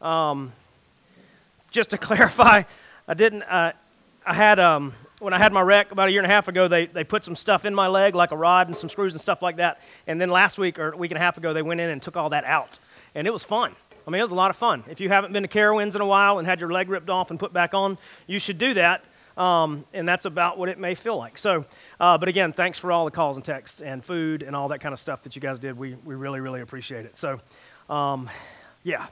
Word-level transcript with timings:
Um, 0.00 0.52
just 1.70 1.90
to 1.90 1.98
clarify, 2.08 2.62
I 3.08 3.14
didn't. 3.14 3.42
Uh, 3.42 3.72
I 4.24 4.34
had 4.34 4.58
um, 4.58 4.92
when 5.20 5.32
I 5.32 5.38
had 5.38 5.52
my 5.52 5.60
wreck 5.60 5.92
about 5.92 6.08
a 6.08 6.10
year 6.10 6.20
and 6.20 6.30
a 6.30 6.34
half 6.34 6.48
ago. 6.48 6.68
They 6.68 6.86
they 6.86 7.04
put 7.04 7.24
some 7.24 7.36
stuff 7.36 7.64
in 7.64 7.74
my 7.74 7.88
leg, 7.88 8.14
like 8.14 8.32
a 8.32 8.36
rod 8.36 8.66
and 8.66 8.76
some 8.76 8.88
screws 8.88 9.12
and 9.12 9.20
stuff 9.20 9.42
like 9.42 9.56
that. 9.56 9.80
And 10.06 10.20
then 10.20 10.30
last 10.30 10.58
week 10.58 10.78
or 10.78 10.92
a 10.92 10.96
week 10.96 11.10
and 11.10 11.18
a 11.18 11.20
half 11.20 11.38
ago, 11.38 11.52
they 11.52 11.62
went 11.62 11.80
in 11.80 11.90
and 11.90 12.02
took 12.02 12.16
all 12.16 12.30
that 12.30 12.44
out, 12.44 12.78
and 13.14 13.26
it 13.26 13.32
was 13.32 13.44
fun. 13.44 13.74
I 14.06 14.10
mean, 14.10 14.20
it 14.20 14.24
was 14.24 14.32
a 14.32 14.36
lot 14.36 14.50
of 14.50 14.56
fun. 14.56 14.84
If 14.88 15.00
you 15.00 15.08
haven't 15.08 15.32
been 15.32 15.42
to 15.42 15.48
Carowinds 15.48 15.96
in 15.96 16.00
a 16.00 16.06
while 16.06 16.38
and 16.38 16.46
had 16.46 16.60
your 16.60 16.70
leg 16.70 16.88
ripped 16.88 17.10
off 17.10 17.30
and 17.30 17.40
put 17.40 17.52
back 17.52 17.74
on, 17.74 17.98
you 18.28 18.38
should 18.38 18.56
do 18.56 18.74
that. 18.74 19.04
Um, 19.36 19.84
and 19.92 20.08
that's 20.08 20.24
about 20.24 20.58
what 20.58 20.68
it 20.68 20.78
may 20.78 20.94
feel 20.94 21.16
like. 21.16 21.36
So, 21.36 21.66
uh, 22.00 22.16
but 22.16 22.28
again, 22.28 22.52
thanks 22.52 22.78
for 22.78 22.92
all 22.92 23.04
the 23.04 23.10
calls 23.10 23.36
and 23.36 23.44
texts 23.44 23.82
and 23.82 24.02
food 24.02 24.42
and 24.42 24.54
all 24.54 24.68
that 24.68 24.80
kind 24.80 24.92
of 24.92 25.00
stuff 25.00 25.22
that 25.22 25.34
you 25.34 25.42
guys 25.42 25.58
did. 25.58 25.76
We, 25.76 25.94
we 26.04 26.14
really, 26.14 26.40
really 26.40 26.60
appreciate 26.60 27.04
it. 27.04 27.16
So, 27.16 27.40
um, 27.90 28.30
yeah, 28.82 29.06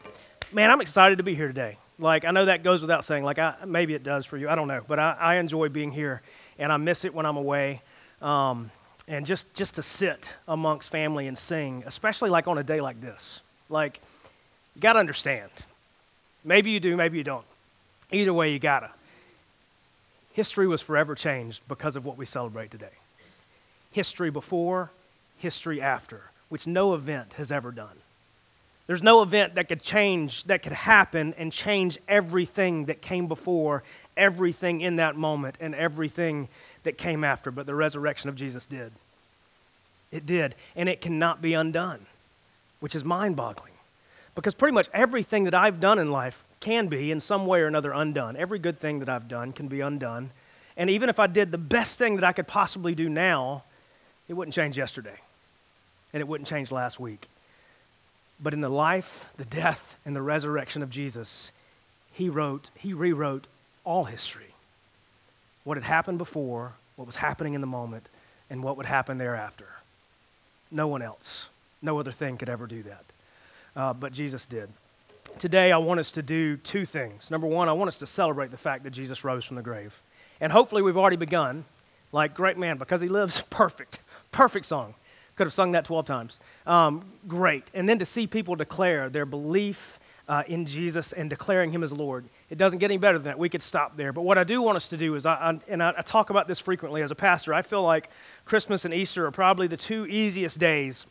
man, 0.55 0.71
I'm 0.71 0.81
excited 0.81 1.19
to 1.19 1.25
be 1.25 1.35
here 1.35 1.49
today. 1.49 1.77
Like, 1.99 2.25
I 2.25 2.31
know 2.31 2.45
that 2.47 2.63
goes 2.63 2.81
without 2.81 3.05
saying. 3.05 3.25
Like, 3.25 3.39
I, 3.39 3.57
maybe 3.67 3.95
it 3.95 4.03
does 4.03 4.25
for 4.25 4.37
you. 4.37 4.49
I 4.49 4.55
don't 4.55 4.69
know. 4.69 4.83
But 4.87 4.99
I, 4.99 5.17
I 5.19 5.35
enjoy 5.37 5.69
being 5.69 5.91
here, 5.91 6.23
and 6.59 6.73
I 6.73 6.77
miss 6.77 7.05
it 7.05 7.15
when 7.15 7.27
I'm 7.27 7.37
away. 7.37 7.83
Um, 8.23 8.71
and 9.07 9.27
just, 9.27 9.53
just 9.55 9.75
to 9.75 9.83
sit 9.83 10.33
amongst 10.49 10.91
family 10.91 11.27
and 11.27 11.37
sing, 11.37 11.83
especially 11.87 12.31
like 12.31 12.49
on 12.49 12.57
a 12.57 12.63
day 12.63 12.81
like 12.81 13.01
this. 13.01 13.41
Like, 13.69 14.01
you 14.75 14.81
got 14.81 14.95
to 14.95 14.99
understand. 14.99 15.51
Maybe 16.45 16.71
you 16.71 16.81
do, 16.81 16.97
maybe 16.97 17.19
you 17.19 17.25
don't. 17.25 17.45
Either 18.11 18.33
way, 18.33 18.53
you 18.53 18.59
got 18.59 18.81
to. 18.81 18.91
History 20.33 20.67
was 20.67 20.81
forever 20.81 21.15
changed 21.15 21.63
because 21.69 21.97
of 21.97 22.05
what 22.05 22.17
we 22.17 22.27
celebrate 22.27 22.71
today. 22.71 22.87
History 23.93 24.31
before, 24.31 24.91
history 25.39 25.81
after, 25.81 26.23
which 26.49 26.67
no 26.67 26.95
event 26.95 27.35
has 27.35 27.53
ever 27.53 27.71
done. 27.71 27.99
There's 28.87 29.03
no 29.03 29.23
event 29.23 29.55
that 29.55 29.69
could 29.69 29.83
change, 29.83 30.45
that 30.45 30.63
could 30.63 30.73
happen 30.73 31.35
and 31.39 31.53
change 31.53 31.99
everything 32.07 32.85
that 32.87 33.01
came 33.01 33.29
before, 33.29 33.83
everything 34.17 34.83
in 34.83 34.97
that 34.97 35.17
moment, 35.17 35.57
and 35.61 35.75
everything 35.75 36.49
that 36.83 36.99
came 36.99 37.25
after. 37.25 37.51
But 37.51 37.67
the 37.67 37.75
resurrection 37.75 38.29
of 38.29 38.37
Jesus 38.37 38.67
did. 38.67 38.93
It 40.13 40.27
did. 40.27 40.55
And 40.77 40.89
it 40.89 41.01
cannot 41.01 41.41
be 41.41 41.55
undone, 41.55 42.07
which 42.81 42.95
is 42.95 43.05
mind 43.05 43.37
boggling. 43.37 43.73
Because 44.35 44.55
pretty 44.55 44.75
much 44.75 44.89
everything 44.93 45.45
that 45.45 45.55
I've 45.55 45.81
done 45.81 45.99
in 45.99 46.11
life 46.11 46.45
can 46.61 46.89
be, 46.89 47.11
in 47.11 47.21
some 47.21 47.47
way 47.47 47.61
or 47.61 47.67
another, 47.67 47.93
undone. 47.93 48.37
Every 48.37 48.59
good 48.59 48.79
thing 48.81 48.99
that 48.99 49.09
I've 49.09 49.29
done 49.29 49.53
can 49.53 49.69
be 49.69 49.81
undone. 49.81 50.31
And 50.77 50.91
even 50.91 51.09
if 51.09 51.19
I 51.19 51.27
did 51.27 51.53
the 51.53 51.59
best 51.59 51.99
thing 51.99 52.17
that 52.17 52.25
I 52.25 52.33
could 52.33 52.49
possibly 52.49 52.95
do 52.95 53.09
now, 53.09 53.63
it 54.29 54.35
wouldn't 54.35 54.55
change 54.55 54.77
yesterday. 54.77 55.21
And 56.13 56.21
it 56.21 56.29
wouldn't 56.29 56.49
change 56.49 56.71
last 56.73 56.99
week. 56.99 57.29
But 58.41 58.53
in 58.53 58.61
the 58.61 58.69
life, 58.69 59.33
the 59.37 59.45
death, 59.45 59.97
and 60.05 60.15
the 60.15 60.23
resurrection 60.23 60.83
of 60.83 60.91
Jesus, 60.91 61.53
he 62.13 62.29
wrote, 62.29 62.71
he 62.77 62.93
rewrote 62.93 63.47
all 63.85 64.05
history. 64.05 64.55
What 65.63 65.77
had 65.77 65.85
happened 65.85 66.19
before, 66.19 66.73
what 66.97 67.07
was 67.07 67.17
happening 67.17 67.55
in 67.55 67.61
the 67.61 67.67
moment, 67.67 68.09
and 68.51 68.63
what 68.63 68.77
would 68.77 68.87
happen 68.87 69.19
thereafter. 69.19 69.67
No 70.71 70.89
one 70.89 71.03
else, 71.03 71.49
no 71.81 71.99
other 71.99 72.13
thing 72.13 72.37
could 72.37 72.49
ever 72.49 72.67
do 72.67 72.83
that 72.83 73.05
uh, 73.77 73.93
but 73.93 74.13
Jesus 74.13 74.47
did. 74.47 74.69
Today, 75.39 75.73
I 75.73 75.79
want 75.79 76.01
us 76.01 76.11
to 76.13 76.23
do 76.23 76.57
two 76.57 76.85
things. 76.85 77.31
Number 77.31 77.47
one, 77.47 77.69
I 77.69 77.73
want 77.73 77.89
us 77.89 77.97
to 77.99 78.07
celebrate 78.07 78.51
the 78.51 78.57
fact 78.57 78.85
that 78.85 78.91
Jesus 78.91 79.25
rose 79.25 79.45
from 79.45 79.57
the 79.57 79.63
grave. 79.63 80.01
And 80.41 80.53
hopefully, 80.53 80.83
we've 80.83 80.97
already 80.97 81.17
begun. 81.17 81.65
Like, 82.13 82.35
great 82.35 82.57
man, 82.57 82.79
because 82.79 83.01
he 83.01 83.09
lives, 83.09 83.41
perfect, 83.51 84.01
perfect 84.31 84.67
song. 84.67 84.95
Could 85.37 85.47
have 85.47 85.53
sung 85.53 85.73
that 85.73 85.85
12 85.85 86.07
times. 86.07 86.41
Um, 86.67 87.05
great. 87.27 87.71
And 87.75 87.89
then 87.89 87.99
to 87.99 88.05
see 88.05 88.27
people 88.27 88.55
declare 88.55 89.09
their 89.11 89.27
belief 89.27 89.99
uh, 90.29 90.43
in 90.47 90.65
Jesus 90.65 91.13
and 91.13 91.29
declaring 91.29 91.71
him 91.71 91.83
as 91.83 91.93
Lord. 91.93 92.25
It 92.49 92.57
doesn't 92.57 92.79
get 92.79 92.91
any 92.91 92.99
better 92.99 93.19
than 93.19 93.25
that. 93.25 93.39
We 93.39 93.49
could 93.49 93.63
stop 93.63 93.97
there. 93.97 94.13
But 94.13 94.23
what 94.23 94.39
I 94.39 94.45
do 94.45 94.63
want 94.63 94.77
us 94.77 94.89
to 94.89 94.97
do 94.97 95.15
is, 95.17 95.27
I, 95.27 95.35
I 95.35 95.59
and 95.69 95.83
I, 95.83 95.93
I, 95.99 96.03
talk 96.03 96.31
about 96.31 96.49
this 96.49 96.59
frequently 96.59 97.03
as 97.03 97.11
a 97.11 97.15
pastor, 97.15 97.53
I 97.53 97.63
feel 97.63 97.83
like 97.83 98.09
Christmas 98.45 98.85
and 98.85 98.95
Easter 98.95 99.27
are 99.27 99.31
probably 99.31 99.67
the 99.67 99.77
two 99.77 100.07
easiest 100.07 100.59
days 100.59 101.07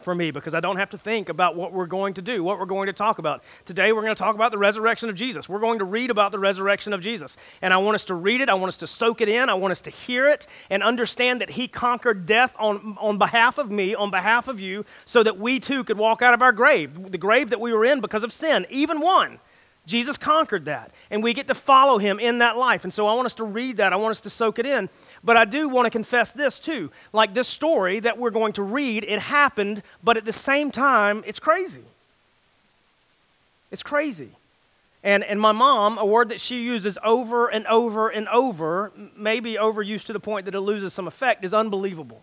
for 0.00 0.14
me 0.14 0.30
because 0.30 0.54
I 0.54 0.60
don't 0.60 0.76
have 0.76 0.90
to 0.90 0.98
think 0.98 1.28
about 1.28 1.56
what 1.56 1.72
we're 1.72 1.86
going 1.86 2.14
to 2.14 2.22
do, 2.22 2.44
what 2.44 2.58
we're 2.58 2.66
going 2.66 2.86
to 2.86 2.92
talk 2.92 3.18
about. 3.18 3.42
Today, 3.64 3.92
we're 3.92 4.02
going 4.02 4.14
to 4.14 4.18
talk 4.18 4.34
about 4.34 4.50
the 4.50 4.58
resurrection 4.58 5.08
of 5.08 5.14
Jesus. 5.14 5.48
We're 5.48 5.60
going 5.60 5.78
to 5.78 5.84
read 5.84 6.10
about 6.10 6.32
the 6.32 6.38
resurrection 6.38 6.92
of 6.92 7.00
Jesus. 7.00 7.36
And 7.62 7.72
I 7.72 7.78
want 7.78 7.94
us 7.94 8.04
to 8.04 8.14
read 8.14 8.40
it, 8.40 8.48
I 8.48 8.54
want 8.54 8.68
us 8.68 8.76
to 8.78 8.86
soak 8.86 9.20
it 9.20 9.28
in, 9.28 9.48
I 9.48 9.54
want 9.54 9.72
us 9.72 9.80
to 9.82 9.90
hear 9.90 10.28
it 10.28 10.46
and 10.70 10.82
understand 10.82 11.40
that 11.40 11.50
He 11.50 11.66
conquered 11.66 12.26
death 12.26 12.54
on, 12.58 12.96
on 13.00 13.18
behalf 13.18 13.58
of 13.58 13.70
me, 13.70 13.94
on 13.94 14.10
behalf 14.10 14.48
of 14.48 14.60
you, 14.60 14.84
so 15.06 15.22
that 15.22 15.38
we 15.38 15.58
too 15.60 15.82
could 15.82 15.98
walk 15.98 16.20
out 16.20 16.34
of 16.34 16.42
our 16.42 16.52
grave, 16.52 17.10
the 17.10 17.18
grave 17.18 17.50
that 17.50 17.60
we 17.60 17.72
were 17.72 17.84
in 17.84 18.00
because 18.00 18.24
of 18.24 18.32
sin, 18.32 18.66
even 18.68 19.00
one. 19.00 19.40
Jesus 19.86 20.18
conquered 20.18 20.64
that, 20.64 20.90
and 21.10 21.22
we 21.22 21.32
get 21.32 21.46
to 21.46 21.54
follow 21.54 21.98
him 21.98 22.18
in 22.18 22.38
that 22.38 22.56
life. 22.56 22.82
And 22.82 22.92
so 22.92 23.06
I 23.06 23.14
want 23.14 23.26
us 23.26 23.34
to 23.34 23.44
read 23.44 23.76
that. 23.76 23.92
I 23.92 23.96
want 23.96 24.10
us 24.10 24.20
to 24.22 24.30
soak 24.30 24.58
it 24.58 24.66
in. 24.66 24.90
But 25.26 25.36
I 25.36 25.44
do 25.44 25.68
want 25.68 25.86
to 25.86 25.90
confess 25.90 26.30
this 26.30 26.60
too. 26.60 26.92
Like 27.12 27.34
this 27.34 27.48
story 27.48 27.98
that 27.98 28.16
we're 28.16 28.30
going 28.30 28.52
to 28.54 28.62
read, 28.62 29.04
it 29.04 29.18
happened, 29.18 29.82
but 30.02 30.16
at 30.16 30.24
the 30.24 30.32
same 30.32 30.70
time, 30.70 31.24
it's 31.26 31.40
crazy. 31.40 31.82
It's 33.72 33.82
crazy. 33.82 34.30
And, 35.02 35.24
and 35.24 35.40
my 35.40 35.50
mom, 35.50 35.98
a 35.98 36.06
word 36.06 36.28
that 36.28 36.40
she 36.40 36.62
uses 36.62 36.96
over 37.02 37.48
and 37.48 37.66
over 37.66 38.08
and 38.08 38.28
over, 38.28 38.92
maybe 39.16 39.54
overused 39.54 40.06
to 40.06 40.12
the 40.12 40.20
point 40.20 40.44
that 40.44 40.54
it 40.54 40.60
loses 40.60 40.94
some 40.94 41.08
effect, 41.08 41.44
is 41.44 41.52
unbelievable. 41.52 42.22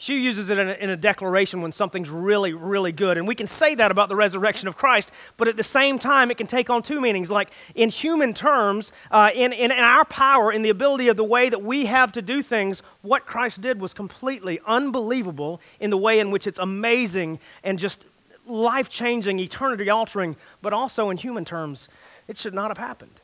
She 0.00 0.20
uses 0.20 0.48
it 0.48 0.58
in 0.58 0.68
a, 0.68 0.72
in 0.74 0.90
a, 0.90 0.96
declaration 0.96 1.60
when 1.60 1.72
something's 1.72 2.08
really, 2.08 2.52
really 2.52 2.92
good. 2.92 3.18
And 3.18 3.26
we 3.26 3.34
can 3.34 3.48
say 3.48 3.74
that 3.74 3.90
about 3.90 4.08
the 4.08 4.14
resurrection 4.14 4.68
of 4.68 4.76
Christ, 4.76 5.10
but 5.36 5.48
at 5.48 5.56
the 5.56 5.64
same 5.64 5.98
time, 5.98 6.30
it 6.30 6.38
can 6.38 6.46
take 6.46 6.70
on 6.70 6.84
two 6.84 7.00
meanings. 7.00 7.32
Like 7.32 7.50
in 7.74 7.88
human 7.88 8.32
terms, 8.32 8.92
uh, 9.10 9.30
in, 9.34 9.52
in, 9.52 9.72
in 9.72 9.78
our 9.80 10.04
power, 10.04 10.52
in 10.52 10.62
the 10.62 10.68
ability 10.68 11.08
of 11.08 11.16
the 11.16 11.24
way 11.24 11.48
that 11.48 11.64
we 11.64 11.86
have 11.86 12.12
to 12.12 12.22
do 12.22 12.44
things, 12.44 12.80
what 13.02 13.26
Christ 13.26 13.60
did 13.60 13.80
was 13.80 13.92
completely 13.92 14.60
unbelievable 14.68 15.60
in 15.80 15.90
the 15.90 15.98
way 15.98 16.20
in 16.20 16.30
which 16.30 16.46
it's 16.46 16.60
amazing 16.60 17.40
and 17.64 17.76
just 17.76 18.04
life 18.46 18.88
changing, 18.88 19.40
eternity 19.40 19.90
altering, 19.90 20.36
but 20.62 20.72
also 20.72 21.10
in 21.10 21.16
human 21.16 21.44
terms, 21.44 21.88
it 22.28 22.36
should 22.36 22.54
not 22.54 22.68
have 22.68 22.78
happened. 22.78 23.18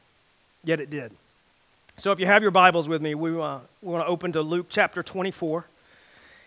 Yet 0.65 0.81
it 0.81 0.91
did. 0.91 1.13
So 1.97 2.11
if 2.11 2.19
you 2.19 2.27
have 2.27 2.43
your 2.43 2.51
Bibles 2.51 2.89
with 2.89 3.01
me, 3.01 3.15
we, 3.15 3.31
uh, 3.31 3.61
we 3.81 3.93
want 3.93 4.05
to 4.05 4.09
open 4.09 4.33
to 4.33 4.43
Luke 4.43 4.67
chapter 4.69 5.05
24. 5.05 5.67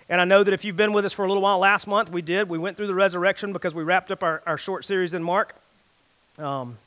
And 0.10 0.22
I 0.22 0.26
know 0.26 0.44
that 0.44 0.54
if 0.54 0.64
you've 0.64 0.78
been 0.78 0.94
with 0.94 1.06
us 1.06 1.12
for 1.12 1.26
a 1.26 1.28
little 1.28 1.44
while, 1.44 1.60
last 1.60 1.86
month 1.86 2.10
we 2.10 2.22
did. 2.22 2.48
We 2.48 2.58
went 2.58 2.78
through 2.78 2.88
the 2.88 2.96
resurrection 2.96 3.52
because 3.52 3.76
we 3.76 3.84
wrapped 3.84 4.12
up 4.12 4.24
our, 4.24 4.42
our 4.46 4.58
short 4.58 4.86
series 4.86 5.14
in 5.14 5.22
Mark. 5.22 5.56
Um, 6.38 6.78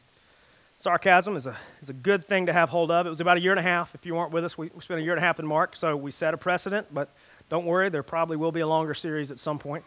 sarcasm 0.79 1.37
is 1.37 1.47
a, 1.47 1.55
is 1.83 1.91
a 1.91 1.93
good 1.93 2.25
thing 2.25 2.47
to 2.47 2.53
have 2.53 2.71
hold 2.71 2.91
of. 2.91 3.07
It 3.07 3.11
was 3.11 3.21
about 3.21 3.37
a 3.37 3.41
year 3.41 3.53
and 3.53 3.61
a 3.61 3.65
half. 3.65 3.95
If 3.95 4.07
you 4.07 4.15
weren't 4.15 4.33
with 4.33 4.45
us, 4.45 4.57
we, 4.57 4.71
we 4.75 4.81
spent 4.81 5.01
a 5.01 5.03
year 5.03 5.13
and 5.13 5.19
a 5.19 5.27
half 5.27 5.39
in 5.39 5.47
Mark, 5.47 5.77
so 5.77 5.95
we 5.97 6.11
set 6.11 6.33
a 6.33 6.39
precedent, 6.39 6.87
but 6.93 7.11
don't 7.51 7.67
worry, 7.67 7.91
there 7.91 8.03
probably 8.03 8.39
will 8.39 8.53
be 8.53 8.61
a 8.61 8.67
longer 8.67 8.95
series 8.95 9.31
at 9.31 9.39
some 9.39 9.59
point. 9.59 9.85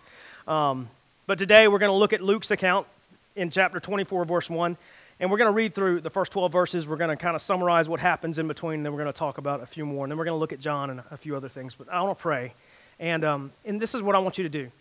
Um, 0.47 0.89
but 1.25 1.39
today 1.39 1.67
we're 1.67 1.79
going 1.79 1.91
to 1.91 1.97
look 1.97 2.13
at 2.13 2.21
Luke's 2.21 2.51
account 2.51 2.85
in 3.35 3.49
chapter 3.49 3.79
24, 3.79 4.25
verse 4.25 4.49
1. 4.49 4.77
And 5.19 5.31
we're 5.31 5.37
going 5.37 5.47
to 5.47 5.55
read 5.55 5.73
through 5.73 6.01
the 6.01 6.09
first 6.09 6.31
12 6.33 6.51
verses. 6.51 6.87
We're 6.87 6.97
going 6.97 7.15
to 7.15 7.15
kind 7.15 7.35
of 7.35 7.41
summarize 7.41 7.87
what 7.87 7.99
happens 7.99 8.39
in 8.39 8.47
between. 8.47 8.79
And 8.79 8.85
then 8.85 8.93
we're 8.93 9.03
going 9.03 9.13
to 9.13 9.17
talk 9.17 9.37
about 9.37 9.63
a 9.63 9.65
few 9.65 9.85
more. 9.85 10.03
And 10.03 10.11
then 10.11 10.17
we're 10.17 10.25
going 10.25 10.35
to 10.35 10.39
look 10.39 10.51
at 10.51 10.59
John 10.59 10.89
and 10.89 11.01
a 11.11 11.17
few 11.17 11.35
other 11.35 11.47
things. 11.47 11.75
But 11.75 11.87
I 11.89 12.01
want 12.01 12.17
to 12.17 12.21
pray 12.21 12.53
and, 12.99 13.23
um, 13.23 13.51
and 13.65 13.81
this 13.81 13.95
is 13.95 14.01
what 14.01 14.15
I 14.15 14.19
want 14.19 14.37
you 14.37 14.43
to 14.43 14.49
do. 14.49 14.71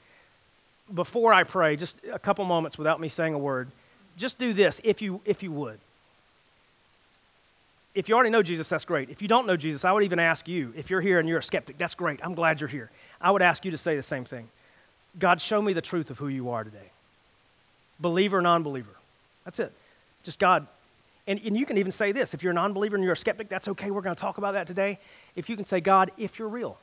Before 0.93 1.33
I 1.33 1.45
pray, 1.45 1.77
just 1.77 1.97
a 2.12 2.19
couple 2.19 2.45
moments 2.45 2.77
without 2.77 3.00
me 3.00 3.09
saying 3.09 3.34
a 3.34 3.39
word, 3.39 3.71
just 4.17 4.39
do 4.39 4.53
this 4.53 4.81
if 4.84 5.00
you, 5.00 5.21
if 5.25 5.43
you 5.43 5.53
would. 5.53 5.78
If 7.95 8.09
you 8.09 8.15
already 8.15 8.31
know 8.31 8.43
Jesus, 8.43 8.69
that's 8.69 8.84
great. 8.84 9.11
If 9.11 9.21
you 9.21 9.28
don't 9.28 9.47
know 9.47 9.56
Jesus, 9.56 9.84
I 9.84 9.93
would 9.93 10.03
even 10.03 10.19
ask 10.19 10.49
you, 10.49 10.73
if 10.77 10.89
you're 10.89 11.00
here 11.00 11.19
and 11.19 11.28
you're 11.28 11.39
a 11.39 11.43
skeptic, 11.43 11.77
that's 11.77 11.95
great. 11.95 12.21
I'm 12.23 12.34
glad 12.34 12.61
you're 12.61 12.69
here. 12.69 12.91
I 13.21 13.31
would 13.31 13.43
ask 13.43 13.65
you 13.65 13.71
to 13.71 13.78
say 13.78 13.97
the 13.97 14.03
same 14.03 14.25
thing 14.25 14.49
God, 15.19 15.41
show 15.41 15.61
me 15.61 15.73
the 15.73 15.83
truth 15.83 16.11
of 16.11 16.19
who 16.19 16.29
you 16.29 16.50
are 16.50 16.65
today. 16.65 16.91
Believer, 18.00 18.41
non 18.41 18.62
believer. 18.62 18.97
That's 19.44 19.59
it. 19.59 19.73
Just 20.25 20.39
God. 20.39 20.67
And, 21.26 21.41
and 21.44 21.56
you 21.56 21.67
can 21.67 21.79
even 21.79 21.93
say 21.93 22.12
this 22.12 22.35
if 22.35 22.43
you're 22.43 22.53
a 22.53 22.55
non 22.55 22.73
believer 22.73 22.97
and 22.97 23.05
you're 23.05 23.12
a 23.12 23.17
skeptic, 23.17 23.49
that's 23.49 23.69
okay. 23.69 23.91
We're 23.91 24.00
going 24.00 24.17
to 24.17 24.20
talk 24.20 24.38
about 24.38 24.53
that 24.53 24.67
today. 24.67 24.99
If 25.37 25.49
you 25.50 25.56
can 25.56 25.64
say, 25.64 25.81
God, 25.81 26.11
if 26.17 26.38
you're 26.38 26.49
real, 26.49 26.79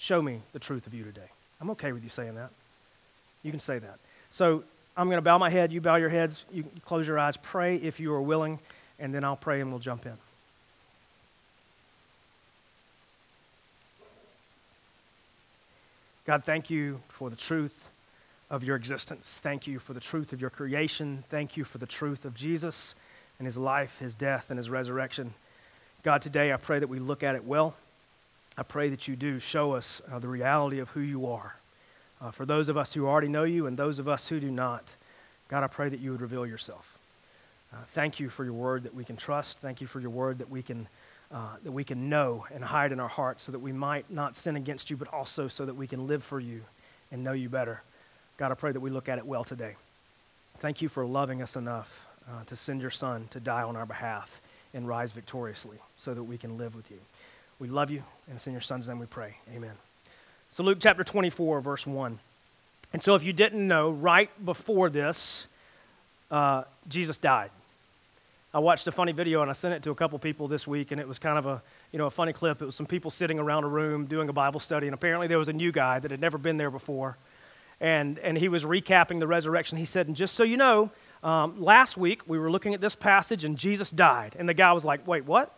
Show 0.00 0.22
me 0.22 0.40
the 0.54 0.58
truth 0.58 0.86
of 0.86 0.94
you 0.94 1.04
today. 1.04 1.28
I'm 1.60 1.68
okay 1.72 1.92
with 1.92 2.02
you 2.02 2.08
saying 2.08 2.36
that. 2.36 2.48
You 3.42 3.50
can 3.50 3.60
say 3.60 3.78
that. 3.78 3.98
So 4.30 4.64
I'm 4.96 5.08
going 5.08 5.18
to 5.18 5.22
bow 5.22 5.36
my 5.36 5.50
head. 5.50 5.74
You 5.74 5.82
bow 5.82 5.96
your 5.96 6.08
heads. 6.08 6.46
You 6.50 6.64
close 6.86 7.06
your 7.06 7.18
eyes. 7.18 7.36
Pray 7.36 7.76
if 7.76 8.00
you 8.00 8.10
are 8.14 8.22
willing, 8.22 8.60
and 8.98 9.14
then 9.14 9.24
I'll 9.24 9.36
pray 9.36 9.60
and 9.60 9.70
we'll 9.70 9.78
jump 9.78 10.06
in. 10.06 10.16
God, 16.24 16.46
thank 16.46 16.70
you 16.70 17.02
for 17.10 17.28
the 17.28 17.36
truth 17.36 17.90
of 18.48 18.64
your 18.64 18.76
existence. 18.76 19.38
Thank 19.42 19.66
you 19.66 19.78
for 19.78 19.92
the 19.92 20.00
truth 20.00 20.32
of 20.32 20.40
your 20.40 20.48
creation. 20.48 21.24
Thank 21.28 21.58
you 21.58 21.64
for 21.64 21.76
the 21.76 21.86
truth 21.86 22.24
of 22.24 22.34
Jesus 22.34 22.94
and 23.38 23.44
his 23.44 23.58
life, 23.58 23.98
his 23.98 24.14
death, 24.14 24.46
and 24.48 24.56
his 24.56 24.70
resurrection. 24.70 25.34
God, 26.02 26.22
today 26.22 26.54
I 26.54 26.56
pray 26.56 26.78
that 26.78 26.88
we 26.88 27.00
look 27.00 27.22
at 27.22 27.34
it 27.34 27.44
well. 27.44 27.74
I 28.58 28.62
pray 28.62 28.88
that 28.88 29.08
you 29.08 29.16
do 29.16 29.38
show 29.38 29.72
us 29.72 30.02
uh, 30.10 30.18
the 30.18 30.28
reality 30.28 30.80
of 30.80 30.90
who 30.90 31.00
you 31.00 31.26
are. 31.26 31.56
Uh, 32.20 32.30
for 32.30 32.44
those 32.44 32.68
of 32.68 32.76
us 32.76 32.92
who 32.92 33.06
already 33.06 33.28
know 33.28 33.44
you 33.44 33.66
and 33.66 33.76
those 33.76 33.98
of 33.98 34.08
us 34.08 34.28
who 34.28 34.40
do 34.40 34.50
not, 34.50 34.84
God, 35.48 35.64
I 35.64 35.68
pray 35.68 35.88
that 35.88 36.00
you 36.00 36.12
would 36.12 36.20
reveal 36.20 36.46
yourself. 36.46 36.98
Uh, 37.72 37.78
thank 37.86 38.20
you 38.20 38.28
for 38.28 38.44
your 38.44 38.52
word 38.52 38.82
that 38.82 38.94
we 38.94 39.04
can 39.04 39.16
trust. 39.16 39.58
Thank 39.58 39.80
you 39.80 39.86
for 39.86 40.00
your 40.00 40.10
word 40.10 40.38
that 40.38 40.50
we 40.50 40.62
can, 40.62 40.88
uh, 41.32 41.56
that 41.62 41.72
we 41.72 41.84
can 41.84 42.08
know 42.08 42.46
and 42.52 42.62
hide 42.62 42.92
in 42.92 43.00
our 43.00 43.08
hearts 43.08 43.44
so 43.44 43.52
that 43.52 43.60
we 43.60 43.72
might 43.72 44.10
not 44.10 44.36
sin 44.36 44.56
against 44.56 44.90
you, 44.90 44.96
but 44.96 45.08
also 45.08 45.48
so 45.48 45.64
that 45.64 45.74
we 45.74 45.86
can 45.86 46.06
live 46.06 46.22
for 46.22 46.40
you 46.40 46.62
and 47.10 47.24
know 47.24 47.32
you 47.32 47.48
better. 47.48 47.82
God, 48.36 48.52
I 48.52 48.54
pray 48.54 48.72
that 48.72 48.80
we 48.80 48.90
look 48.90 49.08
at 49.08 49.18
it 49.18 49.26
well 49.26 49.44
today. 49.44 49.76
Thank 50.58 50.82
you 50.82 50.88
for 50.88 51.06
loving 51.06 51.40
us 51.42 51.56
enough 51.56 52.08
uh, 52.28 52.44
to 52.44 52.56
send 52.56 52.82
your 52.82 52.90
son 52.90 53.28
to 53.30 53.40
die 53.40 53.62
on 53.62 53.76
our 53.76 53.86
behalf 53.86 54.40
and 54.74 54.86
rise 54.86 55.12
victoriously 55.12 55.78
so 55.96 56.12
that 56.14 56.22
we 56.22 56.36
can 56.38 56.58
live 56.58 56.74
with 56.74 56.90
you. 56.90 56.98
We 57.60 57.68
love 57.68 57.90
you, 57.90 58.02
and 58.26 58.36
it's 58.36 58.46
in 58.46 58.54
your 58.54 58.62
son's 58.62 58.88
name 58.88 58.98
we 58.98 59.04
pray. 59.04 59.34
Amen. 59.54 59.74
So, 60.50 60.62
Luke 60.62 60.78
chapter 60.80 61.04
24, 61.04 61.60
verse 61.60 61.86
1. 61.86 62.18
And 62.94 63.02
so, 63.02 63.14
if 63.14 63.22
you 63.22 63.34
didn't 63.34 63.68
know, 63.68 63.90
right 63.90 64.30
before 64.42 64.88
this, 64.88 65.46
uh, 66.30 66.64
Jesus 66.88 67.18
died. 67.18 67.50
I 68.54 68.60
watched 68.60 68.86
a 68.86 68.92
funny 68.92 69.12
video 69.12 69.42
and 69.42 69.50
I 69.50 69.52
sent 69.52 69.74
it 69.74 69.82
to 69.82 69.90
a 69.90 69.94
couple 69.94 70.18
people 70.18 70.48
this 70.48 70.66
week, 70.66 70.90
and 70.90 70.98
it 70.98 71.06
was 71.06 71.18
kind 71.18 71.36
of 71.36 71.44
a 71.44 71.62
you 71.92 71.98
know 71.98 72.06
a 72.06 72.10
funny 72.10 72.32
clip. 72.32 72.62
It 72.62 72.64
was 72.64 72.74
some 72.74 72.86
people 72.86 73.10
sitting 73.10 73.38
around 73.38 73.64
a 73.64 73.68
room 73.68 74.06
doing 74.06 74.30
a 74.30 74.32
Bible 74.32 74.58
study, 74.58 74.86
and 74.86 74.94
apparently 74.94 75.26
there 75.26 75.38
was 75.38 75.48
a 75.48 75.52
new 75.52 75.70
guy 75.70 75.98
that 75.98 76.10
had 76.10 76.20
never 76.20 76.38
been 76.38 76.56
there 76.56 76.70
before, 76.70 77.18
and 77.78 78.18
and 78.20 78.38
he 78.38 78.48
was 78.48 78.64
recapping 78.64 79.18
the 79.18 79.26
resurrection. 79.26 79.76
He 79.76 79.84
said, 79.84 80.06
"And 80.06 80.16
just 80.16 80.34
so 80.34 80.44
you 80.44 80.56
know, 80.56 80.90
um, 81.22 81.60
last 81.62 81.98
week 81.98 82.22
we 82.26 82.38
were 82.38 82.50
looking 82.50 82.72
at 82.72 82.80
this 82.80 82.94
passage, 82.94 83.44
and 83.44 83.58
Jesus 83.58 83.90
died." 83.90 84.34
And 84.38 84.48
the 84.48 84.54
guy 84.54 84.72
was 84.72 84.84
like, 84.84 85.06
"Wait, 85.06 85.26
what? 85.26 85.54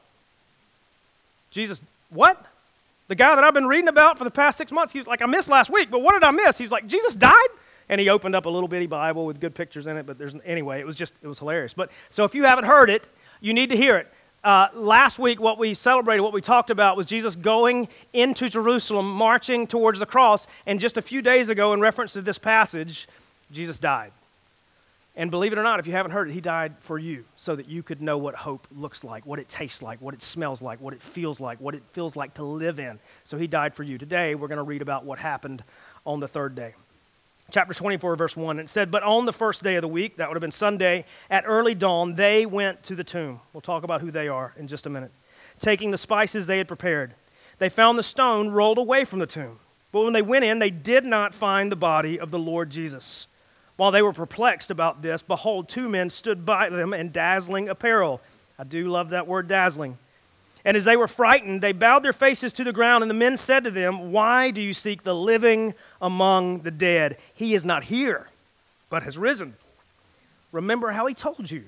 Jesus, 1.53 1.81
what?" 2.11 2.45
The 3.09 3.17
guy 3.17 3.35
that 3.35 3.45
I've 3.45 3.53
been 3.53 3.67
reading 3.67 3.89
about 3.89 4.17
for 4.17 4.25
the 4.25 4.31
past 4.31 4.57
six 4.57 4.73
months, 4.73 4.93
he 4.93 4.99
was 4.99 5.07
like, 5.07 5.21
I 5.21 5.27
missed 5.27 5.51
last 5.51 5.69
week, 5.69 5.91
but 5.91 6.01
what 6.01 6.13
did 6.13 6.25
I 6.25 6.31
miss? 6.31 6.57
He 6.57 6.65
was 6.65 6.71
like, 6.71 6.87
Jesus 6.87 7.15
died? 7.15 7.49
And 7.91 8.01
he 8.01 8.09
opened 8.09 8.35
up 8.35 8.47
a 8.47 8.49
little 8.49 8.69
bitty 8.69 8.87
Bible 8.87 9.27
with 9.27 9.39
good 9.39 9.55
pictures 9.55 9.87
in 9.87 9.99
it, 9.99 10.07
but 10.07 10.17
there's, 10.17 10.35
anyway, 10.47 10.81
it 10.81 10.87
was 10.87 10.97
just, 10.97 11.13
it 11.21 11.27
was 11.27 11.39
hilarious. 11.39 11.75
But 11.75 11.91
so 12.09 12.25
if 12.25 12.35
you 12.35 12.45
haven't 12.45 12.65
heard 12.65 12.89
it, 12.89 13.09
you 13.43 13.53
need 13.53 13.69
to 13.69 13.77
hear 13.77 13.99
it. 13.99 14.11
Uh, 14.43 14.69
last 14.73 15.19
week, 15.19 15.41
what 15.41 15.59
we 15.59 15.75
celebrated, 15.75 16.23
what 16.23 16.33
we 16.33 16.41
talked 16.41 16.71
about 16.71 16.97
was 16.97 17.05
Jesus 17.05 17.37
going 17.37 17.87
into 18.15 18.49
Jerusalem, 18.49 19.11
marching 19.11 19.67
towards 19.67 19.99
the 19.99 20.07
cross. 20.07 20.47
And 20.65 20.81
just 20.81 20.97
a 20.97 21.03
few 21.03 21.21
days 21.21 21.51
ago, 21.51 21.75
in 21.75 21.81
reference 21.81 22.15
to 22.15 22.23
this 22.23 22.39
passage, 22.39 23.09
Jesus 23.51 23.79
died. 23.79 24.13
And 25.15 25.31
believe 25.31 25.53
it 25.53 25.59
or 25.59 25.63
not, 25.63 25.79
if 25.79 25.87
you 25.87 25.93
haven't 25.93 26.13
heard 26.13 26.31
it, 26.31 26.33
he 26.33 26.41
died 26.41 26.75
for 26.81 26.99
you 26.99 27.25
so 27.37 27.55
that 27.55 27.69
you 27.69 27.83
could 27.83 28.01
know 28.01 28.17
what 28.17 28.35
hope 28.35 28.67
looks 28.75 29.05
like, 29.05 29.27
what 29.27 29.39
it 29.39 29.49
tastes 29.49 29.83
like, 29.83 30.01
what 30.01 30.15
it 30.15 30.23
smells 30.23 30.63
like, 30.63 30.81
what 30.81 30.95
it 30.95 31.03
feels 31.03 31.39
like, 31.39 31.61
what 31.61 31.75
it 31.75 31.83
feels 31.93 32.17
like 32.17 32.35
to 32.35 32.43
live 32.43 32.81
in. 32.81 32.99
So 33.25 33.37
he 33.37 33.47
died 33.47 33.75
for 33.75 33.83
you. 33.83 33.99
Today, 33.99 34.35
we're 34.35 34.49
going 34.49 34.57
to 34.57 34.63
read 34.63 34.81
about 34.81 35.05
what 35.05 35.19
happened 35.19 35.63
on 36.07 36.21
the 36.21 36.29
third 36.29 36.55
day. 36.55 36.75
Chapter 37.51 37.75
24, 37.75 38.17
verse 38.17 38.35
1, 38.35 38.59
it 38.61 38.71
said, 38.71 38.91
But 38.91 39.03
on 39.03 39.27
the 39.27 39.33
first 39.33 39.63
day 39.63 39.75
of 39.75 39.83
the 39.83 39.89
week, 39.89 40.17
that 40.17 40.29
would 40.29 40.37
have 40.37 40.41
been 40.41 40.51
Sunday, 40.51 41.05
at 41.29 41.45
early 41.47 41.75
dawn, 41.75 42.15
they 42.15 42.47
went 42.47 42.83
to 42.85 42.95
the 42.95 43.05
tomb. 43.05 43.41
We'll 43.53 43.61
talk 43.61 43.85
about 43.85 44.01
who 44.01 44.11
they 44.11 44.29
are 44.29 44.55
in 44.57 44.67
just 44.67 44.87
a 44.87 44.91
minute. 44.91 45.13
Taking 45.59 45.91
the 45.91 45.99
spices 45.99 46.47
they 46.47 46.57
had 46.57 46.69
prepared, 46.69 47.15
they 47.59 47.69
found 47.69 47.99
the 47.99 48.03
stone 48.03 48.49
rolled 48.49 48.79
away 48.79 49.05
from 49.05 49.19
the 49.19 49.27
tomb. 49.27 49.59
But 49.91 50.05
when 50.05 50.15
they 50.15 50.23
went 50.23 50.47
in, 50.47 50.59
they 50.59 50.71
did 50.71 51.05
not 51.05 51.35
find 51.35 51.71
the 51.71 51.77
body 51.77 52.19
of 52.19 52.31
the 52.31 52.39
Lord 52.39 52.71
Jesus. 52.71 53.27
While 53.77 53.91
they 53.91 54.03
were 54.03 54.13
perplexed 54.13 54.71
about 54.71 55.03
this, 55.03 55.23
behold, 55.23 55.69
two 55.69 55.89
men 55.89 56.11
stood 56.11 56.45
by 56.45 56.69
them 56.69 56.93
in 56.93 57.11
dazzling 57.11 57.69
apparel. 57.69 58.21
I 58.59 58.65
do 58.65 58.89
love 58.89 59.11
that 59.11 59.27
word 59.27 59.49
dazzling. 59.49 59.99
And 60.65 60.77
as 60.77 60.85
they 60.85 60.97
were 60.97 61.09
frightened, 61.09 61.61
they 61.61 61.73
bowed 61.73 62.05
their 62.05 62.13
faces 62.13 62.53
to 62.55 62.65
the 62.65 62.73
ground, 62.73 63.03
and 63.03 63.11
the 63.11 63.15
men 63.15 63.37
said 63.37 63.65
to 63.65 63.71
them, 63.71 64.13
Why 64.13 64.51
do 64.51 64.61
you 64.61 64.73
seek 64.73 65.03
the 65.03 65.15
living 65.15 65.75
among 66.01 66.61
the 66.61 66.71
dead? 66.71 67.17
He 67.35 67.55
is 67.55 67.65
not 67.65 67.85
here, 67.85 68.29
but 68.89 69.03
has 69.03 69.19
risen. 69.19 69.57
Remember 70.53 70.93
how 70.93 71.07
he 71.07 71.15
told 71.15 71.51
you 71.51 71.65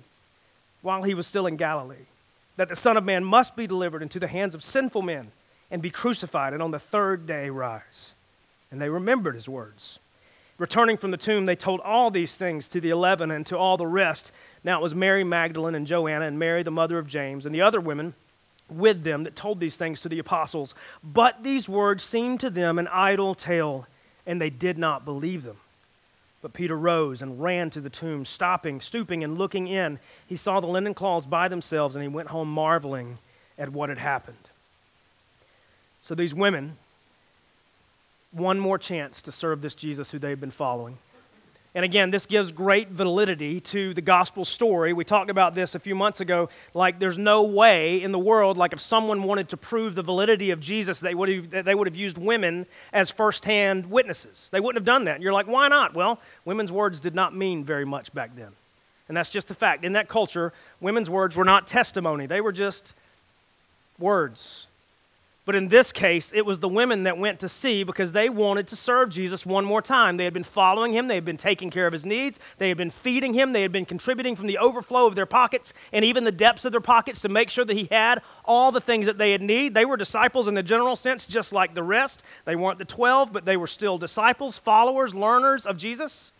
while 0.83 1.03
he 1.03 1.15
was 1.15 1.27
still 1.27 1.47
in 1.47 1.57
Galilee 1.57 2.07
that 2.57 2.69
the 2.69 2.77
Son 2.77 2.97
of 2.97 3.05
Man 3.05 3.25
must 3.25 3.57
be 3.57 3.67
delivered 3.67 4.03
into 4.03 4.21
the 4.21 4.29
hands 4.29 4.55
of 4.55 4.63
sinful 4.63 5.03
men 5.03 5.33
and 5.71 5.83
be 5.83 5.91
crucified, 5.91 6.53
and 6.53 6.63
on 6.63 6.71
the 6.71 6.79
third 6.79 7.27
day 7.27 7.51
rise. 7.51 8.15
And 8.71 8.81
they 8.81 8.89
remembered 8.89 9.35
his 9.35 9.49
words. 9.49 9.99
Returning 10.57 10.97
from 10.97 11.11
the 11.11 11.17
tomb, 11.17 11.47
they 11.47 11.57
told 11.57 11.81
all 11.81 12.11
these 12.11 12.37
things 12.37 12.69
to 12.69 12.81
the 12.81 12.91
eleven 12.91 13.31
and 13.31 13.45
to 13.47 13.59
all 13.59 13.77
the 13.77 13.87
rest. 13.87 14.31
Now 14.63 14.79
it 14.79 14.83
was 14.83 14.95
Mary 14.95 15.25
Magdalene 15.25 15.75
and 15.75 15.87
Joanna 15.87 16.27
and 16.27 16.39
Mary, 16.39 16.63
the 16.63 16.71
mother 16.71 16.99
of 16.99 17.09
James, 17.09 17.45
and 17.45 17.55
the 17.55 17.63
other 17.63 17.81
women 17.81 18.15
with 18.71 19.03
them 19.03 19.25
that 19.25 19.37
told 19.37 19.61
these 19.61 19.77
things 19.77 20.01
to 20.01 20.09
the 20.09 20.19
apostles. 20.19 20.75
But 21.03 21.43
these 21.43 21.69
words 21.69 22.05
seemed 22.05 22.41
to 22.41 22.51
them 22.51 22.79
an 22.79 22.89
idle 22.89 23.35
tale, 23.35 23.87
and 24.27 24.41
they 24.41 24.51
did 24.51 24.79
not 24.79 25.05
believe 25.05 25.43
them. 25.43 25.57
But 26.41 26.53
Peter 26.53 26.77
rose 26.77 27.21
and 27.21 27.43
ran 27.43 27.71
to 27.71 27.81
the 27.81 27.91
tomb, 27.91 28.25
stopping, 28.25 28.81
stooping, 28.81 29.25
and 29.25 29.37
looking 29.37 29.67
in. 29.67 29.99
He 30.27 30.37
saw 30.37 30.61
the 30.61 30.67
linen 30.67 30.95
cloths 30.95 31.27
by 31.27 31.49
themselves, 31.49 31.97
and 31.97 32.03
he 32.03 32.09
went 32.09 32.29
home 32.29 32.49
marveling 32.49 33.19
at 33.59 33.73
what 33.73 33.89
had 33.89 33.99
happened. 33.99 34.37
So 36.03 36.15
these 36.15 36.35
women 36.35 36.77
one 38.35 38.59
more 38.59 38.79
chance 38.79 39.23
to 39.23 39.33
serve 39.33 39.63
this 39.63 39.75
Jesus 39.75 40.11
who 40.11 40.19
they've 40.19 40.41
been 40.41 40.51
following. 40.51 40.99
And 41.77 41.85
again, 41.85 42.13
this 42.13 42.27
gives 42.27 42.53
great 42.53 42.91
validity 42.91 43.61
to 43.61 43.95
the 43.95 44.01
gospel 44.01 44.45
story. 44.45 44.93
We 44.93 45.05
talked 45.05 45.29
about 45.29 45.57
this 45.57 45.75
a 45.75 45.81
few 45.81 45.97
months 45.97 46.21
ago. 46.21 46.49
Like, 46.73 47.01
there's 47.01 47.19
no 47.19 47.43
way 47.43 48.01
in 48.01 48.13
the 48.13 48.19
world, 48.19 48.57
like, 48.57 48.73
if 48.73 48.81
someone 48.81 49.25
wanted 49.25 49.49
to 49.49 49.57
prove 49.57 49.97
the 49.97 50.03
validity 50.03 50.53
of 50.53 50.61
Jesus, 50.61 51.01
they 51.01 51.17
would 51.17 51.29
have, 51.29 51.65
they 51.65 51.75
would 51.75 51.89
have 51.89 51.97
used 51.97 52.17
women 52.17 52.67
as 52.93 53.11
firsthand 53.11 53.91
witnesses. 53.91 54.49
They 54.53 54.61
wouldn't 54.61 54.77
have 54.77 54.85
done 54.85 55.05
that. 55.07 55.17
And 55.17 55.25
you're 55.25 55.33
like, 55.33 55.49
why 55.49 55.67
not? 55.67 55.95
Well, 55.95 56.21
women's 56.45 56.71
words 56.71 57.01
did 57.01 57.15
not 57.15 57.35
mean 57.35 57.65
very 57.65 57.85
much 57.85 58.15
back 58.15 58.37
then. 58.37 58.53
And 59.09 59.17
that's 59.17 59.31
just 59.31 59.49
the 59.49 59.55
fact. 59.55 59.85
In 59.85 59.95
that 59.95 60.09
culture, 60.09 60.53
women's 60.81 61.11
words 61.11 61.37
were 61.37 61.45
not 61.45 61.67
testimony, 61.67 62.27
they 62.27 62.41
were 62.41 62.53
just 62.53 62.95
words. 63.99 64.69
But 65.47 65.55
in 65.55 65.69
this 65.69 65.93
case, 65.93 66.33
it 66.35 66.47
was 66.47 66.61
the 66.61 66.69
women 66.69 67.03
that 67.03 67.19
went 67.19 67.39
to 67.41 67.51
see 67.51 67.85
because 67.85 68.13
they 68.13 68.31
wanted 68.31 68.67
to 68.69 68.77
serve 68.77 69.11
Jesus 69.11 69.45
one 69.45 69.67
more 69.67 69.83
time. 69.83 70.17
They 70.17 70.25
had 70.25 70.33
been 70.33 70.43
following 70.43 70.95
him, 70.95 71.07
they 71.07 71.17
had 71.17 71.25
been 71.27 71.37
taking 71.37 71.69
care 71.69 71.87
of 71.87 71.93
his 71.93 72.07
needs, 72.07 72.41
they 72.57 72.69
had 72.69 72.79
been 72.79 72.89
feeding 72.89 73.35
him, 73.35 73.53
they 73.53 73.61
had 73.61 73.73
been 73.73 73.85
contributing 73.85 74.37
from 74.37 74.47
the 74.47 74.57
overflow 74.57 75.07
of 75.07 75.15
their 75.15 75.27
pockets 75.27 75.75
and 75.93 76.03
even 76.03 76.25
the 76.25 76.33
depths 76.33 76.65
of 76.65 76.73
their 76.73 76.81
pockets 76.81 77.21
to 77.21 77.29
make 77.29 77.51
sure 77.51 77.65
that 77.67 77.77
he 77.77 77.89
had 77.91 78.23
all 78.47 78.73
the 78.73 78.81
things 78.81 79.05
that 79.05 79.19
they 79.19 79.33
had 79.33 79.43
need. 79.43 79.75
They 79.75 79.85
were 79.85 79.99
disciples 79.99 80.49
in 80.49 80.55
the 80.55 80.63
general 80.63 80.97
sense, 80.97 81.27
just 81.27 81.53
like 81.53 81.75
the 81.75 81.83
rest. 81.83 82.23
They 82.47 82.57
weren't 82.57 82.79
the 82.79 82.87
12, 82.87 83.31
but 83.31 83.45
they 83.45 83.59
were 83.59 83.67
still 83.67 83.99
disciples, 83.99 84.57
followers, 84.57 85.15
learners 85.15 85.67
of 85.67 85.77
Jesus. 85.77 86.33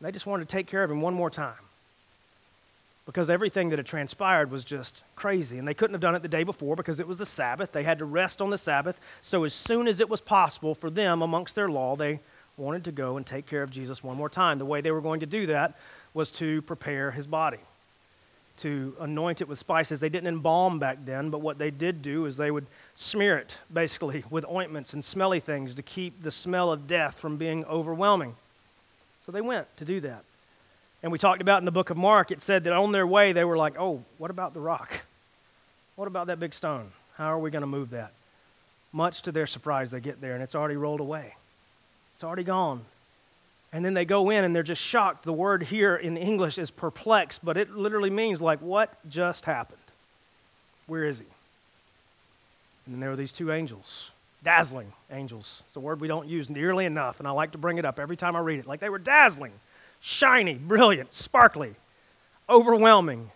They 0.00 0.12
just 0.12 0.26
wanted 0.26 0.48
to 0.48 0.56
take 0.56 0.68
care 0.68 0.84
of 0.84 0.90
him 0.92 1.00
one 1.00 1.14
more 1.14 1.30
time 1.30 1.67
because 3.08 3.30
everything 3.30 3.70
that 3.70 3.78
had 3.78 3.86
transpired 3.86 4.50
was 4.50 4.64
just 4.64 5.02
crazy. 5.16 5.56
And 5.56 5.66
they 5.66 5.72
couldn't 5.72 5.94
have 5.94 6.00
done 6.02 6.14
it 6.14 6.20
the 6.20 6.28
day 6.28 6.44
before 6.44 6.76
because 6.76 7.00
it 7.00 7.08
was 7.08 7.16
the 7.16 7.24
Sabbath. 7.24 7.72
They 7.72 7.82
had 7.82 8.00
to 8.00 8.04
rest 8.04 8.42
on 8.42 8.50
the 8.50 8.58
Sabbath. 8.58 9.00
So, 9.22 9.44
as 9.44 9.54
soon 9.54 9.88
as 9.88 9.98
it 9.98 10.10
was 10.10 10.20
possible 10.20 10.74
for 10.74 10.90
them 10.90 11.22
amongst 11.22 11.54
their 11.54 11.70
law, 11.70 11.96
they 11.96 12.20
wanted 12.58 12.84
to 12.84 12.92
go 12.92 13.16
and 13.16 13.24
take 13.24 13.46
care 13.46 13.62
of 13.62 13.70
Jesus 13.70 14.04
one 14.04 14.18
more 14.18 14.28
time. 14.28 14.58
The 14.58 14.66
way 14.66 14.82
they 14.82 14.90
were 14.90 15.00
going 15.00 15.20
to 15.20 15.26
do 15.26 15.46
that 15.46 15.78
was 16.12 16.30
to 16.32 16.60
prepare 16.62 17.12
his 17.12 17.26
body, 17.26 17.60
to 18.58 18.94
anoint 19.00 19.40
it 19.40 19.48
with 19.48 19.58
spices. 19.58 20.00
They 20.00 20.10
didn't 20.10 20.28
embalm 20.28 20.78
back 20.78 20.98
then, 21.06 21.30
but 21.30 21.40
what 21.40 21.56
they 21.56 21.70
did 21.70 22.02
do 22.02 22.26
is 22.26 22.36
they 22.36 22.50
would 22.50 22.66
smear 22.94 23.38
it 23.38 23.54
basically 23.72 24.22
with 24.28 24.44
ointments 24.50 24.92
and 24.92 25.02
smelly 25.02 25.40
things 25.40 25.74
to 25.76 25.82
keep 25.82 26.22
the 26.22 26.30
smell 26.30 26.70
of 26.70 26.86
death 26.86 27.18
from 27.18 27.38
being 27.38 27.64
overwhelming. 27.64 28.36
So 29.24 29.32
they 29.32 29.40
went 29.40 29.74
to 29.78 29.86
do 29.86 29.98
that. 30.00 30.24
And 31.02 31.12
we 31.12 31.18
talked 31.18 31.40
about 31.40 31.58
in 31.58 31.64
the 31.64 31.70
book 31.70 31.90
of 31.90 31.96
Mark, 31.96 32.30
it 32.30 32.42
said 32.42 32.64
that 32.64 32.72
on 32.72 32.92
their 32.92 33.06
way, 33.06 33.32
they 33.32 33.44
were 33.44 33.56
like, 33.56 33.78
oh, 33.78 34.02
what 34.18 34.30
about 34.30 34.52
the 34.54 34.60
rock? 34.60 35.02
What 35.96 36.08
about 36.08 36.26
that 36.26 36.40
big 36.40 36.54
stone? 36.54 36.92
How 37.16 37.32
are 37.32 37.38
we 37.38 37.50
going 37.50 37.62
to 37.62 37.68
move 37.68 37.90
that? 37.90 38.12
Much 38.92 39.22
to 39.22 39.32
their 39.32 39.46
surprise, 39.46 39.90
they 39.90 40.00
get 40.00 40.20
there 40.20 40.34
and 40.34 40.42
it's 40.42 40.54
already 40.54 40.76
rolled 40.76 41.00
away. 41.00 41.34
It's 42.14 42.24
already 42.24 42.44
gone. 42.44 42.84
And 43.72 43.84
then 43.84 43.94
they 43.94 44.04
go 44.04 44.30
in 44.30 44.44
and 44.44 44.56
they're 44.56 44.62
just 44.62 44.82
shocked. 44.82 45.24
The 45.24 45.32
word 45.32 45.64
here 45.64 45.94
in 45.94 46.16
English 46.16 46.58
is 46.58 46.70
perplexed, 46.70 47.44
but 47.44 47.56
it 47.56 47.76
literally 47.76 48.10
means 48.10 48.40
like, 48.40 48.60
what 48.60 48.94
just 49.08 49.44
happened? 49.44 49.78
Where 50.86 51.04
is 51.04 51.18
he? 51.18 51.26
And 52.86 52.94
then 52.94 53.00
there 53.00 53.10
were 53.10 53.16
these 53.16 53.32
two 53.32 53.52
angels, 53.52 54.10
dazzling 54.42 54.92
angels. 55.12 55.62
It's 55.66 55.76
a 55.76 55.80
word 55.80 56.00
we 56.00 56.08
don't 56.08 56.26
use 56.26 56.48
nearly 56.48 56.86
enough, 56.86 57.18
and 57.18 57.28
I 57.28 57.32
like 57.32 57.52
to 57.52 57.58
bring 57.58 57.76
it 57.76 57.84
up 57.84 58.00
every 58.00 58.16
time 58.16 58.34
I 58.34 58.38
read 58.38 58.60
it. 58.60 58.66
Like 58.66 58.80
they 58.80 58.88
were 58.88 58.98
dazzling 58.98 59.52
shiny, 60.00 60.54
brilliant, 60.54 61.12
sparkly, 61.12 61.74
overwhelming. 62.48 63.30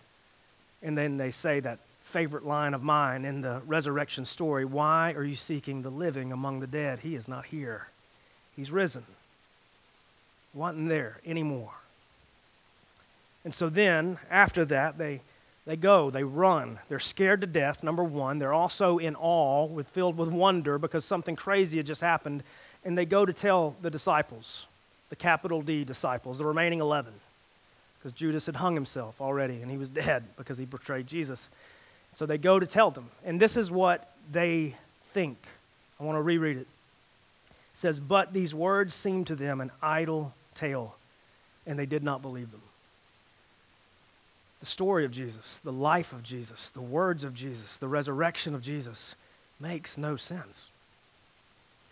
And 0.81 0.97
then 0.97 1.17
they 1.17 1.31
say 1.31 1.59
that 1.61 1.79
favorite 2.01 2.45
line 2.45 2.73
of 2.73 2.83
mine 2.83 3.25
in 3.25 3.41
the 3.41 3.61
resurrection 3.65 4.25
story 4.25 4.65
Why 4.65 5.13
are 5.13 5.23
you 5.23 5.35
seeking 5.35 5.81
the 5.81 5.89
living 5.89 6.31
among 6.31 6.59
the 6.59 6.67
dead? 6.67 6.99
He 6.99 7.15
is 7.15 7.27
not 7.27 7.47
here, 7.47 7.87
he's 8.55 8.71
risen. 8.71 9.05
Wasn't 10.53 10.87
there 10.87 11.17
anymore. 11.25 11.73
And 13.43 13.53
so 13.53 13.69
then, 13.69 14.19
after 14.29 14.63
that, 14.65 14.99
they, 14.99 15.21
they 15.65 15.75
go, 15.75 16.11
they 16.11 16.23
run. 16.23 16.79
They're 16.89 16.99
scared 16.99 17.41
to 17.41 17.47
death, 17.47 17.83
number 17.83 18.03
one. 18.03 18.37
They're 18.37 18.53
also 18.53 18.99
in 18.99 19.15
awe, 19.15 19.65
with, 19.65 19.87
filled 19.87 20.15
with 20.15 20.29
wonder 20.29 20.77
because 20.77 21.03
something 21.03 21.35
crazy 21.35 21.77
had 21.77 21.87
just 21.87 22.01
happened. 22.01 22.43
And 22.85 22.95
they 22.95 23.05
go 23.05 23.25
to 23.25 23.33
tell 23.33 23.75
the 23.81 23.89
disciples 23.89 24.67
the 25.13 25.17
capital 25.17 25.61
D 25.61 25.83
disciples, 25.83 26.39
the 26.39 26.45
remaining 26.45 26.79
11. 26.79 27.13
because 27.99 28.13
Judas 28.13 28.47
had 28.47 28.55
hung 28.55 28.73
himself 28.73 29.21
already 29.21 29.61
and 29.61 29.69
he 29.69 29.77
was 29.77 29.87
dead 29.91 30.23
because 30.37 30.57
he 30.57 30.65
betrayed 30.65 31.05
Jesus. 31.05 31.51
So 32.15 32.25
they 32.25 32.39
go 32.39 32.59
to 32.59 32.65
tell 32.65 32.89
them. 32.89 33.11
And 33.23 33.39
this 33.39 33.55
is 33.55 33.69
what 33.69 34.11
they 34.31 34.75
think. 35.11 35.37
I 35.99 36.03
want 36.03 36.17
to 36.17 36.21
reread 36.23 36.57
it. 36.57 36.61
It 36.61 36.67
says, 37.75 37.99
But 37.99 38.33
these 38.33 38.55
words 38.55 38.95
seemed 38.95 39.27
to 39.27 39.35
them 39.35 39.61
an 39.61 39.69
idle 39.83 40.33
tale, 40.55 40.95
and 41.67 41.77
they 41.77 41.85
did 41.85 42.03
not 42.03 42.23
believe 42.23 42.49
them. 42.49 42.63
The 44.61 44.65
story 44.65 45.05
of 45.05 45.11
Jesus, 45.11 45.59
the 45.59 45.71
life 45.71 46.11
of 46.11 46.23
Jesus, 46.23 46.71
the 46.71 46.81
words 46.81 47.23
of 47.23 47.35
Jesus, 47.35 47.77
the 47.77 47.87
resurrection 47.87 48.55
of 48.55 48.63
Jesus 48.63 49.13
makes 49.59 49.95
no 49.95 50.15
sense. 50.15 50.69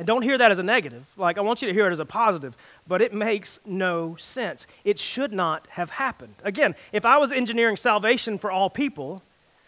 And 0.01 0.07
don't 0.07 0.23
hear 0.23 0.35
that 0.39 0.49
as 0.49 0.57
a 0.57 0.63
negative. 0.63 1.05
Like, 1.15 1.37
I 1.37 1.41
want 1.41 1.61
you 1.61 1.67
to 1.67 1.73
hear 1.75 1.87
it 1.87 1.91
as 1.91 1.99
a 1.99 2.05
positive, 2.05 2.57
but 2.87 3.03
it 3.03 3.13
makes 3.13 3.59
no 3.67 4.15
sense. 4.15 4.65
It 4.83 4.97
should 4.97 5.31
not 5.31 5.67
have 5.73 5.91
happened. 5.91 6.33
Again, 6.43 6.73
if 6.91 7.05
I 7.05 7.17
was 7.17 7.31
engineering 7.31 7.77
salvation 7.77 8.39
for 8.39 8.49
all 8.49 8.67
people, 8.67 9.21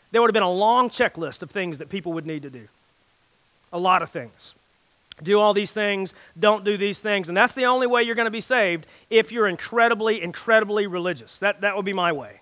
there 0.09 0.21
would 0.21 0.29
have 0.29 0.33
been 0.33 0.41
a 0.41 0.51
long 0.51 0.89
checklist 0.89 1.43
of 1.43 1.51
things 1.51 1.77
that 1.77 1.87
people 1.87 2.13
would 2.13 2.25
need 2.25 2.41
to 2.41 2.49
do. 2.49 2.67
A 3.71 3.77
lot 3.77 4.01
of 4.01 4.09
things. 4.09 4.55
Do 5.21 5.39
all 5.39 5.53
these 5.53 5.71
things, 5.71 6.15
don't 6.39 6.65
do 6.65 6.77
these 6.77 6.99
things. 6.99 7.27
And 7.29 7.37
that's 7.37 7.53
the 7.53 7.65
only 7.65 7.85
way 7.85 8.01
you're 8.01 8.15
going 8.15 8.25
to 8.25 8.31
be 8.31 8.41
saved 8.41 8.87
if 9.11 9.31
you're 9.31 9.47
incredibly, 9.47 10.19
incredibly 10.19 10.87
religious. 10.87 11.37
That, 11.37 11.61
that 11.61 11.75
would 11.75 11.85
be 11.85 11.93
my 11.93 12.11
way. 12.11 12.41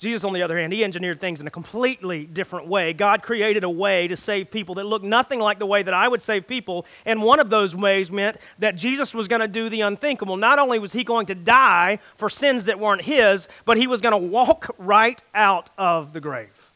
Jesus, 0.00 0.24
on 0.24 0.32
the 0.32 0.42
other 0.42 0.58
hand, 0.58 0.72
he 0.72 0.82
engineered 0.82 1.20
things 1.20 1.42
in 1.42 1.46
a 1.46 1.50
completely 1.50 2.24
different 2.24 2.66
way. 2.66 2.94
God 2.94 3.22
created 3.22 3.64
a 3.64 3.70
way 3.70 4.08
to 4.08 4.16
save 4.16 4.50
people 4.50 4.76
that 4.76 4.86
looked 4.86 5.04
nothing 5.04 5.40
like 5.40 5.58
the 5.58 5.66
way 5.66 5.82
that 5.82 5.92
I 5.92 6.08
would 6.08 6.22
save 6.22 6.48
people. 6.48 6.86
And 7.04 7.22
one 7.22 7.38
of 7.38 7.50
those 7.50 7.76
ways 7.76 8.10
meant 8.10 8.38
that 8.58 8.76
Jesus 8.76 9.14
was 9.14 9.28
going 9.28 9.42
to 9.42 9.48
do 9.48 9.68
the 9.68 9.82
unthinkable. 9.82 10.38
Not 10.38 10.58
only 10.58 10.78
was 10.78 10.94
he 10.94 11.04
going 11.04 11.26
to 11.26 11.34
die 11.34 11.98
for 12.16 12.30
sins 12.30 12.64
that 12.64 12.80
weren't 12.80 13.02
his, 13.02 13.46
but 13.66 13.76
he 13.76 13.86
was 13.86 14.00
going 14.00 14.12
to 14.12 14.28
walk 14.28 14.74
right 14.78 15.22
out 15.34 15.68
of 15.76 16.14
the 16.14 16.20
grave 16.20 16.70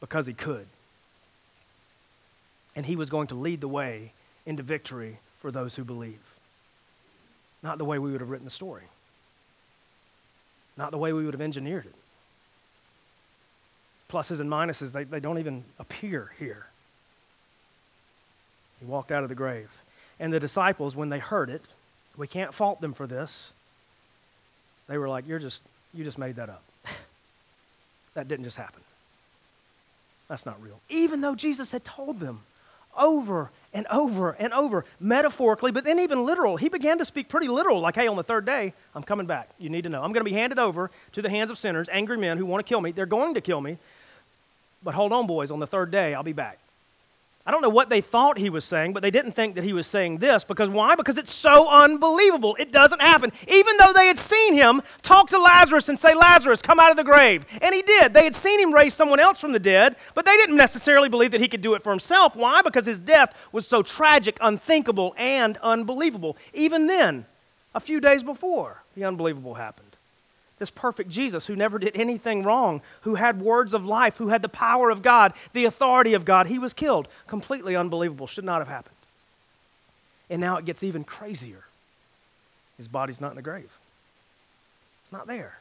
because 0.00 0.26
he 0.26 0.34
could. 0.34 0.66
And 2.76 2.84
he 2.84 2.94
was 2.94 3.08
going 3.08 3.28
to 3.28 3.34
lead 3.34 3.62
the 3.62 3.68
way 3.68 4.12
into 4.44 4.62
victory 4.62 5.18
for 5.38 5.50
those 5.50 5.76
who 5.76 5.84
believe. 5.84 6.20
Not 7.62 7.78
the 7.78 7.86
way 7.86 7.98
we 7.98 8.12
would 8.12 8.20
have 8.20 8.28
written 8.28 8.44
the 8.44 8.50
story, 8.50 8.84
not 10.80 10.90
the 10.92 10.98
way 10.98 11.12
we 11.12 11.24
would 11.26 11.34
have 11.34 11.42
engineered 11.42 11.84
it. 11.84 11.94
Pluses 14.10 14.40
and 14.40 14.50
minuses, 14.50 14.92
they, 14.92 15.04
they 15.04 15.20
don't 15.20 15.38
even 15.38 15.62
appear 15.78 16.32
here. 16.38 16.66
He 18.80 18.86
walked 18.86 19.12
out 19.12 19.22
of 19.22 19.28
the 19.28 19.34
grave. 19.34 19.68
And 20.18 20.32
the 20.32 20.40
disciples, 20.40 20.96
when 20.96 21.10
they 21.10 21.18
heard 21.18 21.50
it, 21.50 21.62
we 22.16 22.26
can't 22.26 22.54
fault 22.54 22.80
them 22.80 22.94
for 22.94 23.06
this. 23.06 23.52
They 24.88 24.96
were 24.96 25.08
like, 25.08 25.28
You're 25.28 25.38
just, 25.38 25.62
you 25.92 26.02
just 26.02 26.18
made 26.18 26.36
that 26.36 26.48
up. 26.48 26.64
that 28.14 28.26
didn't 28.26 28.44
just 28.44 28.56
happen. 28.56 28.80
That's 30.28 30.46
not 30.46 30.62
real. 30.62 30.80
Even 30.88 31.20
though 31.20 31.34
Jesus 31.34 31.72
had 31.72 31.84
told 31.84 32.20
them 32.20 32.40
over 32.96 33.50
and 33.72 33.86
over 33.86 34.32
and 34.32 34.52
over, 34.52 34.84
metaphorically, 34.98 35.70
but 35.70 35.84
then 35.84 35.98
even 36.00 36.24
literal. 36.24 36.56
He 36.56 36.68
began 36.68 36.98
to 36.98 37.04
speak 37.04 37.28
pretty 37.28 37.48
literal, 37.48 37.80
like, 37.80 37.94
hey, 37.94 38.08
on 38.08 38.16
the 38.16 38.24
third 38.24 38.44
day, 38.44 38.74
I'm 38.94 39.02
coming 39.02 39.26
back. 39.26 39.50
You 39.58 39.70
need 39.70 39.82
to 39.82 39.88
know. 39.88 40.02
I'm 40.02 40.12
going 40.12 40.24
to 40.24 40.30
be 40.30 40.36
handed 40.36 40.58
over 40.58 40.90
to 41.12 41.22
the 41.22 41.30
hands 41.30 41.50
of 41.50 41.58
sinners, 41.58 41.88
angry 41.92 42.16
men 42.16 42.36
who 42.36 42.46
want 42.46 42.64
to 42.64 42.68
kill 42.68 42.80
me. 42.80 42.92
They're 42.92 43.06
going 43.06 43.34
to 43.34 43.40
kill 43.40 43.60
me. 43.60 43.78
But 44.82 44.94
hold 44.94 45.12
on, 45.12 45.26
boys, 45.26 45.50
on 45.50 45.60
the 45.60 45.66
third 45.66 45.90
day, 45.90 46.14
I'll 46.14 46.22
be 46.22 46.32
back. 46.32 46.58
I 47.46 47.50
don't 47.50 47.62
know 47.62 47.70
what 47.70 47.88
they 47.88 48.02
thought 48.02 48.36
he 48.36 48.50
was 48.50 48.66
saying, 48.66 48.92
but 48.92 49.02
they 49.02 49.10
didn't 49.10 49.32
think 49.32 49.54
that 49.54 49.64
he 49.64 49.72
was 49.72 49.86
saying 49.86 50.18
this 50.18 50.44
because 50.44 50.68
why? 50.68 50.94
Because 50.94 51.16
it's 51.16 51.32
so 51.32 51.70
unbelievable. 51.70 52.54
It 52.60 52.70
doesn't 52.70 53.00
happen. 53.00 53.32
Even 53.48 53.76
though 53.78 53.94
they 53.94 54.08
had 54.08 54.18
seen 54.18 54.52
him 54.52 54.82
talk 55.00 55.30
to 55.30 55.38
Lazarus 55.38 55.88
and 55.88 55.98
say, 55.98 56.14
Lazarus, 56.14 56.60
come 56.60 56.78
out 56.78 56.90
of 56.90 56.98
the 56.98 57.04
grave. 57.04 57.46
And 57.62 57.74
he 57.74 57.80
did. 57.80 58.12
They 58.12 58.24
had 58.24 58.34
seen 58.34 58.60
him 58.60 58.74
raise 58.74 58.92
someone 58.92 59.20
else 59.20 59.40
from 59.40 59.52
the 59.52 59.58
dead, 59.58 59.96
but 60.14 60.26
they 60.26 60.36
didn't 60.36 60.56
necessarily 60.56 61.08
believe 61.08 61.30
that 61.30 61.40
he 61.40 61.48
could 61.48 61.62
do 61.62 61.72
it 61.72 61.82
for 61.82 61.90
himself. 61.90 62.36
Why? 62.36 62.60
Because 62.60 62.84
his 62.84 62.98
death 62.98 63.34
was 63.52 63.66
so 63.66 63.82
tragic, 63.82 64.36
unthinkable, 64.42 65.14
and 65.16 65.56
unbelievable. 65.58 66.36
Even 66.52 66.88
then, 66.88 67.24
a 67.74 67.80
few 67.80 68.00
days 68.00 68.22
before, 68.22 68.82
the 68.94 69.04
unbelievable 69.04 69.54
happened 69.54 69.89
this 70.60 70.70
perfect 70.70 71.10
Jesus 71.10 71.46
who 71.46 71.56
never 71.56 71.78
did 71.78 71.96
anything 71.96 72.44
wrong, 72.44 72.82
who 73.00 73.16
had 73.16 73.40
words 73.40 73.74
of 73.74 73.84
life, 73.84 74.18
who 74.18 74.28
had 74.28 74.42
the 74.42 74.48
power 74.48 74.90
of 74.90 75.02
God, 75.02 75.32
the 75.52 75.64
authority 75.64 76.14
of 76.14 76.24
God, 76.24 76.46
he 76.46 76.58
was 76.58 76.72
killed. 76.72 77.08
Completely 77.26 77.74
unbelievable. 77.74 78.28
Should 78.28 78.44
not 78.44 78.60
have 78.60 78.68
happened. 78.68 78.94
And 80.28 80.40
now 80.40 80.58
it 80.58 80.66
gets 80.66 80.84
even 80.84 81.02
crazier. 81.02 81.64
His 82.76 82.86
body's 82.86 83.20
not 83.20 83.30
in 83.30 83.36
the 83.36 83.42
grave, 83.42 83.72
it's 85.02 85.12
not 85.12 85.26
there. 85.26 85.58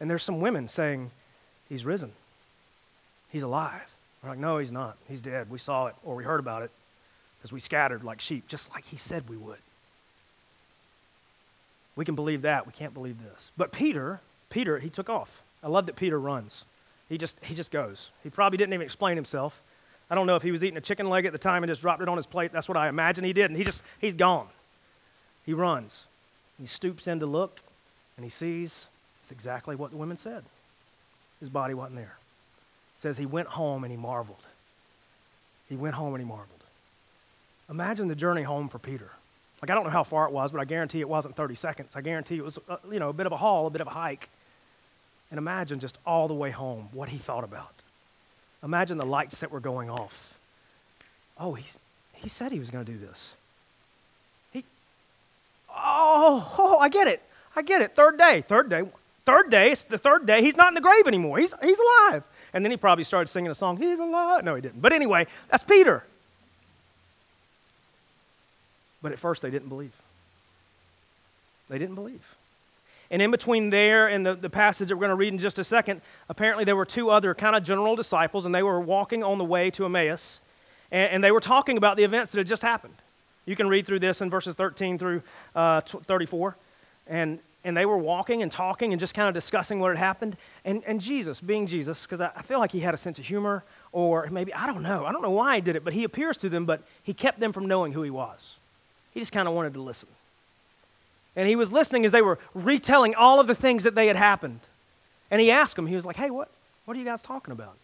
And 0.00 0.10
there's 0.10 0.24
some 0.24 0.40
women 0.40 0.66
saying, 0.66 1.10
He's 1.68 1.84
risen, 1.84 2.12
He's 3.30 3.42
alive. 3.42 3.94
We're 4.22 4.30
like, 4.30 4.38
No, 4.38 4.58
He's 4.58 4.72
not. 4.72 4.96
He's 5.08 5.20
dead. 5.20 5.50
We 5.50 5.58
saw 5.58 5.86
it 5.86 5.94
or 6.04 6.14
we 6.16 6.24
heard 6.24 6.40
about 6.40 6.62
it 6.62 6.70
because 7.38 7.52
we 7.52 7.60
scattered 7.60 8.02
like 8.02 8.20
sheep, 8.22 8.48
just 8.48 8.72
like 8.72 8.84
He 8.86 8.96
said 8.96 9.28
we 9.28 9.36
would. 9.36 9.58
We 11.96 12.04
can 12.04 12.14
believe 12.14 12.42
that. 12.42 12.66
We 12.66 12.72
can't 12.72 12.94
believe 12.94 13.22
this. 13.22 13.50
But 13.56 13.72
Peter, 13.72 14.20
Peter, 14.50 14.78
he 14.78 14.90
took 14.90 15.08
off. 15.08 15.42
I 15.64 15.68
love 15.68 15.86
that 15.86 15.96
Peter 15.96 16.20
runs. 16.20 16.64
He 17.08 17.18
just, 17.18 17.36
he 17.42 17.54
just 17.54 17.70
goes. 17.70 18.10
He 18.22 18.30
probably 18.30 18.58
didn't 18.58 18.74
even 18.74 18.84
explain 18.84 19.16
himself. 19.16 19.62
I 20.10 20.14
don't 20.14 20.26
know 20.26 20.36
if 20.36 20.42
he 20.42 20.52
was 20.52 20.62
eating 20.62 20.76
a 20.76 20.82
chicken 20.82 21.08
leg 21.08 21.24
at 21.24 21.32
the 21.32 21.38
time 21.38 21.62
and 21.62 21.70
just 21.70 21.80
dropped 21.80 22.02
it 22.02 22.08
on 22.08 22.16
his 22.16 22.26
plate. 22.26 22.52
That's 22.52 22.68
what 22.68 22.76
I 22.76 22.88
imagine 22.88 23.24
he 23.24 23.32
did. 23.32 23.50
And 23.50 23.56
he 23.56 23.64
just, 23.64 23.82
he's 24.00 24.14
gone. 24.14 24.48
He 25.44 25.52
runs. 25.52 26.06
He 26.60 26.66
stoops 26.66 27.06
in 27.06 27.20
to 27.20 27.26
look, 27.26 27.60
and 28.16 28.24
he 28.24 28.30
sees 28.30 28.88
it's 29.26 29.32
exactly 29.32 29.74
what 29.74 29.90
the 29.90 29.96
women 29.96 30.16
said. 30.16 30.44
His 31.40 31.48
body 31.48 31.74
wasn't 31.74 31.96
there. 31.96 32.16
It 32.96 33.02
says 33.02 33.18
he 33.18 33.26
went 33.26 33.48
home 33.48 33.82
and 33.82 33.90
he 33.90 33.96
marveled. 33.96 34.46
He 35.68 35.74
went 35.74 35.96
home 35.96 36.14
and 36.14 36.22
he 36.22 36.28
marveled. 36.28 36.60
Imagine 37.68 38.06
the 38.06 38.14
journey 38.14 38.42
home 38.42 38.68
for 38.68 38.78
Peter. 38.78 39.10
Like, 39.66 39.72
I 39.72 39.74
don't 39.74 39.82
know 39.82 39.90
how 39.90 40.04
far 40.04 40.26
it 40.26 40.32
was, 40.32 40.52
but 40.52 40.60
I 40.60 40.64
guarantee 40.64 41.00
it 41.00 41.08
wasn't 41.08 41.34
30 41.34 41.56
seconds. 41.56 41.96
I 41.96 42.00
guarantee 42.00 42.36
it 42.36 42.44
was, 42.44 42.56
uh, 42.68 42.76
you 42.88 43.00
know, 43.00 43.08
a 43.08 43.12
bit 43.12 43.26
of 43.26 43.32
a 43.32 43.36
haul, 43.36 43.66
a 43.66 43.70
bit 43.70 43.80
of 43.80 43.88
a 43.88 43.90
hike. 43.90 44.28
And 45.28 45.38
imagine 45.38 45.80
just 45.80 45.98
all 46.06 46.28
the 46.28 46.34
way 46.34 46.52
home 46.52 46.88
what 46.92 47.08
he 47.08 47.18
thought 47.18 47.42
about. 47.42 47.72
Imagine 48.62 48.96
the 48.96 49.04
lights 49.04 49.40
that 49.40 49.50
were 49.50 49.58
going 49.58 49.90
off. 49.90 50.38
Oh, 51.40 51.54
he's, 51.54 51.80
he 52.12 52.28
said 52.28 52.52
he 52.52 52.60
was 52.60 52.70
going 52.70 52.84
to 52.84 52.92
do 52.92 52.96
this. 52.96 53.34
He, 54.52 54.62
oh, 55.68 56.54
oh, 56.56 56.78
I 56.80 56.88
get 56.88 57.08
it. 57.08 57.20
I 57.56 57.62
get 57.62 57.82
it. 57.82 57.96
Third 57.96 58.18
day, 58.18 58.44
third 58.46 58.70
day, 58.70 58.84
third 59.24 59.50
day, 59.50 59.72
it's 59.72 59.82
the 59.82 59.98
third 59.98 60.26
day. 60.26 60.42
He's 60.42 60.56
not 60.56 60.68
in 60.68 60.74
the 60.74 60.80
grave 60.80 61.08
anymore. 61.08 61.38
He's, 61.38 61.54
he's 61.60 61.80
alive. 61.80 62.22
And 62.52 62.64
then 62.64 62.70
he 62.70 62.76
probably 62.76 63.02
started 63.02 63.28
singing 63.28 63.50
a 63.50 63.54
song, 63.56 63.78
He's 63.78 63.98
alive. 63.98 64.44
No, 64.44 64.54
he 64.54 64.62
didn't. 64.62 64.80
But 64.80 64.92
anyway, 64.92 65.26
that's 65.50 65.64
Peter. 65.64 66.04
But 69.06 69.12
at 69.12 69.20
first, 69.20 69.40
they 69.40 69.50
didn't 69.50 69.68
believe. 69.68 69.92
They 71.68 71.78
didn't 71.78 71.94
believe. 71.94 72.34
And 73.08 73.22
in 73.22 73.30
between 73.30 73.70
there 73.70 74.08
and 74.08 74.26
the, 74.26 74.34
the 74.34 74.50
passage 74.50 74.88
that 74.88 74.96
we're 74.96 75.06
going 75.06 75.10
to 75.10 75.14
read 75.14 75.32
in 75.32 75.38
just 75.38 75.60
a 75.60 75.62
second, 75.62 76.00
apparently 76.28 76.64
there 76.64 76.74
were 76.74 76.84
two 76.84 77.08
other 77.08 77.32
kind 77.32 77.54
of 77.54 77.62
general 77.62 77.94
disciples, 77.94 78.46
and 78.46 78.52
they 78.52 78.64
were 78.64 78.80
walking 78.80 79.22
on 79.22 79.38
the 79.38 79.44
way 79.44 79.70
to 79.70 79.84
Emmaus, 79.84 80.40
and, 80.90 81.12
and 81.12 81.22
they 81.22 81.30
were 81.30 81.38
talking 81.38 81.76
about 81.76 81.96
the 81.96 82.02
events 82.02 82.32
that 82.32 82.38
had 82.38 82.48
just 82.48 82.62
happened. 82.62 82.94
You 83.44 83.54
can 83.54 83.68
read 83.68 83.86
through 83.86 84.00
this 84.00 84.20
in 84.20 84.28
verses 84.28 84.56
13 84.56 84.98
through 84.98 85.22
uh, 85.54 85.82
34. 85.82 86.56
And, 87.06 87.38
and 87.62 87.76
they 87.76 87.86
were 87.86 87.98
walking 87.98 88.42
and 88.42 88.50
talking 88.50 88.92
and 88.92 88.98
just 88.98 89.14
kind 89.14 89.28
of 89.28 89.34
discussing 89.34 89.78
what 89.78 89.90
had 89.90 89.98
happened. 89.98 90.36
And, 90.64 90.82
and 90.84 91.00
Jesus, 91.00 91.40
being 91.40 91.68
Jesus, 91.68 92.02
because 92.02 92.20
I, 92.20 92.32
I 92.34 92.42
feel 92.42 92.58
like 92.58 92.72
he 92.72 92.80
had 92.80 92.92
a 92.92 92.96
sense 92.96 93.20
of 93.20 93.24
humor, 93.24 93.62
or 93.92 94.26
maybe, 94.32 94.52
I 94.52 94.66
don't 94.66 94.82
know. 94.82 95.06
I 95.06 95.12
don't 95.12 95.22
know 95.22 95.30
why 95.30 95.54
he 95.54 95.60
did 95.60 95.76
it, 95.76 95.84
but 95.84 95.92
he 95.92 96.02
appears 96.02 96.36
to 96.38 96.48
them, 96.48 96.66
but 96.66 96.82
he 97.04 97.14
kept 97.14 97.38
them 97.38 97.52
from 97.52 97.66
knowing 97.66 97.92
who 97.92 98.02
he 98.02 98.10
was. 98.10 98.56
He 99.16 99.20
just 99.20 99.32
kind 99.32 99.48
of 99.48 99.54
wanted 99.54 99.72
to 99.72 99.80
listen. 99.80 100.10
And 101.36 101.48
he 101.48 101.56
was 101.56 101.72
listening 101.72 102.04
as 102.04 102.12
they 102.12 102.20
were 102.20 102.38
retelling 102.52 103.14
all 103.14 103.40
of 103.40 103.46
the 103.46 103.54
things 103.54 103.84
that 103.84 103.94
they 103.94 104.08
had 104.08 104.16
happened. 104.16 104.60
And 105.30 105.40
he 105.40 105.50
asked 105.50 105.76
them, 105.76 105.86
he 105.86 105.94
was 105.94 106.04
like, 106.04 106.16
hey, 106.16 106.28
what, 106.28 106.50
what 106.84 106.98
are 106.98 107.00
you 107.00 107.06
guys 107.06 107.22
talking 107.22 107.52
about? 107.52 107.76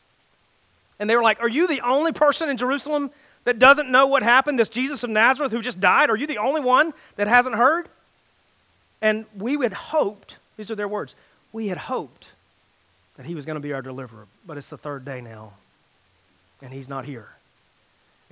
And 0.98 1.08
they 1.08 1.16
were 1.16 1.22
like, 1.22 1.40
Are 1.40 1.48
you 1.48 1.66
the 1.66 1.80
only 1.80 2.12
person 2.12 2.50
in 2.50 2.58
Jerusalem 2.58 3.10
that 3.44 3.58
doesn't 3.58 3.90
know 3.90 4.06
what 4.06 4.22
happened? 4.22 4.58
This 4.58 4.68
Jesus 4.68 5.02
of 5.02 5.08
Nazareth 5.08 5.52
who 5.52 5.62
just 5.62 5.80
died? 5.80 6.10
Are 6.10 6.16
you 6.16 6.26
the 6.26 6.36
only 6.36 6.60
one 6.60 6.92
that 7.16 7.28
hasn't 7.28 7.54
heard? 7.54 7.88
And 9.00 9.24
we 9.34 9.54
had 9.54 9.72
hoped, 9.72 10.36
these 10.58 10.70
are 10.70 10.74
their 10.74 10.86
words, 10.86 11.16
we 11.50 11.68
had 11.68 11.78
hoped 11.78 12.32
that 13.16 13.24
he 13.24 13.34
was 13.34 13.46
going 13.46 13.56
to 13.56 13.60
be 13.60 13.72
our 13.72 13.80
deliverer. 13.80 14.26
But 14.46 14.58
it's 14.58 14.68
the 14.68 14.76
third 14.76 15.06
day 15.06 15.22
now, 15.22 15.54
and 16.60 16.74
he's 16.74 16.90
not 16.90 17.06
here. 17.06 17.30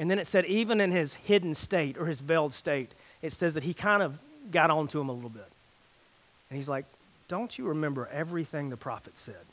And 0.01 0.11
then 0.11 0.19
it 0.19 0.27
said, 0.27 0.45
even 0.47 0.81
in 0.81 0.91
his 0.91 1.15
hidden 1.15 1.55
state 1.55 1.97
or 1.97 2.07
his 2.07 2.21
veiled 2.21 2.53
state, 2.53 2.91
it 3.23 3.33
says 3.33 3.55
that 3.55 3.63
he 3.63 3.75
kind 3.75 4.03
of 4.03 4.19
got 4.51 4.71
onto 4.71 5.01
him 5.01 5.09
a 5.09 5.13
little 5.13 5.31
bit. 5.31 5.47
And 6.49 6.57
he's 6.57 6.69
like, 6.69 6.87
Don't 7.29 7.57
you 7.57 7.67
remember 7.69 8.09
everything 8.13 8.71
the 8.71 8.77
prophet 8.77 9.17
said? 9.17 9.45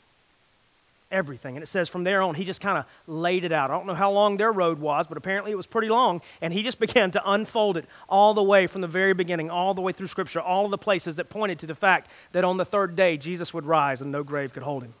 everything. 1.10 1.56
And 1.56 1.62
it 1.62 1.66
says 1.66 1.88
from 1.88 2.04
there 2.04 2.22
on, 2.22 2.34
he 2.34 2.44
just 2.44 2.60
kind 2.60 2.78
of 2.78 2.84
laid 3.06 3.44
it 3.44 3.52
out. 3.52 3.70
I 3.70 3.74
don't 3.74 3.86
know 3.86 3.94
how 3.94 4.10
long 4.10 4.36
their 4.36 4.52
road 4.52 4.78
was, 4.78 5.06
but 5.06 5.16
apparently 5.16 5.52
it 5.52 5.56
was 5.56 5.66
pretty 5.66 5.88
long. 5.88 6.20
And 6.40 6.52
he 6.52 6.62
just 6.62 6.78
began 6.80 7.10
to 7.12 7.30
unfold 7.30 7.76
it 7.76 7.86
all 8.08 8.34
the 8.34 8.42
way 8.42 8.66
from 8.66 8.80
the 8.80 8.88
very 8.88 9.14
beginning, 9.14 9.50
all 9.50 9.74
the 9.74 9.80
way 9.80 9.92
through 9.92 10.06
Scripture, 10.08 10.40
all 10.40 10.68
the 10.68 10.78
places 10.78 11.16
that 11.16 11.28
pointed 11.28 11.58
to 11.60 11.66
the 11.66 11.74
fact 11.74 12.10
that 12.32 12.44
on 12.44 12.56
the 12.56 12.64
third 12.64 12.96
day, 12.96 13.16
Jesus 13.16 13.54
would 13.54 13.66
rise 13.66 14.00
and 14.00 14.12
no 14.12 14.22
grave 14.22 14.52
could 14.52 14.62
hold 14.62 14.82
him. 14.82 14.94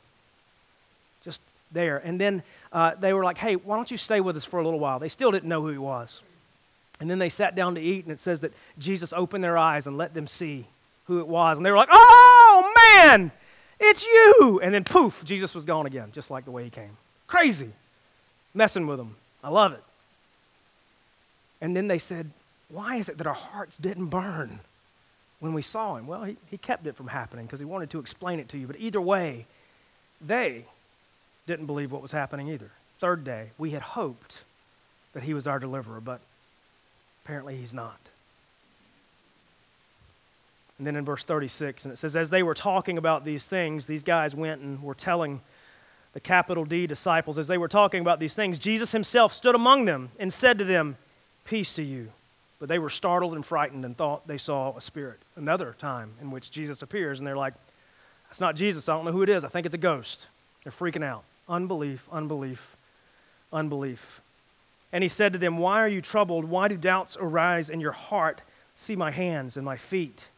Just 1.24 1.40
there. 1.70 1.98
And 1.98 2.20
then 2.20 2.42
uh, 2.72 2.94
they 2.98 3.12
were 3.12 3.24
like, 3.24 3.38
hey, 3.38 3.56
why 3.56 3.76
don't 3.76 3.90
you 3.90 3.96
stay 3.96 4.20
with 4.20 4.36
us 4.36 4.44
for 4.44 4.60
a 4.60 4.64
little 4.64 4.80
while? 4.80 4.98
They 4.98 5.08
still 5.08 5.30
didn't 5.30 5.48
know 5.48 5.62
who 5.62 5.68
he 5.68 5.78
was. 5.78 6.22
And 7.00 7.08
then 7.08 7.18
they 7.18 7.28
sat 7.28 7.54
down 7.54 7.74
to 7.76 7.80
eat, 7.80 8.04
and 8.04 8.12
it 8.12 8.18
says 8.18 8.40
that 8.40 8.52
Jesus 8.78 9.12
opened 9.12 9.44
their 9.44 9.56
eyes 9.56 9.86
and 9.86 9.96
let 9.96 10.14
them 10.14 10.26
see 10.26 10.66
who 11.06 11.20
it 11.20 11.28
was. 11.28 11.56
And 11.56 11.64
they 11.64 11.70
were 11.70 11.76
like, 11.76 11.88
oh, 11.90 12.72
man! 12.76 13.30
It's 13.80 14.04
you! 14.04 14.60
And 14.62 14.74
then 14.74 14.84
poof, 14.84 15.24
Jesus 15.24 15.54
was 15.54 15.64
gone 15.64 15.86
again, 15.86 16.10
just 16.12 16.30
like 16.30 16.44
the 16.44 16.50
way 16.50 16.64
he 16.64 16.70
came. 16.70 16.96
Crazy. 17.28 17.70
Messing 18.54 18.86
with 18.86 18.98
them. 18.98 19.16
I 19.42 19.50
love 19.50 19.72
it. 19.72 19.82
And 21.60 21.76
then 21.76 21.88
they 21.88 21.98
said, 21.98 22.30
Why 22.68 22.96
is 22.96 23.08
it 23.08 23.18
that 23.18 23.26
our 23.26 23.34
hearts 23.34 23.76
didn't 23.76 24.06
burn 24.06 24.60
when 25.40 25.52
we 25.52 25.62
saw 25.62 25.96
him? 25.96 26.06
Well, 26.06 26.24
he, 26.24 26.36
he 26.50 26.58
kept 26.58 26.86
it 26.86 26.96
from 26.96 27.08
happening 27.08 27.46
because 27.46 27.60
he 27.60 27.64
wanted 27.64 27.90
to 27.90 27.98
explain 27.98 28.38
it 28.38 28.48
to 28.50 28.58
you. 28.58 28.66
But 28.66 28.76
either 28.78 29.00
way, 29.00 29.46
they 30.20 30.64
didn't 31.48 31.66
believe 31.66 31.90
what 31.90 32.02
was 32.02 32.12
happening 32.12 32.48
either. 32.48 32.70
Third 32.98 33.24
day, 33.24 33.50
we 33.58 33.70
had 33.70 33.82
hoped 33.82 34.44
that 35.14 35.24
he 35.24 35.34
was 35.34 35.48
our 35.48 35.58
deliverer, 35.58 36.00
but 36.00 36.20
apparently 37.24 37.56
he's 37.56 37.74
not. 37.74 37.98
And 40.78 40.86
then 40.86 40.94
in 40.94 41.04
verse 41.04 41.24
36, 41.24 41.84
and 41.84 41.92
it 41.92 41.96
says, 41.96 42.14
As 42.14 42.30
they 42.30 42.44
were 42.44 42.54
talking 42.54 42.98
about 42.98 43.24
these 43.24 43.46
things, 43.46 43.86
these 43.86 44.04
guys 44.04 44.36
went 44.36 44.60
and 44.60 44.80
were 44.80 44.94
telling 44.94 45.40
the 46.12 46.20
capital 46.20 46.64
D 46.64 46.86
disciples, 46.86 47.36
as 47.36 47.48
they 47.48 47.58
were 47.58 47.68
talking 47.68 48.00
about 48.00 48.20
these 48.20 48.34
things, 48.34 48.58
Jesus 48.58 48.92
himself 48.92 49.34
stood 49.34 49.54
among 49.54 49.86
them 49.86 50.10
and 50.20 50.32
said 50.32 50.58
to 50.58 50.64
them, 50.64 50.96
Peace 51.44 51.74
to 51.74 51.82
you. 51.82 52.12
But 52.60 52.68
they 52.68 52.78
were 52.78 52.90
startled 52.90 53.34
and 53.34 53.44
frightened 53.44 53.84
and 53.84 53.96
thought 53.96 54.26
they 54.26 54.38
saw 54.38 54.76
a 54.76 54.80
spirit. 54.80 55.18
Another 55.36 55.74
time 55.78 56.12
in 56.20 56.30
which 56.30 56.50
Jesus 56.50 56.82
appears, 56.82 57.18
and 57.18 57.26
they're 57.26 57.36
like, 57.36 57.54
That's 58.28 58.40
not 58.40 58.54
Jesus. 58.54 58.88
I 58.88 58.94
don't 58.94 59.04
know 59.04 59.12
who 59.12 59.22
it 59.22 59.28
is. 59.28 59.44
I 59.44 59.48
think 59.48 59.66
it's 59.66 59.74
a 59.74 59.78
ghost. 59.78 60.28
They're 60.62 60.72
freaking 60.72 61.04
out. 61.04 61.24
Unbelief, 61.48 62.08
unbelief, 62.12 62.76
unbelief. 63.52 64.20
And 64.92 65.02
he 65.02 65.08
said 65.08 65.32
to 65.32 65.38
them, 65.38 65.58
Why 65.58 65.80
are 65.80 65.88
you 65.88 66.00
troubled? 66.00 66.44
Why 66.44 66.68
do 66.68 66.76
doubts 66.76 67.16
arise 67.20 67.70
in 67.70 67.80
your 67.80 67.92
heart? 67.92 68.40
See 68.74 68.96
my 68.96 69.10
hands 69.10 69.56
and 69.56 69.64
my 69.64 69.76
feet 69.76 70.28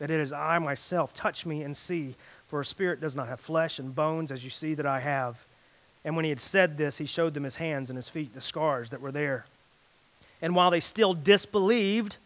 that 0.00 0.10
it 0.10 0.20
is 0.20 0.32
I 0.32 0.58
myself. 0.58 1.14
Touch 1.14 1.46
me 1.46 1.62
and 1.62 1.76
see, 1.76 2.16
for 2.48 2.60
a 2.60 2.64
spirit 2.64 3.00
does 3.00 3.14
not 3.14 3.28
have 3.28 3.38
flesh 3.38 3.78
and 3.78 3.94
bones 3.94 4.32
as 4.32 4.42
you 4.42 4.50
see 4.50 4.74
that 4.74 4.86
I 4.86 4.98
have. 4.98 5.44
And 6.04 6.16
when 6.16 6.24
he 6.24 6.30
had 6.30 6.40
said 6.40 6.78
this, 6.78 6.96
he 6.98 7.04
showed 7.06 7.34
them 7.34 7.44
his 7.44 7.56
hands 7.56 7.90
and 7.90 7.96
his 7.96 8.08
feet, 8.08 8.34
the 8.34 8.40
scars 8.40 8.90
that 8.90 9.02
were 9.02 9.12
there. 9.12 9.44
And 10.42 10.56
while 10.56 10.70
they 10.70 10.80
still 10.80 11.12
disbelieved 11.12 12.16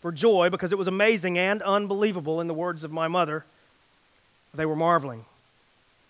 for 0.00 0.10
joy, 0.10 0.50
because 0.50 0.72
it 0.72 0.78
was 0.78 0.88
amazing 0.88 1.38
and 1.38 1.62
unbelievable 1.62 2.40
in 2.40 2.48
the 2.48 2.54
words 2.54 2.82
of 2.82 2.90
my 2.90 3.06
mother, 3.06 3.44
they 4.52 4.66
were 4.66 4.76
marveling. 4.76 5.24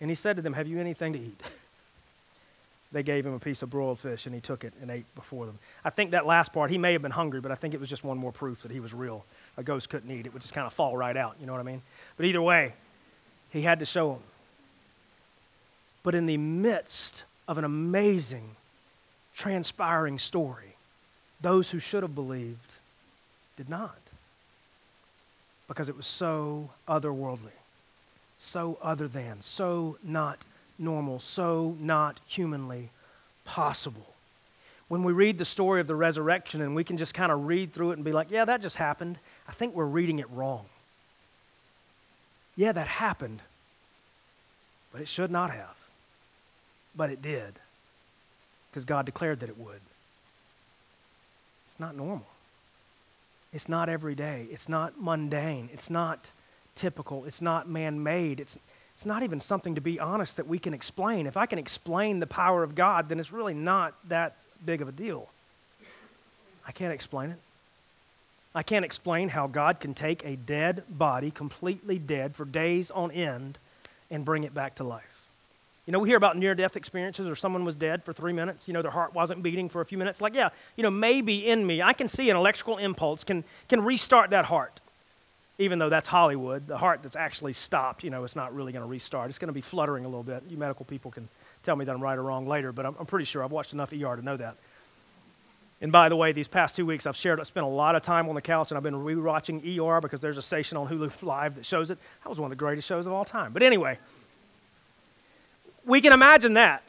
And 0.01 0.09
he 0.09 0.15
said 0.15 0.35
to 0.37 0.41
them, 0.41 0.53
Have 0.53 0.67
you 0.67 0.79
anything 0.79 1.13
to 1.13 1.19
eat? 1.19 1.39
they 2.93 3.03
gave 3.03 3.25
him 3.25 3.33
a 3.33 3.39
piece 3.39 3.61
of 3.61 3.69
broiled 3.69 3.99
fish, 3.99 4.25
and 4.25 4.33
he 4.33 4.39
took 4.39 4.63
it 4.63 4.73
and 4.81 4.89
ate 4.89 5.05
before 5.15 5.45
them. 5.45 5.59
I 5.83 5.89
think 5.89 6.11
that 6.11 6.25
last 6.25 6.53
part, 6.53 6.69
he 6.69 6.77
may 6.77 6.93
have 6.93 7.01
been 7.01 7.11
hungry, 7.11 7.41
but 7.41 7.51
I 7.51 7.55
think 7.55 7.73
it 7.73 7.79
was 7.79 7.89
just 7.89 8.03
one 8.03 8.17
more 8.17 8.31
proof 8.31 8.61
that 8.61 8.71
he 8.71 8.79
was 8.79 8.93
real 8.93 9.25
a 9.57 9.63
ghost 9.63 9.89
couldn't 9.89 10.09
eat. 10.09 10.25
It 10.25 10.33
would 10.33 10.41
just 10.41 10.53
kind 10.53 10.65
of 10.65 10.73
fall 10.73 10.95
right 10.97 11.15
out. 11.15 11.35
You 11.39 11.45
know 11.45 11.53
what 11.53 11.59
I 11.59 11.63
mean? 11.63 11.81
But 12.17 12.25
either 12.25 12.41
way, 12.41 12.73
he 13.49 13.61
had 13.61 13.79
to 13.79 13.85
show 13.85 14.13
them. 14.13 14.23
But 16.03 16.15
in 16.15 16.25
the 16.25 16.37
midst 16.37 17.23
of 17.47 17.57
an 17.57 17.63
amazing, 17.63 18.55
transpiring 19.35 20.19
story, 20.19 20.75
those 21.41 21.71
who 21.71 21.79
should 21.79 22.03
have 22.03 22.15
believed 22.15 22.73
did 23.57 23.69
not. 23.69 23.97
Because 25.67 25.87
it 25.87 25.95
was 25.95 26.07
so 26.07 26.71
otherworldly, 26.87 27.57
so 28.37 28.77
other 28.81 29.07
than, 29.07 29.41
so 29.41 29.97
not 30.03 30.45
normal, 30.77 31.19
so 31.19 31.75
not 31.79 32.19
humanly 32.25 32.89
possible 33.45 34.13
when 34.93 35.03
we 35.03 35.11
read 35.11 35.39
the 35.39 35.45
story 35.45 35.81
of 35.81 35.87
the 35.87 35.95
resurrection 35.95 36.61
and 36.61 36.75
we 36.75 36.83
can 36.83 36.97
just 36.97 37.15
kind 37.15 37.31
of 37.31 37.47
read 37.47 37.73
through 37.73 37.89
it 37.89 37.93
and 37.95 38.03
be 38.03 38.11
like, 38.11 38.29
yeah, 38.29 38.45
that 38.45 38.61
just 38.61 38.75
happened, 38.75 39.17
I 39.47 39.51
think 39.51 39.73
we're 39.73 39.85
reading 39.85 40.19
it 40.19 40.29
wrong. 40.29 40.65
Yeah, 42.55 42.73
that 42.73 42.85
happened, 42.85 43.41
but 44.91 45.01
it 45.01 45.07
should 45.07 45.31
not 45.31 45.49
have. 45.49 45.75
But 46.95 47.09
it 47.09 47.23
did, 47.23 47.55
because 48.69 48.85
God 48.85 49.07
declared 49.07 49.39
that 49.39 49.49
it 49.49 49.57
would. 49.57 49.81
It's 51.67 51.79
not 51.79 51.95
normal. 51.95 52.27
It's 53.51 53.67
not 53.67 53.89
every 53.89 54.13
day. 54.13 54.45
It's 54.51 54.69
not 54.69 55.01
mundane. 55.01 55.69
It's 55.73 55.89
not 55.89 56.29
typical. 56.75 57.25
It's 57.25 57.41
not 57.41 57.67
man 57.67 58.03
made. 58.03 58.39
It's, 58.39 58.59
it's 58.93 59.05
not 59.05 59.23
even 59.23 59.39
something, 59.39 59.75
to 59.75 59.81
be 59.81 59.99
honest, 59.99 60.37
that 60.37 60.47
we 60.47 60.59
can 60.59 60.73
explain. 60.73 61.25
If 61.25 61.35
I 61.35 61.45
can 61.45 61.59
explain 61.59 62.19
the 62.19 62.27
power 62.27 62.63
of 62.63 62.75
God, 62.75 63.09
then 63.09 63.19
it's 63.19 63.31
really 63.31 63.53
not 63.53 63.95
that 64.07 64.35
big 64.63 64.81
of 64.81 64.87
a 64.87 64.91
deal. 64.91 65.29
I 66.65 66.71
can't 66.71 66.93
explain 66.93 67.31
it. 67.31 67.39
I 68.55 68.61
can't 68.61 68.85
explain 68.85 69.29
how 69.29 69.47
God 69.47 69.79
can 69.79 69.93
take 69.93 70.23
a 70.23 70.35
dead 70.35 70.83
body, 70.87 71.31
completely 71.31 71.97
dead, 71.97 72.35
for 72.35 72.45
days 72.45 72.91
on 72.91 73.11
end, 73.11 73.57
and 74.11 74.23
bring 74.23 74.43
it 74.43 74.53
back 74.53 74.75
to 74.75 74.83
life. 74.83 75.29
You 75.87 75.91
know, 75.91 75.99
we 75.99 76.07
hear 76.07 76.17
about 76.17 76.37
near 76.37 76.55
death 76.55 76.77
experiences 76.77 77.27
or 77.27 77.35
someone 77.35 77.65
was 77.65 77.75
dead 77.75 78.03
for 78.03 78.13
three 78.13 78.31
minutes, 78.31 78.67
you 78.67 78.73
know, 78.73 78.81
their 78.81 78.91
heart 78.91 79.13
wasn't 79.13 79.43
beating 79.43 79.67
for 79.67 79.81
a 79.81 79.85
few 79.85 79.97
minutes. 79.97 80.21
Like, 80.21 80.35
yeah, 80.35 80.49
you 80.77 80.83
know, 80.83 80.91
maybe 80.91 81.45
in 81.45 81.65
me, 81.65 81.81
I 81.81 81.93
can 81.93 82.07
see 82.07 82.29
an 82.29 82.37
electrical 82.37 82.77
impulse 82.77 83.23
can, 83.23 83.43
can 83.67 83.83
restart 83.83 84.29
that 84.29 84.45
heart. 84.45 84.79
Even 85.59 85.77
though 85.77 85.89
that's 85.89 86.07
Hollywood, 86.07 86.67
the 86.67 86.77
heart 86.77 87.03
that's 87.03 87.15
actually 87.15 87.53
stopped, 87.53 88.03
you 88.03 88.09
know, 88.09 88.23
it's 88.23 88.35
not 88.35 88.55
really 88.55 88.71
going 88.71 88.81
to 88.81 88.89
restart. 88.89 89.29
It's 89.29 89.37
going 89.37 89.47
to 89.47 89.53
be 89.53 89.61
fluttering 89.61 90.03
a 90.03 90.07
little 90.07 90.23
bit. 90.23 90.43
You 90.49 90.57
medical 90.57 90.83
people 90.83 91.11
can 91.11 91.29
tell 91.61 91.75
me 91.75 91.85
that 91.85 91.93
I'm 91.93 92.01
right 92.01 92.17
or 92.17 92.23
wrong 92.23 92.47
later, 92.47 92.71
but 92.71 92.85
I'm, 92.85 92.95
I'm 92.99 93.05
pretty 93.05 93.25
sure 93.25 93.43
I've 93.43 93.51
watched 93.51 93.73
enough 93.73 93.93
ER 93.93 94.15
to 94.15 94.21
know 94.21 94.37
that. 94.37 94.57
And 95.83 95.91
by 95.91 96.07
the 96.07 96.15
way, 96.15 96.31
these 96.31 96.47
past 96.47 96.77
two 96.77 96.85
weeks, 96.85 97.05
I've 97.05 97.15
shared, 97.15 97.41
I 97.41 97.43
spent 97.43 97.65
a 97.65 97.69
lot 97.69 97.95
of 97.95 98.03
time 98.03 98.29
on 98.29 98.35
the 98.35 98.41
couch, 98.41 98.71
and 98.71 98.77
I've 98.77 98.83
been 98.83 98.95
rewatching 98.95 99.59
ER 99.77 99.99
because 99.99 100.21
there's 100.21 100.37
a 100.37 100.41
station 100.41 100.77
on 100.77 100.87
Hulu 100.87 101.21
Live 101.23 101.55
that 101.55 101.65
shows 101.65 101.91
it. 101.91 101.97
That 102.23 102.29
was 102.29 102.39
one 102.39 102.47
of 102.47 102.51
the 102.51 102.59
greatest 102.59 102.87
shows 102.87 103.05
of 103.05 103.11
all 103.11 103.25
time. 103.25 103.51
But 103.51 103.63
anyway, 103.63 103.99
we 105.85 105.99
can 105.99 106.13
imagine 106.13 106.53
that. 106.53 106.83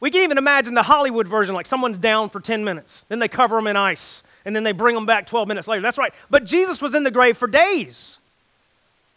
We 0.00 0.10
can 0.10 0.22
even 0.22 0.36
imagine 0.36 0.74
the 0.74 0.82
Hollywood 0.82 1.26
version, 1.26 1.54
like 1.54 1.64
someone's 1.64 1.96
down 1.96 2.28
for 2.28 2.40
10 2.40 2.62
minutes, 2.62 3.04
then 3.08 3.18
they 3.18 3.28
cover 3.28 3.56
them 3.56 3.66
in 3.66 3.76
ice, 3.76 4.22
and 4.46 4.56
then 4.56 4.64
they 4.64 4.72
bring 4.72 4.94
them 4.94 5.04
back 5.04 5.26
12 5.26 5.46
minutes 5.46 5.68
later. 5.68 5.82
That's 5.82 5.98
right. 5.98 6.14
But 6.30 6.46
Jesus 6.46 6.80
was 6.80 6.94
in 6.94 7.02
the 7.02 7.10
grave 7.10 7.36
for 7.36 7.46
days 7.46 8.16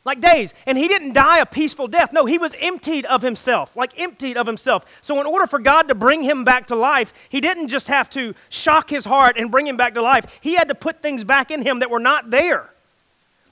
like 0.05 0.21
days. 0.21 0.53
And 0.65 0.77
he 0.77 0.87
didn't 0.87 1.13
die 1.13 1.39
a 1.39 1.45
peaceful 1.45 1.87
death. 1.87 2.11
No, 2.11 2.25
he 2.25 2.37
was 2.37 2.55
emptied 2.59 3.05
of 3.05 3.21
himself, 3.21 3.75
like 3.75 3.99
emptied 3.99 4.37
of 4.37 4.47
himself. 4.47 4.85
So, 5.01 5.19
in 5.19 5.27
order 5.27 5.45
for 5.45 5.59
God 5.59 5.87
to 5.87 5.95
bring 5.95 6.23
him 6.23 6.43
back 6.43 6.67
to 6.67 6.75
life, 6.75 7.13
he 7.29 7.39
didn't 7.39 7.67
just 7.67 7.87
have 7.87 8.09
to 8.11 8.33
shock 8.49 8.89
his 8.89 9.05
heart 9.05 9.37
and 9.37 9.51
bring 9.51 9.67
him 9.67 9.77
back 9.77 9.93
to 9.93 10.01
life, 10.01 10.39
he 10.41 10.55
had 10.55 10.67
to 10.69 10.75
put 10.75 11.01
things 11.01 11.23
back 11.23 11.51
in 11.51 11.61
him 11.61 11.79
that 11.79 11.89
were 11.91 11.99
not 11.99 12.31
there, 12.31 12.71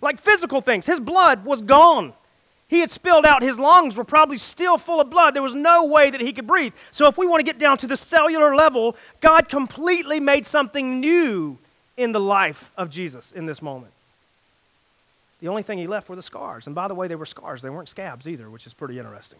like 0.01 0.19
physical 0.19 0.61
things. 0.61 0.85
His 0.85 0.99
blood 0.99 1.45
was 1.45 1.61
gone. 1.61 2.13
He 2.69 2.81
had 2.81 2.91
spilled 2.91 3.25
out, 3.25 3.43
his 3.43 3.57
lungs 3.57 3.95
were 3.95 4.03
probably 4.03 4.35
still 4.35 4.77
full 4.77 4.99
of 4.99 5.09
blood. 5.09 5.33
There 5.33 5.43
was 5.43 5.55
no 5.55 5.85
way 5.85 6.09
that 6.09 6.19
he 6.19 6.33
could 6.33 6.47
breathe. 6.47 6.73
So, 6.91 7.07
if 7.07 7.17
we 7.17 7.27
want 7.27 7.39
to 7.39 7.45
get 7.45 7.59
down 7.59 7.77
to 7.79 7.87
the 7.87 7.97
cellular 7.97 8.55
level, 8.55 8.95
God 9.21 9.47
completely 9.47 10.19
made 10.19 10.45
something 10.45 10.99
new 10.99 11.59
in 11.97 12.11
the 12.11 12.19
life 12.19 12.71
of 12.77 12.89
Jesus 12.89 13.31
in 13.31 13.47
this 13.47 13.61
moment. 13.61 13.91
The 15.41 15.47
only 15.47 15.63
thing 15.63 15.77
he 15.77 15.87
left 15.87 16.09
were 16.09 16.15
the 16.15 16.21
scars. 16.21 16.65
And 16.65 16.75
by 16.75 16.87
the 16.87 16.95
way, 16.95 17.07
they 17.07 17.15
were 17.15 17.25
scars, 17.25 17.61
they 17.61 17.69
weren't 17.69 17.89
scabs 17.89 18.27
either, 18.27 18.49
which 18.49 18.65
is 18.65 18.73
pretty 18.73 18.97
interesting. 18.97 19.39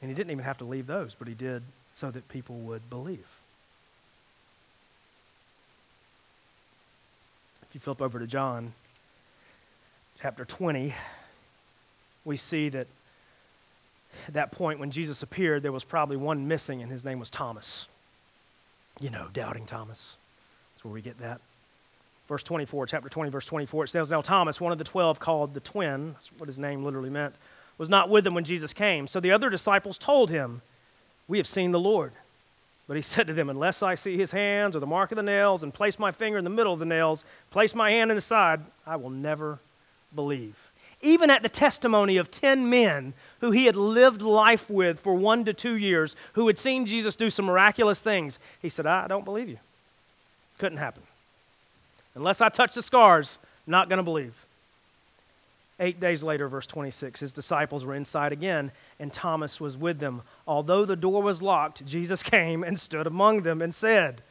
And 0.00 0.10
he 0.10 0.14
didn't 0.14 0.32
even 0.32 0.44
have 0.44 0.58
to 0.58 0.64
leave 0.64 0.86
those, 0.86 1.14
but 1.14 1.28
he 1.28 1.34
did 1.34 1.62
so 1.94 2.10
that 2.10 2.28
people 2.28 2.56
would 2.56 2.90
believe. 2.90 3.26
If 7.62 7.74
you 7.74 7.80
flip 7.80 8.02
over 8.02 8.18
to 8.18 8.26
John 8.26 8.72
chapter 10.20 10.44
20, 10.44 10.94
we 12.24 12.36
see 12.36 12.68
that 12.68 12.86
at 14.28 14.34
that 14.34 14.52
point 14.52 14.78
when 14.78 14.90
Jesus 14.90 15.22
appeared, 15.22 15.62
there 15.62 15.72
was 15.72 15.84
probably 15.84 16.16
one 16.16 16.46
missing, 16.46 16.82
and 16.82 16.90
his 16.90 17.04
name 17.04 17.18
was 17.18 17.30
Thomas. 17.30 17.86
You 19.00 19.08
know, 19.08 19.28
doubting 19.32 19.64
Thomas. 19.64 20.16
That's 20.82 20.88
where 20.88 20.94
we 20.94 21.00
get 21.00 21.20
that. 21.20 21.40
Verse 22.26 22.42
24, 22.42 22.86
chapter 22.86 23.08
20, 23.08 23.30
verse 23.30 23.46
24, 23.46 23.84
it 23.84 23.88
says, 23.88 24.10
Now 24.10 24.20
Thomas, 24.20 24.60
one 24.60 24.72
of 24.72 24.78
the 24.78 24.84
twelve 24.84 25.20
called 25.20 25.54
the 25.54 25.60
twin, 25.60 26.14
that's 26.14 26.28
what 26.38 26.48
his 26.48 26.58
name 26.58 26.82
literally 26.82 27.08
meant, 27.08 27.36
was 27.78 27.88
not 27.88 28.08
with 28.08 28.24
them 28.24 28.34
when 28.34 28.42
Jesus 28.42 28.72
came. 28.72 29.06
So 29.06 29.20
the 29.20 29.30
other 29.30 29.48
disciples 29.48 29.96
told 29.96 30.28
him, 30.28 30.60
We 31.28 31.38
have 31.38 31.46
seen 31.46 31.70
the 31.70 31.78
Lord. 31.78 32.14
But 32.88 32.96
he 32.96 33.02
said 33.02 33.28
to 33.28 33.32
them, 33.32 33.48
Unless 33.48 33.80
I 33.80 33.94
see 33.94 34.16
his 34.16 34.32
hands 34.32 34.74
or 34.74 34.80
the 34.80 34.86
mark 34.86 35.12
of 35.12 35.16
the 35.16 35.22
nails, 35.22 35.62
and 35.62 35.72
place 35.72 36.00
my 36.00 36.10
finger 36.10 36.36
in 36.36 36.42
the 36.42 36.50
middle 36.50 36.72
of 36.72 36.80
the 36.80 36.84
nails, 36.84 37.24
place 37.52 37.76
my 37.76 37.92
hand 37.92 38.10
in 38.10 38.16
the 38.16 38.20
side, 38.20 38.60
I 38.84 38.96
will 38.96 39.10
never 39.10 39.60
believe. 40.12 40.72
Even 41.00 41.30
at 41.30 41.44
the 41.44 41.48
testimony 41.48 42.16
of 42.16 42.32
10 42.32 42.68
men 42.68 43.14
who 43.40 43.52
he 43.52 43.66
had 43.66 43.76
lived 43.76 44.20
life 44.20 44.68
with 44.68 44.98
for 44.98 45.14
one 45.14 45.44
to 45.44 45.52
two 45.52 45.76
years, 45.76 46.16
who 46.32 46.48
had 46.48 46.58
seen 46.58 46.86
Jesus 46.86 47.14
do 47.14 47.30
some 47.30 47.44
miraculous 47.44 48.02
things, 48.02 48.40
he 48.60 48.68
said, 48.68 48.84
I 48.84 49.06
don't 49.06 49.24
believe 49.24 49.48
you. 49.48 49.58
Couldn't 50.62 50.78
happen. 50.78 51.02
Unless 52.14 52.40
I 52.40 52.48
touch 52.48 52.76
the 52.76 52.82
scars, 52.82 53.38
not 53.66 53.88
going 53.88 53.96
to 53.96 54.04
believe. 54.04 54.46
Eight 55.80 55.98
days 55.98 56.22
later, 56.22 56.46
verse 56.46 56.68
26, 56.68 57.18
his 57.18 57.32
disciples 57.32 57.84
were 57.84 57.96
inside 57.96 58.32
again, 58.32 58.70
and 59.00 59.12
Thomas 59.12 59.60
was 59.60 59.76
with 59.76 59.98
them. 59.98 60.22
Although 60.46 60.84
the 60.84 60.94
door 60.94 61.20
was 61.20 61.42
locked, 61.42 61.84
Jesus 61.84 62.22
came 62.22 62.62
and 62.62 62.78
stood 62.78 63.08
among 63.08 63.42
them 63.42 63.60
and 63.60 63.74
said, 63.74 64.22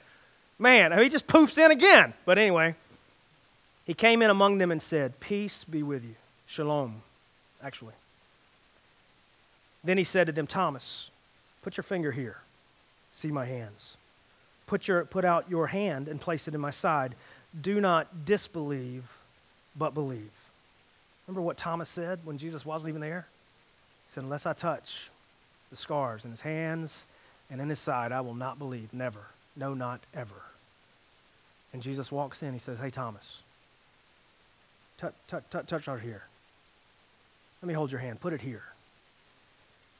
Man, 0.57 0.97
he 0.97 1.09
just 1.09 1.27
poofs 1.27 1.57
in 1.57 1.69
again. 1.69 2.13
But 2.23 2.37
anyway, 2.37 2.75
he 3.83 3.93
came 3.93 4.21
in 4.21 4.29
among 4.29 4.57
them 4.57 4.71
and 4.71 4.81
said, 4.81 5.19
Peace 5.19 5.65
be 5.65 5.83
with 5.83 6.05
you. 6.05 6.15
Shalom, 6.47 7.01
actually. 7.61 7.95
Then 9.83 9.97
he 9.97 10.05
said 10.05 10.27
to 10.27 10.31
them, 10.31 10.47
Thomas, 10.47 11.09
put 11.61 11.75
your 11.75 11.83
finger 11.83 12.13
here. 12.13 12.37
See 13.11 13.31
my 13.31 13.43
hands. 13.43 13.97
Put, 14.71 14.88
your, 14.88 15.03
put 15.03 15.25
out 15.25 15.49
your 15.49 15.67
hand 15.67 16.07
and 16.07 16.21
place 16.21 16.47
it 16.47 16.55
in 16.55 16.62
my 16.62 16.69
side. 16.69 17.15
Do 17.62 17.81
not 17.81 18.23
disbelieve, 18.23 19.03
but 19.75 19.93
believe. 19.93 20.31
Remember 21.27 21.41
what 21.41 21.57
Thomas 21.57 21.89
said 21.89 22.21
when 22.23 22.38
Jesus 22.38 22.65
wasn't 22.65 22.88
even 22.88 23.01
there? 23.01 23.27
He 24.07 24.13
said, 24.13 24.23
Unless 24.23 24.45
I 24.45 24.53
touch 24.53 25.10
the 25.71 25.75
scars 25.75 26.23
in 26.23 26.31
his 26.31 26.39
hands 26.39 27.03
and 27.49 27.60
in 27.60 27.67
his 27.67 27.79
side, 27.79 28.13
I 28.13 28.21
will 28.21 28.34
not 28.34 28.60
believe. 28.60 28.93
Never. 28.93 29.19
No, 29.57 29.73
not 29.73 29.99
ever. 30.13 30.41
And 31.73 31.81
Jesus 31.81 32.10
walks 32.10 32.41
in. 32.41 32.53
He 32.53 32.60
says, 32.60 32.79
Hey, 32.79 32.91
Thomas, 32.91 33.39
touch, 34.97 35.15
touch, 35.27 35.43
touch, 35.49 35.67
touch 35.67 35.88
right 35.89 35.99
here. 35.99 36.23
Let 37.62 37.67
me 37.67 37.73
hold 37.73 37.91
your 37.91 37.99
hand. 37.99 38.21
Put 38.21 38.31
it 38.31 38.39
here. 38.39 38.63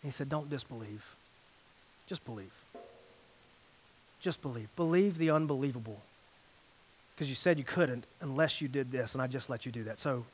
And 0.02 0.10
he 0.10 0.12
said, 0.12 0.30
Don't 0.30 0.50
disbelieve. 0.50 1.14
Just 2.08 2.24
believe. 2.24 2.54
Just 4.22 4.42
believe. 4.42 4.70
Believe 4.76 5.18
the 5.18 5.32
unbelievable. 5.32 6.02
Because 7.16 7.30
you 7.30 7.36
said 7.36 7.58
you 7.58 7.64
couldn't 7.64 8.06
unless 8.22 8.62
you 8.62 8.68
did 8.68 8.92
this, 8.92 9.14
and 9.14 9.22
I 9.22 9.28
just 9.28 9.50
let 9.50 9.66
you 9.66 9.72
do 9.72 9.84
that. 9.84 10.00
So 10.00 10.26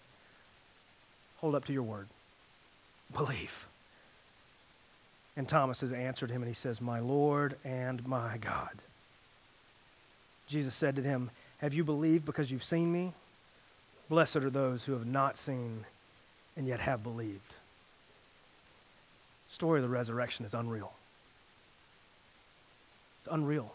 hold 1.38 1.56
up 1.56 1.66
to 1.66 1.74
your 1.74 1.84
word. 1.84 2.08
Believe. 3.14 3.68
And 5.38 5.48
Thomas 5.48 5.82
has 5.82 5.92
answered 5.92 6.32
him, 6.32 6.42
and 6.42 6.48
he 6.50 6.54
says, 6.54 6.82
My 6.82 7.00
Lord 7.00 7.56
and 7.64 8.06
my 8.06 8.38
God. 8.38 8.78
Jesus 10.48 10.76
said 10.76 10.96
to 10.96 11.02
him, 11.02 11.30
Have 11.60 11.74
you 11.74 11.84
believed 11.84 12.26
because 12.26 12.52
you've 12.52 12.64
seen 12.64 12.92
me? 12.92 13.14
Blessed 14.10 14.38
are 14.38 14.50
those 14.50 14.86
who 14.86 14.94
have 14.94 15.06
not 15.06 15.38
seen 15.38 15.86
and 16.56 16.68
yet 16.68 16.80
have 16.80 17.04
believed. 17.04 17.56
The 19.48 19.54
story 19.54 19.80
of 19.80 19.84
the 19.84 19.90
resurrection 19.90 20.46
is 20.46 20.54
unreal. 20.54 20.94
It's 23.22 23.30
unreal. 23.32 23.74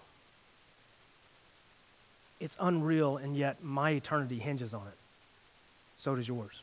It's 2.43 2.57
unreal, 2.61 3.17
and 3.17 3.37
yet 3.37 3.63
my 3.63 3.91
eternity 3.91 4.41
hinges 4.41 4.75
on 4.75 4.89
it. 4.89 4.99
So 5.97 6.17
does 6.17 6.27
yours. 6.27 6.63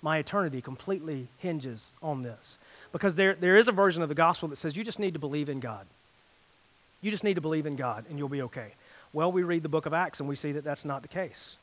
My 0.00 0.16
eternity 0.16 0.62
completely 0.62 1.28
hinges 1.38 1.92
on 2.02 2.22
this. 2.22 2.56
Because 2.92 3.16
there, 3.16 3.34
there 3.34 3.58
is 3.58 3.68
a 3.68 3.72
version 3.72 4.02
of 4.02 4.08
the 4.08 4.14
gospel 4.14 4.48
that 4.48 4.56
says 4.56 4.76
you 4.76 4.84
just 4.84 4.98
need 4.98 5.12
to 5.12 5.20
believe 5.20 5.50
in 5.50 5.60
God. 5.60 5.84
You 7.02 7.10
just 7.10 7.24
need 7.24 7.34
to 7.34 7.42
believe 7.42 7.66
in 7.66 7.76
God 7.76 8.04
and 8.08 8.18
you'll 8.18 8.30
be 8.30 8.40
okay. 8.42 8.68
Well, 9.12 9.30
we 9.30 9.42
read 9.42 9.62
the 9.62 9.68
book 9.68 9.84
of 9.84 9.92
Acts 9.92 10.18
and 10.18 10.28
we 10.28 10.36
see 10.36 10.52
that 10.52 10.64
that's 10.64 10.84
not 10.84 11.02
the 11.02 11.08
case. 11.08 11.56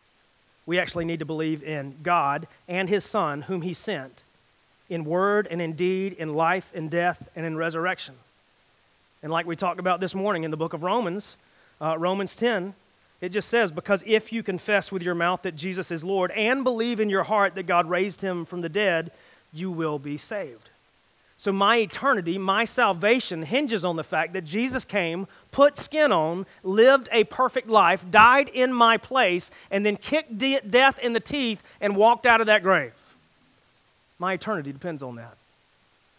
We 0.65 0.77
actually 0.77 1.05
need 1.05 1.19
to 1.19 1.25
believe 1.25 1.63
in 1.63 1.95
God 2.03 2.47
and 2.67 2.87
His 2.87 3.03
Son, 3.03 3.43
whom 3.43 3.63
He 3.63 3.73
sent, 3.73 4.23
in 4.89 5.05
word 5.05 5.47
and 5.49 5.61
in 5.61 5.73
deed, 5.73 6.13
in 6.13 6.33
life 6.33 6.71
and 6.75 6.91
death, 6.91 7.29
and 7.35 7.45
in 7.45 7.57
resurrection. 7.57 8.15
And 9.23 9.31
like 9.31 9.47
we 9.47 9.55
talked 9.55 9.79
about 9.79 9.99
this 9.99 10.13
morning 10.13 10.43
in 10.43 10.51
the 10.51 10.57
book 10.57 10.73
of 10.73 10.83
Romans, 10.83 11.35
uh, 11.81 11.97
Romans 11.97 12.36
10, 12.36 12.73
it 13.21 13.29
just 13.29 13.47
says, 13.47 13.71
Because 13.71 14.03
if 14.05 14.33
you 14.33 14.43
confess 14.43 14.91
with 14.91 15.01
your 15.01 15.15
mouth 15.15 15.43
that 15.43 15.55
Jesus 15.55 15.91
is 15.91 16.03
Lord 16.03 16.31
and 16.31 16.63
believe 16.63 16.99
in 16.99 17.09
your 17.09 17.23
heart 17.23 17.55
that 17.55 17.67
God 17.67 17.89
raised 17.89 18.21
him 18.21 18.43
from 18.43 18.62
the 18.62 18.69
dead, 18.69 19.12
you 19.53 19.71
will 19.71 19.99
be 19.99 20.17
saved. 20.17 20.69
So, 21.38 21.51
my 21.51 21.77
eternity, 21.77 22.38
my 22.38 22.63
salvation 22.63 23.43
hinges 23.43 23.83
on 23.83 23.95
the 23.95 24.03
fact 24.03 24.33
that 24.33 24.45
Jesus 24.45 24.86
came, 24.86 25.27
put 25.51 25.77
skin 25.77 26.12
on, 26.12 26.45
lived 26.63 27.09
a 27.12 27.25
perfect 27.25 27.67
life, 27.67 28.09
died 28.09 28.49
in 28.49 28.71
my 28.71 28.97
place, 28.97 29.51
and 29.69 29.86
then 29.86 29.97
kicked 29.97 30.38
de- 30.38 30.62
death 30.62 30.99
in 30.99 31.13
the 31.13 31.19
teeth 31.19 31.62
and 31.81 31.95
walked 31.95 32.25
out 32.25 32.39
of 32.39 32.47
that 32.47 32.63
grave. 32.63 32.93
My 34.19 34.33
eternity 34.33 34.71
depends 34.71 35.03
on 35.03 35.15
that. 35.15 35.36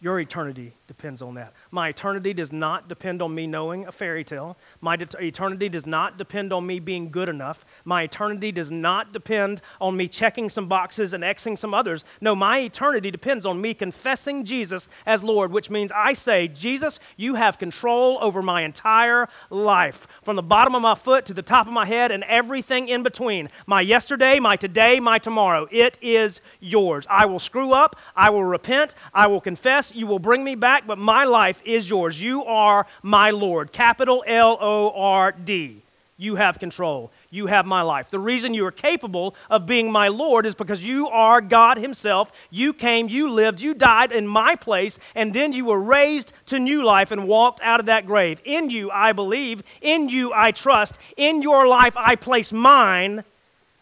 Your 0.01 0.19
eternity 0.19 0.73
depends 0.87 1.21
on 1.21 1.33
that. 1.35 1.53
My 1.71 1.89
eternity 1.89 2.33
does 2.33 2.51
not 2.51 2.87
depend 2.87 3.21
on 3.21 3.33
me 3.33 3.47
knowing 3.47 3.87
a 3.87 3.91
fairy 3.91 4.23
tale. 4.23 4.57
My 4.81 4.95
eternity 4.95 5.69
does 5.69 5.85
not 5.85 6.17
depend 6.17 6.53
on 6.53 6.65
me 6.67 6.79
being 6.79 7.09
good 7.09 7.27
enough. 7.27 7.65
My 7.83 8.03
eternity 8.03 8.51
does 8.51 8.71
not 8.71 9.11
depend 9.11 9.61
on 9.81 9.97
me 9.97 10.07
checking 10.07 10.49
some 10.49 10.67
boxes 10.67 11.13
and 11.13 11.23
Xing 11.23 11.57
some 11.57 11.73
others. 11.73 12.05
No, 12.21 12.35
my 12.35 12.59
eternity 12.59 13.09
depends 13.09 13.45
on 13.45 13.59
me 13.59 13.73
confessing 13.73 14.45
Jesus 14.45 14.87
as 15.05 15.23
Lord, 15.23 15.51
which 15.51 15.69
means 15.69 15.91
I 15.95 16.13
say, 16.13 16.47
Jesus, 16.47 16.99
you 17.17 17.35
have 17.35 17.57
control 17.57 18.17
over 18.21 18.41
my 18.41 18.61
entire 18.61 19.27
life, 19.49 20.07
from 20.23 20.35
the 20.35 20.43
bottom 20.43 20.75
of 20.75 20.81
my 20.81 20.95
foot 20.95 21.25
to 21.25 21.33
the 21.33 21.41
top 21.41 21.67
of 21.67 21.73
my 21.73 21.85
head 21.85 22.11
and 22.11 22.23
everything 22.25 22.89
in 22.89 23.01
between. 23.01 23.49
My 23.65 23.81
yesterday, 23.81 24.39
my 24.39 24.55
today, 24.55 24.99
my 24.99 25.17
tomorrow. 25.17 25.67
It 25.71 25.97
is 26.01 26.41
yours. 26.59 27.05
I 27.09 27.25
will 27.25 27.39
screw 27.39 27.73
up. 27.73 27.95
I 28.15 28.29
will 28.29 28.43
repent. 28.43 28.93
I 29.13 29.27
will 29.27 29.41
confess 29.41 29.93
you 29.95 30.07
will 30.07 30.19
bring 30.19 30.43
me 30.43 30.55
back, 30.75 30.87
but 30.87 30.97
my 30.97 31.23
life 31.23 31.61
is 31.65 31.89
yours. 31.89 32.21
You 32.21 32.43
are 32.43 32.85
my 33.01 33.31
Lord. 33.31 33.71
Capital 33.71 34.23
L 34.27 34.57
O 34.59 34.91
R 34.91 35.31
D. 35.31 35.81
You 36.17 36.35
have 36.35 36.59
control. 36.59 37.11
You 37.29 37.47
have 37.47 37.65
my 37.65 37.81
life. 37.81 38.09
The 38.09 38.19
reason 38.19 38.53
you 38.53 38.65
are 38.65 38.71
capable 38.71 39.35
of 39.49 39.65
being 39.65 39.91
my 39.91 40.07
Lord 40.07 40.45
is 40.45 40.55
because 40.55 40.85
you 40.85 41.09
are 41.09 41.41
God 41.41 41.77
Himself. 41.77 42.31
You 42.49 42.73
came, 42.73 43.09
you 43.09 43.29
lived, 43.29 43.59
you 43.59 43.73
died 43.73 44.13
in 44.13 44.25
my 44.25 44.55
place, 44.55 44.97
and 45.13 45.33
then 45.33 45.51
you 45.51 45.65
were 45.65 45.79
raised 45.79 46.31
to 46.47 46.57
new 46.57 46.83
life 46.83 47.11
and 47.11 47.27
walked 47.27 47.59
out 47.61 47.81
of 47.81 47.85
that 47.87 48.05
grave. 48.05 48.41
In 48.45 48.69
you 48.69 48.91
I 48.91 49.13
believe. 49.13 49.63
In 49.81 50.09
you 50.09 50.31
I 50.33 50.51
trust. 50.51 50.97
In 51.17 51.41
your 51.41 51.67
life 51.67 51.95
I 51.97 52.15
place 52.15 52.51
mine. 52.51 53.23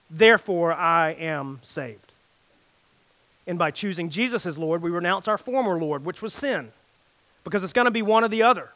Therefore 0.10 0.73
I 0.73 1.12
am 1.12 1.60
saved. 1.63 2.13
And 3.45 3.60
by 3.60 3.71
choosing 3.71 4.10
Jesus 4.10 4.45
as 4.45 4.58
Lord, 4.58 4.82
we 4.82 4.89
renounce 4.89 5.27
our 5.27 5.38
former 5.38 5.77
Lord, 5.77 6.06
which 6.06 6.21
was 6.21 6.34
sin, 6.34 6.71
because 7.43 7.63
it's 7.63 7.73
going 7.73 7.86
to 7.86 7.91
be 7.91 8.01
one 8.01 8.23
or 8.23 8.29
the 8.29 8.43
other. 8.43 8.69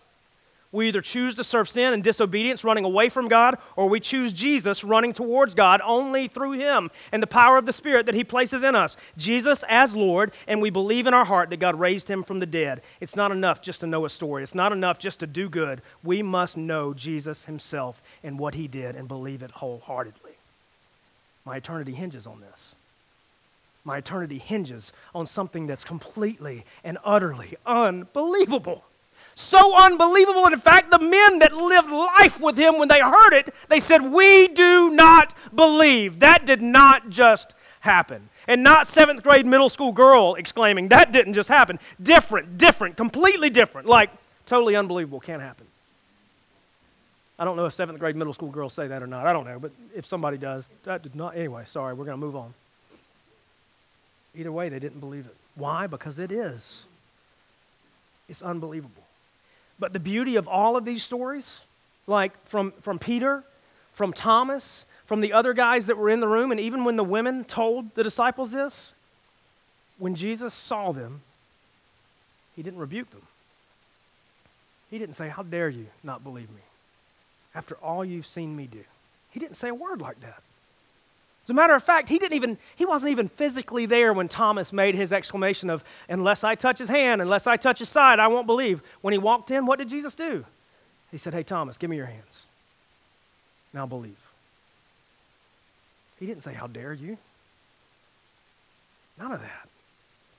We 0.72 0.90
either 0.90 1.02
choose 1.02 1.34
to 1.36 1.46
serve 1.46 1.70
sin 1.70 1.94
and 1.94 2.04
disobedience, 2.04 2.64
running 2.64 2.84
away 2.84 3.08
from 3.08 3.30
God, 3.30 3.58
or 3.78 3.88
we 3.88 4.02
choose 4.02 4.34
Jesus, 4.34 4.84
running 4.84 5.14
towards 5.14 5.56
God 5.56 5.82
only 5.84 6.28
through 6.28 6.54
Him 6.54 6.92
and 7.12 7.24
the 7.24 7.28
power 7.28 7.58
of 7.58 7.66
the 7.66 7.72
Spirit 7.72 8.06
that 8.06 8.16
He 8.16 8.26
places 8.26 8.64
in 8.64 8.76
us. 8.76 8.98
Jesus 9.18 9.64
as 9.70 9.96
Lord, 9.96 10.34
and 10.46 10.62
we 10.62 10.70
believe 10.70 11.08
in 11.08 11.14
our 11.14 11.24
heart 11.24 11.50
that 11.52 11.58
God 11.58 11.80
raised 11.80 12.10
Him 12.10 12.22
from 12.22 12.40
the 12.40 12.46
dead. 12.46 12.82
It's 13.00 13.16
not 13.16 13.32
enough 13.32 13.62
just 13.62 13.80
to 13.80 13.88
know 13.88 14.04
a 14.04 14.10
story, 14.10 14.44
it's 14.44 14.56
not 14.56 14.74
enough 14.74 15.00
just 15.00 15.20
to 15.22 15.28
do 15.28 15.48
good. 15.48 15.82
We 16.04 16.22
must 16.22 16.58
know 16.58 16.94
Jesus 16.94 17.46
Himself 17.46 18.02
and 18.22 18.38
what 18.38 18.54
He 18.54 18.68
did 18.68 18.96
and 18.96 19.08
believe 19.08 19.42
it 19.42 19.52
wholeheartedly. 19.52 20.34
My 21.46 21.58
eternity 21.58 21.94
hinges 21.94 22.28
on 22.28 22.42
this 22.42 22.76
my 23.88 23.98
eternity 23.98 24.38
hinges 24.38 24.92
on 25.16 25.26
something 25.26 25.66
that's 25.66 25.86
completely 25.86 26.66
and 26.84 26.98
utterly 27.06 27.56
unbelievable. 27.66 28.84
So 29.34 29.78
unbelievable. 29.78 30.46
In 30.46 30.60
fact, 30.60 30.92
the 30.92 31.00
men 31.00 31.40
that 31.40 31.54
lived 31.54 31.90
life 31.90 32.42
with 32.42 32.58
him, 32.58 32.78
when 32.78 32.90
they 32.90 33.00
heard 33.00 33.34
it, 33.34 33.54
they 33.70 33.80
said, 33.80 34.12
We 34.12 34.50
do 34.50 34.90
not 34.92 35.34
believe. 35.56 36.20
That 36.20 36.46
did 36.46 36.62
not 36.62 37.10
just 37.10 37.56
happen. 37.80 38.30
And 38.48 38.62
not 38.64 38.88
seventh 38.88 39.24
grade 39.24 39.46
middle 39.46 39.70
school 39.70 39.94
girl 39.94 40.36
exclaiming, 40.36 40.90
That 40.90 41.14
didn't 41.14 41.34
just 41.34 41.50
happen. 41.50 41.80
Different, 42.02 42.58
different, 42.58 42.98
completely 42.98 43.50
different. 43.50 43.88
Like, 43.88 44.10
totally 44.46 44.76
unbelievable. 44.76 45.22
Can't 45.22 45.42
happen. 45.42 45.66
I 47.40 47.46
don't 47.46 47.56
know 47.56 47.68
if 47.68 47.74
seventh 47.74 48.00
grade 48.00 48.16
middle 48.16 48.34
school 48.34 48.50
girls 48.50 48.74
say 48.74 48.88
that 48.88 49.02
or 49.02 49.08
not. 49.08 49.28
I 49.28 49.32
don't 49.32 49.46
know. 49.46 49.60
But 49.60 49.72
if 49.96 50.06
somebody 50.06 50.38
does, 50.38 50.70
that 50.84 51.04
did 51.04 51.16
not. 51.16 51.38
Anyway, 51.38 51.64
sorry. 51.66 51.94
We're 51.94 52.06
going 52.06 52.20
to 52.20 52.26
move 52.26 52.36
on. 52.36 52.54
Either 54.38 54.52
way, 54.52 54.70
they 54.70 54.80
didn't 54.80 55.00
believe 55.00 55.26
it. 55.26 55.36
Why? 55.56 55.88
Because 55.88 56.20
it 56.20 56.32
is. 56.32 56.86
It's 58.30 58.44
unbelievable. 58.44 59.04
But 59.80 59.94
the 59.94 60.00
beauty 60.00 60.36
of 60.36 60.48
all 60.48 60.78
of 60.78 60.86
these 60.86 61.04
stories, 61.04 61.62
like 62.06 62.32
from, 62.48 62.72
from 62.80 63.00
Peter, 63.00 63.44
from 63.94 64.14
Thomas, 64.14 64.86
from 65.06 65.22
the 65.22 65.34
other 65.34 65.54
guys 65.54 65.88
that 65.88 65.98
were 65.98 66.10
in 66.10 66.20
the 66.20 66.28
room, 66.28 66.52
and 66.52 66.60
even 66.60 66.84
when 66.84 66.98
the 66.98 67.04
women 67.04 67.46
told 67.46 67.96
the 67.96 68.04
disciples 68.04 68.52
this, 68.52 68.94
when 69.98 70.14
Jesus 70.14 70.54
saw 70.54 70.92
them, 70.92 71.22
he 72.56 72.62
didn't 72.62 72.80
rebuke 72.80 73.10
them. 73.10 73.24
He 74.92 75.00
didn't 75.00 75.16
say, 75.16 75.30
How 75.30 75.44
dare 75.44 75.70
you 75.70 75.88
not 76.04 76.24
believe 76.24 76.50
me 76.50 76.62
after 77.56 77.76
all 77.76 78.06
you've 78.06 78.28
seen 78.28 78.56
me 78.56 78.68
do? 78.68 78.84
He 79.32 79.40
didn't 79.40 79.56
say 79.56 79.70
a 79.70 79.76
word 79.76 80.00
like 80.00 80.20
that. 80.22 80.42
As 81.48 81.52
a 81.52 81.54
matter 81.54 81.74
of 81.74 81.82
fact, 81.82 82.10
he 82.10 82.20
didn't 82.20 82.34
even 82.34 82.58
he 82.76 82.86
wasn't 82.86 83.12
even 83.12 83.30
physically 83.30 83.86
there 83.86 84.12
when 84.12 84.28
Thomas 84.28 84.74
made 84.74 84.96
his 84.96 85.14
exclamation 85.14 85.70
of 85.70 85.82
unless 86.10 86.44
I 86.44 86.56
touch 86.56 86.78
his 86.78 86.90
hand, 86.90 87.22
unless 87.22 87.48
I 87.48 87.56
touch 87.56 87.80
his 87.80 87.88
side, 87.88 88.20
I 88.20 88.28
won't 88.28 88.48
believe. 88.48 88.82
When 89.00 89.14
he 89.14 89.18
walked 89.18 89.50
in, 89.50 89.66
what 89.66 89.80
did 89.80 89.88
Jesus 89.88 90.14
do? 90.14 90.44
He 91.10 91.18
said, 91.18 91.34
"Hey 91.34 91.44
Thomas, 91.44 91.78
give 91.78 91.90
me 91.90 91.96
your 91.96 92.08
hands. 92.08 92.44
Now 93.74 93.86
believe." 93.86 94.18
He 96.20 96.26
didn't 96.26 96.44
say, 96.44 96.54
"How 96.54 96.68
dare 96.68 96.92
you?" 96.92 97.18
None 99.18 99.32
of 99.32 99.40
that. 99.40 99.70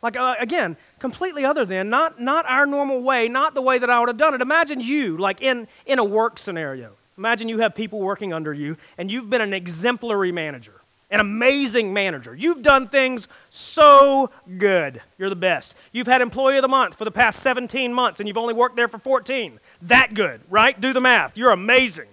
Like, 0.02 0.16
uh, 0.18 0.34
again, 0.38 0.76
completely 0.98 1.46
other 1.46 1.64
than, 1.64 1.88
not, 1.88 2.20
not 2.20 2.44
our 2.46 2.66
normal 2.66 3.02
way, 3.02 3.28
not 3.28 3.54
the 3.54 3.62
way 3.62 3.78
that 3.78 3.88
I 3.88 3.98
would 3.98 4.08
have 4.08 4.18
done 4.18 4.34
it. 4.34 4.42
Imagine 4.42 4.78
you, 4.78 5.16
like 5.16 5.40
in, 5.40 5.66
in 5.86 5.98
a 5.98 6.04
work 6.04 6.38
scenario. 6.38 6.92
Imagine 7.16 7.48
you 7.48 7.58
have 7.58 7.74
people 7.74 7.98
working 7.98 8.32
under 8.32 8.52
you, 8.52 8.76
and 8.96 9.10
you've 9.10 9.28
been 9.30 9.40
an 9.40 9.52
exemplary 9.52 10.30
manager, 10.30 10.77
an 11.10 11.20
amazing 11.20 11.92
manager. 11.92 12.34
You've 12.34 12.62
done 12.62 12.88
things 12.88 13.28
so 13.50 14.30
good. 14.58 15.00
You're 15.16 15.30
the 15.30 15.36
best. 15.36 15.74
You've 15.92 16.06
had 16.06 16.20
Employee 16.20 16.58
of 16.58 16.62
the 16.62 16.68
Month 16.68 16.96
for 16.96 17.04
the 17.04 17.10
past 17.10 17.40
17 17.40 17.92
months, 17.92 18.20
and 18.20 18.28
you've 18.28 18.36
only 18.36 18.54
worked 18.54 18.76
there 18.76 18.88
for 18.88 18.98
14. 18.98 19.58
That 19.82 20.14
good, 20.14 20.42
right? 20.50 20.78
Do 20.78 20.92
the 20.92 21.00
math. 21.00 21.38
You're 21.38 21.50
amazing. 21.50 22.08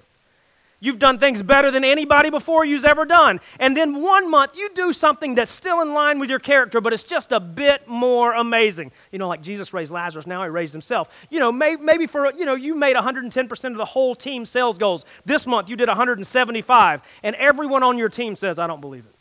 You've 0.81 0.99
done 0.99 1.17
things 1.17 1.41
better 1.41 1.71
than 1.71 1.83
anybody 1.83 2.29
before 2.29 2.65
you's 2.65 2.83
ever 2.83 3.05
done. 3.05 3.39
And 3.59 3.75
then 3.75 4.01
one 4.01 4.29
month 4.29 4.57
you 4.57 4.69
do 4.75 4.91
something 4.91 5.33
that's 5.35 5.49
still 5.49 5.81
in 5.81 5.93
line 5.93 6.19
with 6.19 6.29
your 6.29 6.39
character, 6.39 6.81
but 6.81 6.91
it's 6.93 7.03
just 7.03 7.31
a 7.31 7.39
bit 7.39 7.87
more 7.87 8.33
amazing. 8.33 8.91
You 9.11 9.19
know, 9.19 9.27
like 9.27 9.41
Jesus 9.41 9.73
raised 9.73 9.91
Lazarus, 9.91 10.27
now 10.27 10.43
he 10.43 10.49
raised 10.49 10.73
himself. 10.73 11.09
You 11.29 11.39
know, 11.39 11.51
may, 11.51 11.75
maybe 11.77 12.05
for, 12.05 12.31
you 12.33 12.45
know, 12.45 12.55
you 12.55 12.75
made 12.75 12.95
110% 12.95 13.71
of 13.71 13.77
the 13.77 13.85
whole 13.85 14.15
team 14.15 14.45
sales 14.45 14.77
goals. 14.77 15.05
This 15.25 15.47
month 15.47 15.69
you 15.69 15.75
did 15.75 15.87
175, 15.87 17.01
and 17.23 17.35
everyone 17.37 17.81
on 17.81 17.97
your 17.97 18.09
team 18.09 18.35
says, 18.35 18.59
I 18.59 18.67
don't 18.67 18.81
believe 18.81 19.05
it. 19.05 19.15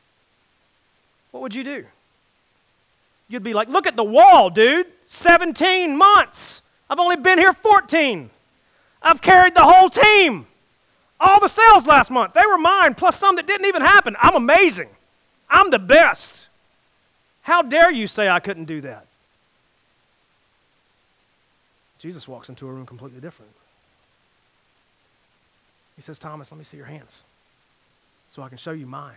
What 1.31 1.43
would 1.43 1.55
you 1.55 1.65
do? 1.65 1.85
You'd 3.29 3.43
be 3.43 3.55
like, 3.55 3.69
look 3.69 3.87
at 3.87 3.97
the 3.97 4.05
wall, 4.05 4.51
dude. 4.51 4.87
17 5.07 5.97
months. 5.97 6.63
I've 6.91 7.01
only 7.01 7.17
been 7.17 7.39
here 7.39 7.53
14. 7.53 8.31
I've 9.03 9.23
carried 9.23 9.55
the 9.55 9.65
whole 9.65 9.89
team. 9.89 10.47
All 11.25 11.41
the 11.41 11.49
sales 11.49 11.87
last 11.87 12.11
month, 12.11 12.35
they 12.35 12.45
were 12.47 12.59
mine, 12.59 12.95
plus 12.95 13.19
some 13.19 13.37
that 13.37 13.47
didn't 13.47 13.67
even 13.67 13.81
happen. 13.81 14.15
I'm 14.21 14.35
amazing. 14.35 14.91
I'm 15.49 15.71
the 15.71 15.79
best. 15.79 16.49
How 17.41 17.63
dare 17.63 17.91
you 17.91 18.07
say 18.07 18.29
I 18.29 18.41
couldn't 18.41 18.67
do 18.67 18.83
that? 18.83 19.07
Jesus 21.99 22.29
walks 22.29 22.51
into 22.51 22.69
a 22.69 22.71
room 22.71 22.85
completely 22.85 23.23
different. 23.23 23.53
He 25.97 26.03
says, 26.03 26.19
Thomas, 26.19 26.53
let 26.53 26.59
me 26.59 26.65
see 26.65 26.77
your 26.77 26.87
hands 26.87 27.23
so 28.29 28.43
I 28.43 28.51
can 28.51 28.59
show 28.59 28.73
you 28.73 28.85
mine. 28.85 29.15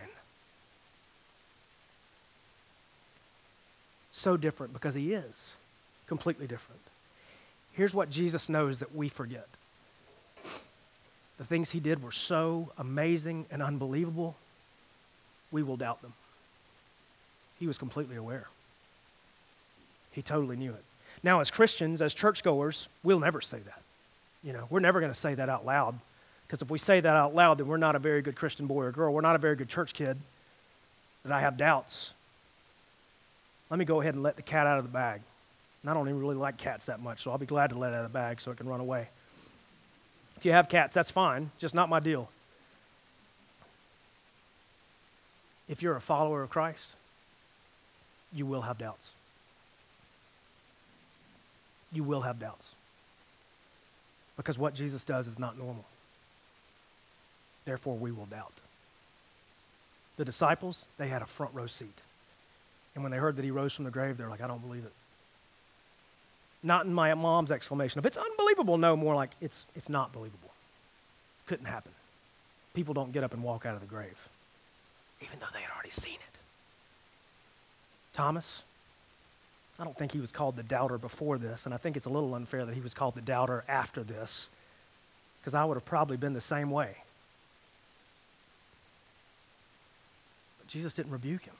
So 4.12 4.38
different 4.38 4.72
because 4.72 4.94
he 4.94 5.12
is 5.12 5.56
completely 6.06 6.46
different. 6.46 6.80
Here's 7.74 7.94
what 7.94 8.08
Jesus 8.08 8.48
knows 8.48 8.78
that 8.78 8.94
we 8.94 9.10
forget 9.10 9.46
the 11.38 11.44
things 11.44 11.70
he 11.70 11.80
did 11.80 12.02
were 12.02 12.12
so 12.12 12.72
amazing 12.76 13.46
and 13.50 13.62
unbelievable, 13.62 14.36
we 15.50 15.62
will 15.62 15.76
doubt 15.76 16.02
them. 16.02 16.12
He 17.58 17.66
was 17.66 17.78
completely 17.78 18.16
aware. 18.16 18.46
He 20.12 20.20
totally 20.22 20.56
knew 20.56 20.72
it. 20.72 20.84
Now, 21.22 21.40
as 21.40 21.50
Christians, 21.50 22.02
as 22.02 22.14
churchgoers, 22.14 22.88
we'll 23.02 23.20
never 23.20 23.40
say 23.40 23.58
that. 23.58 23.82
You 24.42 24.52
know, 24.52 24.66
we're 24.70 24.80
never 24.80 25.00
going 25.00 25.12
to 25.12 25.18
say 25.18 25.34
that 25.34 25.48
out 25.48 25.64
loud. 25.64 25.98
Because 26.46 26.62
if 26.62 26.70
we 26.70 26.78
say 26.78 27.00
that 27.00 27.16
out 27.16 27.34
loud, 27.34 27.58
then 27.58 27.66
we're 27.66 27.76
not 27.76 27.96
a 27.96 27.98
very 27.98 28.22
good 28.22 28.36
Christian 28.36 28.66
boy 28.66 28.84
or 28.84 28.92
girl. 28.92 29.12
We're 29.12 29.20
not 29.20 29.34
a 29.34 29.38
very 29.38 29.56
good 29.56 29.68
church 29.68 29.94
kid. 29.94 30.16
That 31.24 31.32
I 31.32 31.40
have 31.40 31.56
doubts. 31.56 32.14
Let 33.70 33.78
me 33.78 33.84
go 33.84 34.00
ahead 34.00 34.14
and 34.14 34.22
let 34.22 34.36
the 34.36 34.42
cat 34.42 34.66
out 34.66 34.78
of 34.78 34.84
the 34.84 34.90
bag. 34.90 35.20
And 35.82 35.90
I 35.90 35.94
don't 35.94 36.08
even 36.08 36.20
really 36.20 36.36
like 36.36 36.56
cats 36.56 36.86
that 36.86 37.00
much, 37.00 37.22
so 37.22 37.30
I'll 37.30 37.38
be 37.38 37.46
glad 37.46 37.70
to 37.70 37.78
let 37.78 37.92
it 37.92 37.96
out 37.96 38.04
of 38.04 38.12
the 38.12 38.16
bag 38.16 38.40
so 38.40 38.50
it 38.50 38.56
can 38.56 38.68
run 38.68 38.80
away. 38.80 39.08
If 40.38 40.44
you 40.44 40.52
have 40.52 40.68
cats, 40.68 40.94
that's 40.94 41.10
fine, 41.10 41.50
just 41.58 41.74
not 41.74 41.88
my 41.88 41.98
deal. 41.98 42.30
If 45.68 45.82
you're 45.82 45.96
a 45.96 46.00
follower 46.00 46.44
of 46.44 46.50
Christ, 46.50 46.94
you 48.32 48.46
will 48.46 48.60
have 48.60 48.78
doubts. 48.78 49.10
You 51.92 52.04
will 52.04 52.20
have 52.20 52.38
doubts. 52.38 52.76
Because 54.36 54.56
what 54.56 54.74
Jesus 54.74 55.02
does 55.02 55.26
is 55.26 55.40
not 55.40 55.58
normal. 55.58 55.84
Therefore, 57.64 57.96
we 57.96 58.12
will 58.12 58.26
doubt. 58.26 58.52
The 60.18 60.24
disciples, 60.24 60.84
they 60.98 61.08
had 61.08 61.20
a 61.20 61.26
front 61.26 61.52
row 61.52 61.66
seat. 61.66 61.98
And 62.94 63.02
when 63.02 63.10
they 63.10 63.18
heard 63.18 63.34
that 63.34 63.44
he 63.44 63.50
rose 63.50 63.74
from 63.74 63.86
the 63.86 63.90
grave, 63.90 64.16
they're 64.16 64.30
like, 64.30 64.40
I 64.40 64.46
don't 64.46 64.64
believe 64.64 64.84
it. 64.84 64.92
Not 66.62 66.86
in 66.86 66.92
my 66.92 67.14
mom's 67.14 67.52
exclamation 67.52 67.98
of, 67.98 68.06
it's 68.06 68.18
unbelievable. 68.18 68.78
No, 68.78 68.96
more 68.96 69.14
like, 69.14 69.30
it's, 69.40 69.66
it's 69.76 69.88
not 69.88 70.12
believable. 70.12 70.50
Couldn't 71.46 71.66
happen. 71.66 71.92
People 72.74 72.94
don't 72.94 73.12
get 73.12 73.24
up 73.24 73.32
and 73.32 73.42
walk 73.42 73.64
out 73.64 73.74
of 73.74 73.80
the 73.80 73.86
grave, 73.86 74.28
even 75.20 75.38
though 75.38 75.46
they 75.52 75.60
had 75.60 75.70
already 75.72 75.90
seen 75.90 76.14
it. 76.14 76.38
Thomas, 78.12 78.64
I 79.78 79.84
don't 79.84 79.96
think 79.96 80.12
he 80.12 80.18
was 80.18 80.32
called 80.32 80.56
the 80.56 80.62
doubter 80.62 80.98
before 80.98 81.38
this, 81.38 81.64
and 81.64 81.74
I 81.74 81.76
think 81.76 81.96
it's 81.96 82.06
a 82.06 82.10
little 82.10 82.34
unfair 82.34 82.64
that 82.66 82.74
he 82.74 82.80
was 82.80 82.94
called 82.94 83.14
the 83.14 83.22
doubter 83.22 83.64
after 83.68 84.02
this, 84.02 84.48
because 85.40 85.54
I 85.54 85.64
would 85.64 85.74
have 85.74 85.84
probably 85.84 86.16
been 86.16 86.32
the 86.32 86.40
same 86.40 86.70
way. 86.70 86.96
But 90.58 90.66
Jesus 90.66 90.94
didn't 90.94 91.12
rebuke 91.12 91.42
him 91.42 91.54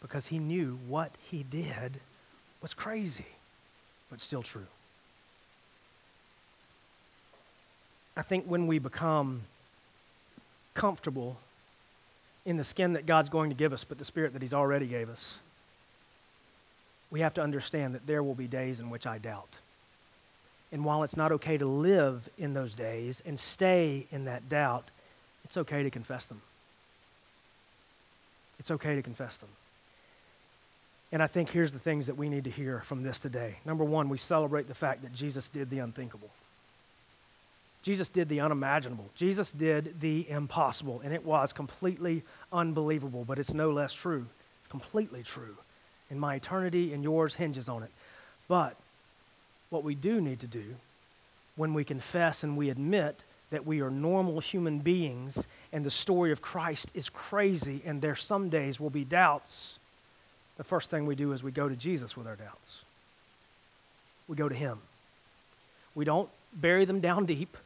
because 0.00 0.28
he 0.28 0.38
knew 0.38 0.78
what 0.88 1.10
he 1.20 1.42
did 1.42 2.00
was 2.62 2.72
crazy 2.72 3.26
but 4.10 4.20
still 4.20 4.42
true. 4.42 4.66
I 8.16 8.22
think 8.22 8.44
when 8.44 8.66
we 8.66 8.78
become 8.78 9.42
comfortable 10.74 11.38
in 12.44 12.56
the 12.56 12.64
skin 12.64 12.94
that 12.94 13.06
God's 13.06 13.28
going 13.28 13.50
to 13.50 13.56
give 13.56 13.72
us, 13.72 13.84
but 13.84 13.98
the 13.98 14.04
spirit 14.04 14.32
that 14.32 14.42
He's 14.42 14.52
already 14.52 14.86
gave 14.86 15.08
us, 15.08 15.38
we 17.10 17.20
have 17.20 17.34
to 17.34 17.42
understand 17.42 17.94
that 17.94 18.06
there 18.06 18.22
will 18.22 18.34
be 18.34 18.46
days 18.46 18.80
in 18.80 18.90
which 18.90 19.06
I 19.06 19.18
doubt. 19.18 19.48
And 20.72 20.84
while 20.84 21.02
it's 21.02 21.16
not 21.16 21.32
okay 21.32 21.58
to 21.58 21.66
live 21.66 22.28
in 22.38 22.54
those 22.54 22.74
days 22.74 23.22
and 23.26 23.38
stay 23.38 24.06
in 24.10 24.26
that 24.26 24.48
doubt, 24.48 24.84
it's 25.44 25.56
okay 25.56 25.82
to 25.82 25.90
confess 25.90 26.26
them. 26.26 26.42
It's 28.58 28.70
okay 28.70 28.94
to 28.94 29.02
confess 29.02 29.38
them. 29.38 29.48
And 31.12 31.22
I 31.22 31.26
think 31.26 31.50
here's 31.50 31.72
the 31.72 31.78
things 31.78 32.06
that 32.06 32.16
we 32.16 32.28
need 32.28 32.44
to 32.44 32.50
hear 32.50 32.80
from 32.80 33.02
this 33.02 33.18
today. 33.18 33.56
Number 33.64 33.84
one, 33.84 34.08
we 34.08 34.18
celebrate 34.18 34.68
the 34.68 34.74
fact 34.74 35.02
that 35.02 35.12
Jesus 35.12 35.48
did 35.48 35.68
the 35.68 35.80
unthinkable. 35.80 36.30
Jesus 37.82 38.08
did 38.08 38.28
the 38.28 38.40
unimaginable. 38.40 39.08
Jesus 39.14 39.52
did 39.52 40.00
the 40.00 40.28
impossible, 40.28 41.00
and 41.02 41.12
it 41.14 41.24
was 41.24 41.52
completely 41.52 42.22
unbelievable, 42.52 43.24
but 43.24 43.38
it's 43.38 43.54
no 43.54 43.70
less 43.70 43.92
true. 43.92 44.26
It's 44.58 44.68
completely 44.68 45.22
true. 45.22 45.56
And 46.10 46.20
my 46.20 46.34
eternity 46.36 46.92
and 46.92 47.02
yours 47.02 47.34
hinges 47.34 47.68
on 47.68 47.82
it. 47.82 47.90
But 48.48 48.76
what 49.70 49.82
we 49.82 49.94
do 49.94 50.20
need 50.20 50.40
to 50.40 50.46
do 50.46 50.76
when 51.56 51.72
we 51.74 51.84
confess 51.84 52.42
and 52.44 52.56
we 52.56 52.70
admit 52.70 53.24
that 53.50 53.66
we 53.66 53.80
are 53.80 53.90
normal 53.90 54.40
human 54.40 54.78
beings 54.78 55.46
and 55.72 55.84
the 55.84 55.90
story 55.90 56.30
of 56.32 56.42
Christ 56.42 56.92
is 56.94 57.08
crazy 57.08 57.82
and 57.84 58.00
there 58.00 58.14
some 58.14 58.48
days 58.48 58.78
will 58.78 58.90
be 58.90 59.04
doubts 59.04 59.79
the 60.60 60.64
first 60.64 60.90
thing 60.90 61.06
we 61.06 61.14
do 61.14 61.32
is 61.32 61.42
we 61.42 61.50
go 61.50 61.70
to 61.70 61.74
Jesus 61.74 62.18
with 62.18 62.26
our 62.26 62.36
doubts. 62.36 62.84
We 64.28 64.36
go 64.36 64.46
to 64.46 64.54
Him. 64.54 64.78
We 65.94 66.04
don't 66.04 66.28
bury 66.52 66.84
them 66.84 67.00
down 67.00 67.24
deep, 67.24 67.56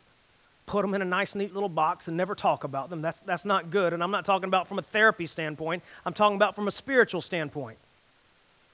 put 0.67 0.83
them 0.83 0.95
in 0.95 1.03
a 1.03 1.05
nice, 1.05 1.35
neat 1.35 1.53
little 1.53 1.69
box, 1.69 2.07
and 2.07 2.17
never 2.17 2.37
talk 2.37 2.63
about 2.63 2.91
them. 2.91 3.03
That's, 3.03 3.19
that's 3.19 3.45
not 3.45 3.73
good. 3.73 3.95
And 3.95 4.01
I'm 4.01 4.13
not 4.13 4.25
talking 4.25 4.47
about 4.47 4.69
from 4.69 4.79
a 4.79 4.83
therapy 4.83 5.27
standpoint, 5.27 5.83
I'm 6.07 6.15
talking 6.15 6.37
about 6.37 6.55
from 6.55 6.69
a 6.69 6.71
spiritual 6.71 7.21
standpoint. 7.21 7.79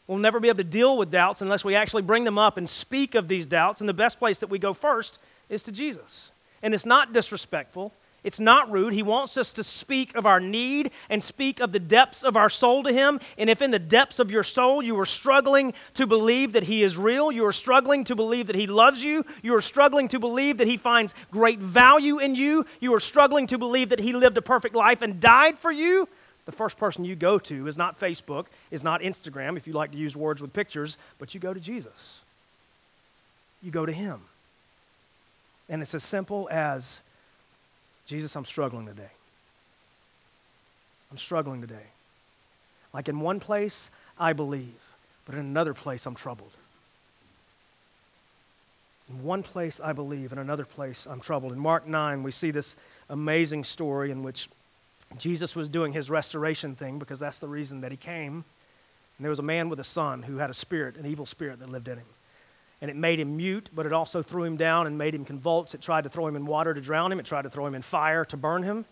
We'll 0.06 0.18
never 0.18 0.38
be 0.38 0.48
able 0.48 0.59
to 0.59 0.64
deal 0.64 0.98
with 0.98 1.11
doubts 1.11 1.40
unless 1.40 1.64
we 1.64 1.74
actually 1.74 2.02
bring 2.02 2.24
them 2.24 2.37
up 2.37 2.59
and 2.59 2.68
speak 2.68 3.14
of 3.14 3.26
these 3.26 3.46
doubts. 3.46 3.80
And 3.80 3.88
the 3.88 3.94
best 3.94 4.18
place 4.18 4.38
that 4.40 4.50
we 4.50 4.59
go 4.59 4.74
first 4.74 5.18
is 5.48 5.62
to 5.62 5.72
Jesus. 5.72 6.30
And 6.62 6.74
it's 6.74 6.85
not 6.85 7.14
disrespectful, 7.14 7.94
it's 8.22 8.40
not 8.40 8.70
rude. 8.70 8.92
He 8.92 9.02
wants 9.02 9.37
us 9.37 9.52
to 9.54 9.64
speak 9.64 10.14
of 10.14 10.26
our 10.26 10.40
need 10.40 10.90
and 11.09 11.22
speak 11.22 11.61
of 11.61 11.72
the 11.72 11.78
depths 11.78 12.22
of 12.22 12.37
our 12.37 12.50
soul 12.50 12.83
to 12.83 12.92
Him. 12.92 13.18
And 13.38 13.48
if 13.48 13.62
in 13.62 13.70
the 13.70 13.78
depths 13.78 14.18
of 14.18 14.30
your 14.30 14.44
soul 14.44 14.83
you 14.83 14.98
are 15.00 15.06
struggling 15.06 15.72
to 15.94 16.06
believe 16.06 16.52
that 16.52 16.64
He 16.64 16.83
is 16.83 16.98
real, 16.98 17.33
you 17.33 17.46
are 17.46 17.52
struggling 17.52 18.04
to 18.04 18.14
believe 18.14 18.46
that 18.48 18.56
He 18.56 18.66
loves 18.66 19.02
you, 19.02 19.24
you 19.42 19.54
are 19.54 19.62
struggling 19.62 20.09
to 20.09 20.18
believe 20.18 20.59
that 20.59 20.66
He 20.66 20.76
finds 20.76 21.14
great 21.30 21.59
value 21.59 22.18
in 22.18 22.35
you, 22.35 22.66
you 22.80 22.94
are 22.94 23.00
struggling 23.00 23.46
to 23.46 23.59
believe 23.59 23.88
that 23.88 24.00
He 24.00 24.12
lived 24.12 24.37
a 24.37 24.42
perfect 24.42 24.74
life 24.74 25.00
and 25.00 25.20
died 25.20 25.56
for 25.56 25.72
you, 25.72 26.09
the 26.44 26.52
first 26.52 26.76
person 26.76 27.04
you 27.04 27.14
go 27.14 27.38
to 27.38 27.66
is 27.66 27.78
not 27.78 27.98
Facebook, 27.98 28.46
is 28.70 28.83
not 28.83 29.02
Instagram, 29.02 29.56
if 29.56 29.66
you 29.66 29.72
like 29.72 29.92
to 29.92 29.98
use 29.98 30.16
words 30.16 30.42
with 30.42 30.52
pictures, 30.52 30.96
but 31.18 31.33
you 31.33 31.40
go 31.40 31.54
to 31.54 31.61
Jesus. 31.61 32.20
You 33.62 33.70
go 33.70 33.87
to 33.87 33.92
Him. 33.92 34.22
And 35.68 35.80
it's 35.80 35.94
as 35.94 36.02
simple 36.02 36.48
as 36.50 36.98
Jesus, 38.10 38.34
I'm 38.34 38.44
struggling 38.44 38.86
today. 38.86 39.12
I'm 41.12 41.16
struggling 41.16 41.60
today. 41.60 41.86
Like 42.92 43.08
in 43.08 43.20
one 43.20 43.38
place, 43.38 43.88
I 44.18 44.32
believe, 44.32 44.74
but 45.24 45.36
in 45.36 45.42
another 45.42 45.74
place, 45.74 46.06
I'm 46.06 46.16
troubled. 46.16 46.50
In 49.08 49.22
one 49.22 49.44
place, 49.44 49.80
I 49.80 49.92
believe, 49.92 50.32
in 50.32 50.38
another 50.38 50.64
place, 50.64 51.06
I'm 51.08 51.20
troubled. 51.20 51.52
In 51.52 51.60
Mark 51.60 51.86
9, 51.86 52.24
we 52.24 52.32
see 52.32 52.50
this 52.50 52.74
amazing 53.08 53.62
story 53.62 54.10
in 54.10 54.24
which 54.24 54.48
Jesus 55.16 55.54
was 55.54 55.68
doing 55.68 55.92
his 55.92 56.10
restoration 56.10 56.74
thing 56.74 56.98
because 56.98 57.20
that's 57.20 57.38
the 57.38 57.46
reason 57.46 57.80
that 57.82 57.92
he 57.92 57.96
came. 57.96 58.44
And 59.18 59.24
there 59.24 59.30
was 59.30 59.38
a 59.38 59.42
man 59.42 59.68
with 59.68 59.78
a 59.78 59.84
son 59.84 60.24
who 60.24 60.38
had 60.38 60.50
a 60.50 60.54
spirit, 60.54 60.96
an 60.96 61.06
evil 61.06 61.26
spirit 61.26 61.60
that 61.60 61.70
lived 61.70 61.86
in 61.86 61.98
him. 61.98 62.06
And 62.82 62.90
it 62.90 62.96
made 62.96 63.20
him 63.20 63.36
mute, 63.36 63.68
but 63.74 63.84
it 63.84 63.92
also 63.92 64.22
threw 64.22 64.44
him 64.44 64.56
down 64.56 64.86
and 64.86 64.96
made 64.96 65.14
him 65.14 65.24
convulse. 65.24 65.74
It 65.74 65.82
tried 65.82 66.04
to 66.04 66.10
throw 66.10 66.26
him 66.26 66.36
in 66.36 66.46
water 66.46 66.72
to 66.72 66.80
drown 66.80 67.12
him, 67.12 67.20
it 67.20 67.26
tried 67.26 67.42
to 67.42 67.50
throw 67.50 67.66
him 67.66 67.74
in 67.74 67.82
fire 67.82 68.24
to 68.26 68.36
burn 68.36 68.62
him. 68.62 68.84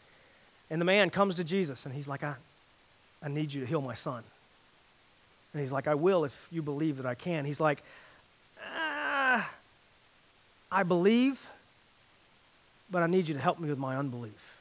And 0.70 0.81
the 0.81 0.85
man 0.85 1.09
comes 1.09 1.37
to 1.37 1.44
Jesus 1.44 1.87
and 1.87 1.94
he's 1.94 2.09
like, 2.09 2.22
I, 2.22 2.35
I 3.22 3.29
need 3.29 3.53
you 3.53 3.61
to 3.62 3.66
heal 3.66 3.81
my 3.81 3.94
son. 3.94 4.22
And 5.53 5.62
he's 5.62 5.72
like, 5.72 5.88
I 5.88 5.94
will 5.94 6.24
if 6.24 6.46
you 6.51 6.61
believe 6.61 6.98
that 6.98 7.07
I 7.07 7.14
can. 7.14 7.46
He's 7.46 7.61
like, 7.61 7.83
ah, 8.62 9.51
I 10.70 10.83
believe, 10.83 11.48
but 12.90 13.03
I 13.03 13.07
need 13.07 13.29
you 13.29 13.35
to 13.35 13.40
help 13.40 13.59
me 13.59 13.70
with 13.70 13.79
my 13.79 13.96
unbelief. 13.96 14.59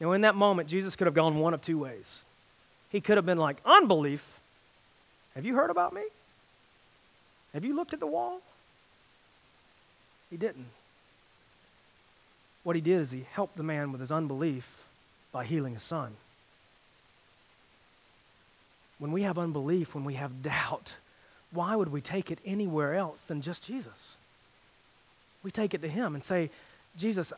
Now, 0.00 0.12
in 0.12 0.22
that 0.22 0.34
moment, 0.34 0.68
Jesus 0.68 0.96
could 0.96 1.06
have 1.06 1.14
gone 1.14 1.38
one 1.38 1.54
of 1.54 1.62
two 1.62 1.78
ways. 1.78 2.22
He 2.90 3.00
could 3.00 3.16
have 3.16 3.26
been 3.26 3.38
like, 3.38 3.58
Unbelief? 3.64 4.40
Have 5.34 5.44
you 5.44 5.54
heard 5.54 5.70
about 5.70 5.92
me? 5.92 6.02
Have 7.56 7.64
you 7.64 7.74
looked 7.74 7.94
at 7.94 8.00
the 8.00 8.06
wall? 8.06 8.42
He 10.28 10.36
didn't. 10.36 10.66
What 12.64 12.76
he 12.76 12.82
did 12.82 13.00
is 13.00 13.12
he 13.12 13.24
helped 13.32 13.56
the 13.56 13.62
man 13.62 13.92
with 13.92 14.02
his 14.02 14.12
unbelief 14.12 14.86
by 15.32 15.46
healing 15.46 15.72
his 15.72 15.82
son. 15.82 16.18
When 18.98 19.10
we 19.10 19.22
have 19.22 19.38
unbelief, 19.38 19.94
when 19.94 20.04
we 20.04 20.14
have 20.14 20.42
doubt, 20.42 20.96
why 21.50 21.76
would 21.76 21.90
we 21.90 22.02
take 22.02 22.30
it 22.30 22.40
anywhere 22.44 22.92
else 22.92 23.24
than 23.24 23.40
just 23.40 23.64
Jesus? 23.64 24.18
We 25.42 25.50
take 25.50 25.72
it 25.72 25.80
to 25.80 25.88
him 25.88 26.14
and 26.14 26.22
say, 26.22 26.50
Jesus, 26.98 27.32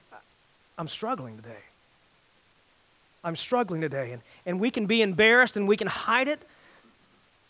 I'm 0.76 0.88
struggling 0.88 1.36
today. 1.36 1.62
I'm 3.22 3.36
struggling 3.36 3.82
today. 3.82 4.10
And, 4.10 4.22
and 4.44 4.58
we 4.58 4.72
can 4.72 4.86
be 4.86 5.00
embarrassed 5.00 5.56
and 5.56 5.68
we 5.68 5.76
can 5.76 5.86
hide 5.86 6.26
it, 6.26 6.40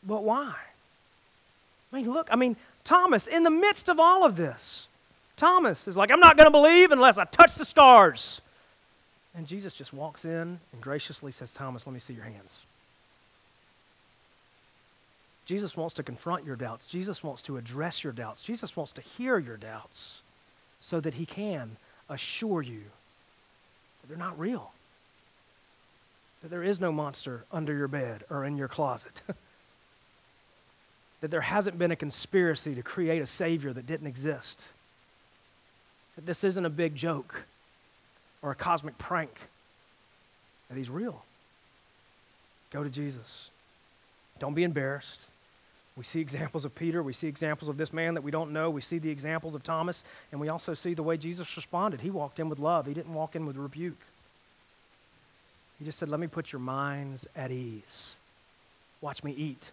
but 0.06 0.22
why? 0.22 0.54
I 1.92 1.96
mean, 1.96 2.12
look, 2.12 2.28
I 2.30 2.36
mean, 2.36 2.56
Thomas, 2.84 3.26
in 3.26 3.44
the 3.44 3.50
midst 3.50 3.88
of 3.88 3.98
all 3.98 4.24
of 4.24 4.36
this, 4.36 4.88
Thomas 5.36 5.88
is 5.88 5.96
like, 5.96 6.10
I'm 6.10 6.20
not 6.20 6.36
going 6.36 6.46
to 6.46 6.50
believe 6.50 6.90
unless 6.90 7.18
I 7.18 7.24
touch 7.24 7.54
the 7.54 7.64
scars. 7.64 8.40
And 9.34 9.46
Jesus 9.46 9.72
just 9.72 9.92
walks 9.92 10.24
in 10.24 10.60
and 10.72 10.80
graciously 10.80 11.32
says, 11.32 11.54
Thomas, 11.54 11.86
let 11.86 11.92
me 11.92 12.00
see 12.00 12.14
your 12.14 12.24
hands. 12.24 12.60
Jesus 15.46 15.76
wants 15.78 15.94
to 15.94 16.02
confront 16.02 16.44
your 16.44 16.56
doubts. 16.56 16.84
Jesus 16.84 17.22
wants 17.22 17.40
to 17.42 17.56
address 17.56 18.04
your 18.04 18.12
doubts. 18.12 18.42
Jesus 18.42 18.76
wants 18.76 18.92
to 18.92 19.00
hear 19.00 19.38
your 19.38 19.56
doubts 19.56 20.20
so 20.80 21.00
that 21.00 21.14
he 21.14 21.24
can 21.24 21.76
assure 22.10 22.60
you 22.60 22.82
that 24.00 24.08
they're 24.08 24.18
not 24.18 24.38
real, 24.38 24.72
that 26.42 26.50
there 26.50 26.62
is 26.62 26.80
no 26.80 26.92
monster 26.92 27.44
under 27.50 27.74
your 27.74 27.88
bed 27.88 28.24
or 28.28 28.44
in 28.44 28.58
your 28.58 28.68
closet, 28.68 29.22
that 31.20 31.30
there 31.30 31.40
hasn't 31.40 31.78
been 31.78 31.90
a 31.90 31.96
conspiracy 31.96 32.74
to 32.74 32.82
create 32.82 33.20
a 33.20 33.26
Savior 33.26 33.72
that 33.72 33.86
didn't 33.86 34.06
exist, 34.06 34.68
that 36.16 36.26
this 36.26 36.44
isn't 36.44 36.64
a 36.64 36.70
big 36.70 36.94
joke 36.94 37.44
or 38.42 38.50
a 38.50 38.54
cosmic 38.54 38.98
prank, 38.98 39.48
that 40.68 40.76
He's 40.76 40.90
real. 40.90 41.24
Go 42.70 42.84
to 42.84 42.90
Jesus. 42.90 43.50
Don't 44.38 44.54
be 44.54 44.62
embarrassed. 44.62 45.22
We 45.96 46.04
see 46.04 46.20
examples 46.20 46.64
of 46.64 46.74
Peter. 46.76 47.02
We 47.02 47.12
see 47.12 47.26
examples 47.26 47.68
of 47.68 47.76
this 47.76 47.92
man 47.92 48.14
that 48.14 48.22
we 48.22 48.30
don't 48.30 48.52
know. 48.52 48.70
We 48.70 48.80
see 48.80 48.98
the 48.98 49.10
examples 49.10 49.56
of 49.56 49.64
Thomas. 49.64 50.04
And 50.30 50.40
we 50.40 50.48
also 50.48 50.74
see 50.74 50.94
the 50.94 51.02
way 51.02 51.16
Jesus 51.16 51.56
responded. 51.56 52.02
He 52.02 52.10
walked 52.10 52.38
in 52.38 52.48
with 52.48 52.60
love, 52.60 52.86
he 52.86 52.94
didn't 52.94 53.14
walk 53.14 53.34
in 53.34 53.46
with 53.46 53.56
rebuke. 53.56 53.98
He 55.78 55.84
just 55.84 55.98
said, 55.98 56.08
Let 56.08 56.20
me 56.20 56.26
put 56.26 56.52
your 56.52 56.60
minds 56.60 57.26
at 57.34 57.50
ease. 57.50 58.14
Watch 59.00 59.24
me 59.24 59.32
eat. 59.32 59.72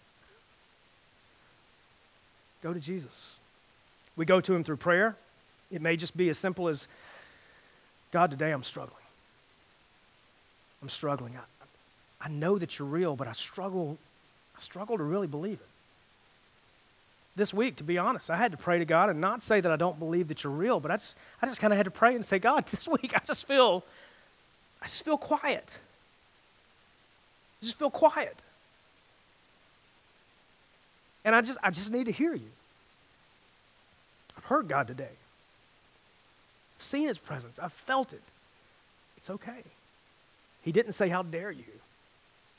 Go 2.66 2.74
to 2.74 2.80
Jesus. 2.80 3.38
We 4.16 4.26
go 4.26 4.42
to 4.42 4.56
him 4.56 4.64
through 4.64 4.78
prayer. 4.78 5.16
It 5.70 5.84
may 5.84 5.96
just 5.96 6.18
be 6.18 6.30
as 6.30 6.40
simple 6.40 6.68
as 6.68 6.88
God, 8.12 8.32
today 8.32 8.50
I'm 8.50 8.64
struggling. 8.64 9.04
I'm 10.82 10.90
struggling. 10.90 11.36
I, 11.36 12.26
I 12.26 12.28
know 12.28 12.58
that 12.58 12.80
you're 12.80 12.88
real, 12.88 13.16
but 13.16 13.28
I 13.28 13.34
struggle, 13.34 14.00
I 14.58 14.62
struggle 14.62 14.98
to 14.98 15.04
really 15.04 15.28
believe 15.28 15.60
it 15.60 15.68
this 17.36 17.54
week, 17.54 17.76
to 17.76 17.84
be 17.84 18.00
honest. 18.00 18.32
I 18.32 18.38
had 18.38 18.50
to 18.52 18.58
pray 18.58 18.80
to 18.80 18.86
God 18.86 19.12
and 19.12 19.22
not 19.22 19.44
say 19.44 19.62
that 19.62 19.72
I 19.72 19.76
don't 19.76 20.00
believe 20.00 20.30
that 20.30 20.44
you're 20.44 20.52
real, 20.52 20.80
but 20.80 20.90
I 20.90 20.96
just, 20.96 21.16
I 21.44 21.46
just 21.46 21.62
kind 21.62 21.72
of 21.72 21.78
had 21.78 21.86
to 21.86 21.92
pray 21.92 22.16
and 22.16 22.26
say, 22.26 22.40
God, 22.40 22.66
this 22.70 22.88
week 22.88 23.14
I 23.16 23.22
just 23.24 23.48
feel, 23.48 23.84
I 24.82 24.88
just 24.88 25.06
feel 25.06 25.20
quiet. 25.20 25.78
I 27.62 27.66
just 27.66 27.78
feel 27.78 27.92
quiet. 27.92 28.42
And 31.26 31.36
I 31.36 31.42
just, 31.42 31.60
I 31.64 31.72
just 31.72 31.92
need 31.92 32.06
to 32.06 32.12
hear 32.12 32.34
you. 32.34 32.52
I've 34.38 34.46
heard 34.46 34.68
God 34.68 34.88
today. 34.88 35.10
I've 36.78 36.84
seen 36.84 37.08
his 37.08 37.18
presence. 37.18 37.60
I've 37.60 37.74
felt 37.74 38.14
it. 38.14 38.22
It's 39.18 39.30
okay. 39.32 39.64
He 40.62 40.72
didn't 40.72 40.92
say, 40.92 41.10
How 41.10 41.24
dare 41.24 41.52
you? 41.52 41.64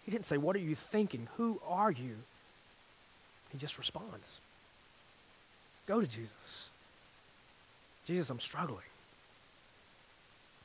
He 0.05 0.11
didn't 0.11 0.25
say, 0.25 0.37
What 0.37 0.57
are 0.57 0.61
you 0.61 0.75
thinking? 0.75 1.29
Who 1.37 1.61
are 1.67 1.93
you? 1.93 2.17
He 3.53 3.59
just 3.59 3.79
responds. 3.79 4.39
Go 5.87 6.01
to 6.01 6.07
Jesus. 6.07 6.69
Jesus, 8.07 8.29
I'm 8.31 8.41
struggling. 8.41 8.81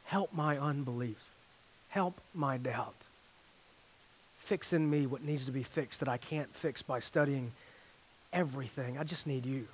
Help 0.05 0.33
my 0.33 0.57
unbelief. 0.57 1.17
Help 1.89 2.19
my 2.33 2.57
doubt. 2.57 2.95
Fix 4.39 4.73
in 4.73 4.89
me 4.89 5.05
what 5.05 5.23
needs 5.23 5.45
to 5.45 5.51
be 5.51 5.63
fixed 5.63 5.99
that 5.99 6.09
I 6.09 6.17
can't 6.17 6.53
fix 6.53 6.81
by 6.81 6.99
studying 6.99 7.51
everything. 8.33 8.97
I 8.97 9.03
just 9.03 9.27
need 9.27 9.45
you. 9.45 9.67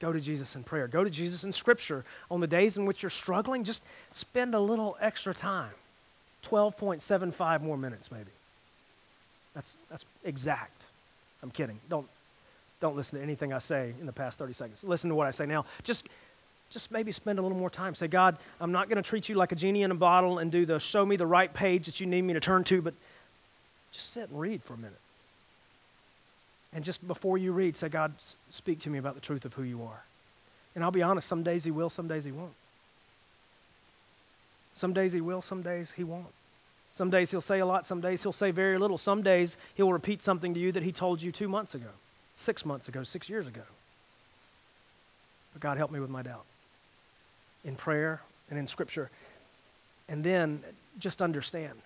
Go 0.00 0.12
to 0.12 0.20
Jesus 0.20 0.56
in 0.56 0.64
prayer. 0.64 0.88
Go 0.88 1.04
to 1.04 1.10
Jesus 1.10 1.44
in 1.44 1.52
Scripture. 1.52 2.04
On 2.30 2.40
the 2.40 2.46
days 2.46 2.78
in 2.78 2.86
which 2.86 3.02
you're 3.02 3.10
struggling, 3.10 3.64
just 3.64 3.82
spend 4.12 4.54
a 4.54 4.60
little 4.60 4.96
extra 5.00 5.34
time 5.34 5.72
12.75 6.44 7.60
more 7.60 7.76
minutes, 7.76 8.10
maybe. 8.10 8.30
That's, 9.54 9.76
that's 9.90 10.06
exact. 10.24 10.84
I'm 11.42 11.50
kidding. 11.50 11.80
Don't, 11.90 12.06
don't 12.80 12.96
listen 12.96 13.18
to 13.18 13.22
anything 13.22 13.52
I 13.52 13.58
say 13.58 13.92
in 14.00 14.06
the 14.06 14.12
past 14.12 14.38
30 14.38 14.52
seconds. 14.54 14.84
Listen 14.84 15.10
to 15.10 15.16
what 15.16 15.26
I 15.26 15.32
say 15.32 15.44
now. 15.44 15.66
Just, 15.82 16.08
just 16.70 16.90
maybe 16.90 17.12
spend 17.12 17.38
a 17.38 17.42
little 17.42 17.58
more 17.58 17.68
time. 17.68 17.94
Say, 17.94 18.08
God, 18.08 18.38
I'm 18.58 18.72
not 18.72 18.88
going 18.88 19.02
to 19.02 19.06
treat 19.06 19.28
you 19.28 19.34
like 19.34 19.52
a 19.52 19.56
genie 19.56 19.82
in 19.82 19.90
a 19.90 19.94
bottle 19.94 20.38
and 20.38 20.50
do 20.50 20.64
the 20.64 20.78
show 20.78 21.04
me 21.04 21.16
the 21.16 21.26
right 21.26 21.52
page 21.52 21.86
that 21.86 22.00
you 22.00 22.06
need 22.06 22.22
me 22.22 22.32
to 22.32 22.40
turn 22.40 22.64
to, 22.64 22.80
but 22.80 22.94
just 23.92 24.12
sit 24.12 24.30
and 24.30 24.40
read 24.40 24.62
for 24.62 24.74
a 24.74 24.78
minute. 24.78 24.98
And 26.72 26.84
just 26.84 27.06
before 27.06 27.36
you 27.36 27.52
read, 27.52 27.76
say, 27.76 27.88
God, 27.88 28.14
speak 28.50 28.80
to 28.80 28.90
me 28.90 28.98
about 28.98 29.14
the 29.14 29.20
truth 29.20 29.44
of 29.44 29.54
who 29.54 29.62
you 29.62 29.82
are. 29.82 30.04
And 30.74 30.84
I'll 30.84 30.92
be 30.92 31.02
honest, 31.02 31.26
some 31.26 31.42
days 31.42 31.64
He 31.64 31.70
will, 31.70 31.90
some 31.90 32.06
days 32.06 32.24
He 32.24 32.32
won't. 32.32 32.54
Some 34.74 34.92
days 34.92 35.12
He 35.12 35.20
will, 35.20 35.42
some 35.42 35.62
days 35.62 35.92
He 35.92 36.04
won't. 36.04 36.32
Some 36.94 37.10
days 37.10 37.30
He'll 37.30 37.40
say 37.40 37.58
a 37.58 37.66
lot, 37.66 37.86
some 37.86 38.00
days 38.00 38.22
He'll 38.22 38.32
say 38.32 38.50
very 38.50 38.78
little. 38.78 38.98
Some 38.98 39.22
days 39.22 39.56
He'll 39.74 39.92
repeat 39.92 40.22
something 40.22 40.54
to 40.54 40.60
you 40.60 40.70
that 40.72 40.84
He 40.84 40.92
told 40.92 41.22
you 41.22 41.32
two 41.32 41.48
months 41.48 41.74
ago 41.74 41.88
six 42.40 42.64
months 42.64 42.88
ago, 42.88 43.02
six 43.02 43.28
years 43.28 43.46
ago. 43.46 43.62
But 45.52 45.60
God 45.60 45.76
help 45.76 45.90
me 45.90 46.00
with 46.00 46.10
my 46.10 46.22
doubt 46.22 46.44
in 47.64 47.76
prayer 47.76 48.22
and 48.48 48.58
in 48.58 48.66
Scripture. 48.66 49.10
And 50.08 50.24
then 50.24 50.60
just 50.98 51.20
understand 51.20 51.78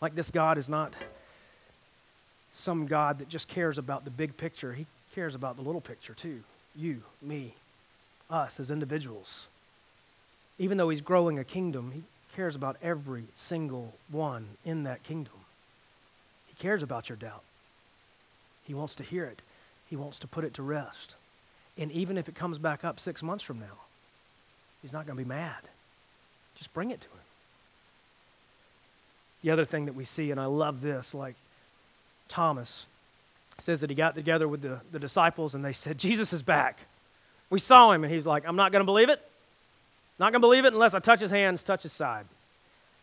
like 0.00 0.14
this 0.14 0.30
God 0.30 0.56
is 0.56 0.68
not 0.68 0.94
some 2.52 2.86
God 2.86 3.18
that 3.18 3.28
just 3.28 3.48
cares 3.48 3.78
about 3.78 4.04
the 4.04 4.10
big 4.10 4.36
picture, 4.36 4.72
He 4.72 4.86
cares 5.14 5.34
about 5.34 5.56
the 5.56 5.62
little 5.62 5.80
picture 5.80 6.14
too. 6.14 6.40
You, 6.74 7.02
me, 7.20 7.54
us 8.28 8.60
as 8.60 8.70
individuals. 8.70 9.46
Even 10.58 10.76
though 10.78 10.88
He's 10.88 11.00
growing 11.00 11.38
a 11.38 11.44
kingdom, 11.44 11.92
He 11.92 12.02
cares 12.34 12.56
about 12.56 12.76
every 12.82 13.24
single 13.36 13.94
one 14.10 14.48
in 14.64 14.84
that 14.84 15.02
kingdom. 15.02 15.32
He 16.48 16.54
cares 16.54 16.82
about 16.82 17.08
your 17.08 17.16
doubt. 17.16 17.42
He 18.66 18.74
wants 18.74 18.94
to 18.96 19.02
hear 19.02 19.24
it, 19.24 19.42
He 19.88 19.96
wants 19.96 20.18
to 20.20 20.26
put 20.26 20.44
it 20.44 20.54
to 20.54 20.62
rest. 20.62 21.14
And 21.78 21.90
even 21.92 22.18
if 22.18 22.28
it 22.28 22.34
comes 22.34 22.58
back 22.58 22.84
up 22.84 23.00
six 23.00 23.22
months 23.22 23.44
from 23.44 23.58
now, 23.58 23.78
He's 24.82 24.92
not 24.92 25.06
going 25.06 25.16
to 25.16 25.24
be 25.24 25.28
mad. 25.28 25.62
Just 26.56 26.72
bring 26.74 26.90
it 26.90 27.00
to 27.00 27.08
Him. 27.08 27.14
The 29.42 29.50
other 29.50 29.64
thing 29.64 29.86
that 29.86 29.94
we 29.94 30.04
see, 30.04 30.30
and 30.30 30.38
I 30.38 30.44
love 30.44 30.82
this, 30.82 31.14
like 31.14 31.36
Thomas 32.30 32.86
says 33.58 33.82
that 33.82 33.90
he 33.90 33.96
got 33.96 34.14
together 34.14 34.48
with 34.48 34.62
the, 34.62 34.80
the 34.90 34.98
disciples 34.98 35.54
and 35.54 35.62
they 35.62 35.74
said, 35.74 35.98
Jesus 35.98 36.32
is 36.32 36.42
back. 36.42 36.78
We 37.50 37.58
saw 37.58 37.90
him, 37.92 38.04
and 38.04 38.12
he's 38.12 38.26
like, 38.26 38.46
I'm 38.46 38.56
not 38.56 38.70
going 38.72 38.80
to 38.80 38.86
believe 38.86 39.08
it. 39.08 39.20
Not 40.18 40.32
going 40.32 40.40
to 40.40 40.46
believe 40.46 40.64
it 40.64 40.72
unless 40.72 40.94
I 40.94 41.00
touch 41.00 41.20
his 41.20 41.32
hands, 41.32 41.62
touch 41.62 41.82
his 41.82 41.92
side. 41.92 42.26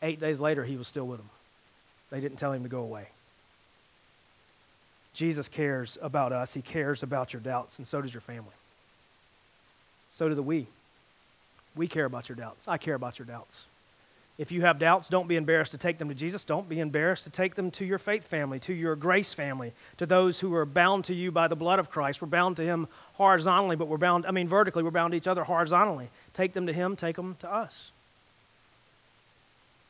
Eight 0.02 0.20
days 0.20 0.40
later, 0.40 0.64
he 0.64 0.78
was 0.78 0.88
still 0.88 1.06
with 1.06 1.20
them. 1.20 1.30
They 2.10 2.22
didn't 2.22 2.38
tell 2.38 2.54
him 2.54 2.64
to 2.64 2.70
go 2.70 2.80
away. 2.80 3.10
Jesus 5.14 5.48
cares 5.50 5.98
about 6.02 6.32
us. 6.32 6.54
He 6.54 6.62
cares 6.62 7.04
about 7.04 7.34
your 7.34 7.42
doubts, 7.42 7.78
and 7.78 7.88
so 7.88 8.02
does 8.02 8.14
your 8.14 8.22
family. 8.22 8.54
So 10.12 10.30
do 10.30 10.36
the 10.36 10.44
we. 10.44 10.68
We 11.76 11.88
care 11.88 12.06
about 12.06 12.30
your 12.30 12.36
doubts. 12.36 12.68
I 12.68 12.78
care 12.78 12.96
about 12.96 13.20
your 13.20 13.26
doubts. 13.26 13.66
If 14.38 14.52
you 14.52 14.62
have 14.62 14.78
doubts, 14.78 15.10
don't 15.10 15.28
be 15.28 15.36
embarrassed 15.36 15.72
to 15.72 15.80
take 15.80 15.98
them 15.98 16.10
to 16.10 16.16
Jesus. 16.16 16.46
Don't 16.46 16.70
be 16.70 16.80
embarrassed 16.80 17.24
to 17.24 17.32
take 17.32 17.56
them 17.56 17.72
to 17.72 17.86
your 17.86 17.98
faith 17.98 18.28
family, 18.28 18.60
to 18.60 18.74
your 18.74 18.96
grace 18.96 19.34
family, 19.34 19.74
to 19.98 20.06
those 20.06 20.40
who 20.40 20.54
are 20.54 20.66
bound 20.66 21.06
to 21.06 21.16
you 21.16 21.32
by 21.32 21.48
the 21.48 21.56
blood 21.56 21.80
of 21.80 21.90
Christ. 21.90 22.22
We're 22.22 22.28
bound 22.28 22.56
to 22.58 22.64
Him 22.64 22.88
horizontally, 23.14 23.76
but 23.76 23.88
we're 23.88 23.98
bound, 23.98 24.28
I 24.28 24.32
mean, 24.32 24.48
vertically, 24.48 24.84
we're 24.84 24.92
bound 24.92 25.14
to 25.14 25.18
each 25.18 25.28
other 25.28 25.44
horizontally. 25.44 26.12
Take 26.34 26.54
them 26.54 26.68
to 26.68 26.74
Him, 26.74 26.96
take 26.96 27.16
them 27.16 27.36
to 27.40 27.52
us. 27.52 27.92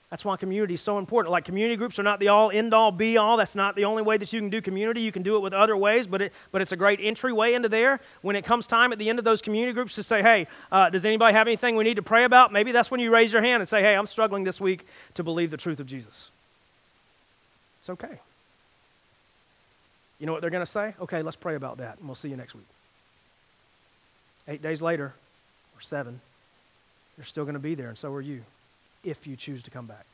That's 0.09 0.23
why 0.23 0.37
community 0.37 0.75
is 0.75 0.81
so 0.81 0.99
important. 0.99 1.33
Like 1.33 1.43
community 1.43 1.75
groups 1.75 1.99
are 1.99 2.03
not 2.03 2.21
the 2.21 2.29
all 2.29 2.49
end 2.49 2.73
all 2.73 2.93
be 2.93 3.17
all. 3.17 3.35
That's 3.35 3.55
not 3.55 3.75
the 3.75 3.83
only 3.83 4.03
way 4.03 4.15
that 4.17 4.31
you 4.31 4.39
can 4.39 4.49
do 4.49 4.61
community. 4.61 5.01
You 5.01 5.11
can 5.11 5.21
do 5.21 5.35
it 5.35 5.39
with 5.39 5.53
other 5.53 5.75
ways, 5.75 6.07
but, 6.07 6.21
it, 6.21 6.33
but 6.53 6.61
it's 6.61 6.71
a 6.71 6.77
great 6.77 7.01
entryway 7.01 7.53
into 7.53 7.67
there. 7.67 7.99
When 8.21 8.37
it 8.37 8.45
comes 8.45 8.67
time 8.67 8.93
at 8.93 8.99
the 8.99 9.09
end 9.09 9.19
of 9.19 9.25
those 9.25 9.41
community 9.41 9.73
groups 9.73 9.95
to 9.95 10.03
say, 10.03 10.21
hey, 10.21 10.47
uh, 10.71 10.89
does 10.89 11.03
anybody 11.03 11.33
have 11.33 11.47
anything 11.47 11.75
we 11.75 11.83
need 11.83 11.97
to 11.97 12.01
pray 12.01 12.23
about? 12.23 12.53
Maybe 12.53 12.71
that's 12.71 12.89
when 12.89 13.01
you 13.01 13.11
raise 13.11 13.33
your 13.33 13.41
hand 13.41 13.59
and 13.59 13.67
say, 13.67 13.81
hey, 13.81 13.95
I'm 13.95 14.07
struggling 14.07 14.45
this 14.45 14.61
week 14.61 14.87
to 15.15 15.23
believe 15.23 15.51
the 15.51 15.57
truth 15.57 15.81
of 15.81 15.87
Jesus. 15.87 16.29
It's 17.81 17.89
okay. 17.89 18.19
You 20.19 20.25
know 20.25 20.31
what 20.31 20.41
they're 20.41 20.49
going 20.49 20.65
to 20.65 20.71
say? 20.71 20.95
Okay, 21.01 21.21
let's 21.21 21.35
pray 21.35 21.55
about 21.55 21.77
that, 21.77 21.97
and 21.99 22.07
we'll 22.07 22.15
see 22.15 22.29
you 22.29 22.37
next 22.37 22.55
week. 22.55 22.65
Eight 24.47 24.61
days 24.61 24.81
later, 24.81 25.13
or 25.75 25.81
seven, 25.81 26.21
you're 27.17 27.25
still 27.25 27.43
going 27.43 27.55
to 27.55 27.59
be 27.59 27.75
there, 27.75 27.89
and 27.89 27.97
so 27.97 28.11
are 28.13 28.21
you 28.21 28.43
if 29.07 29.25
you 29.25 29.35
choose 29.35 29.63
to 29.63 29.71
come 29.71 29.85
back. 29.85 30.05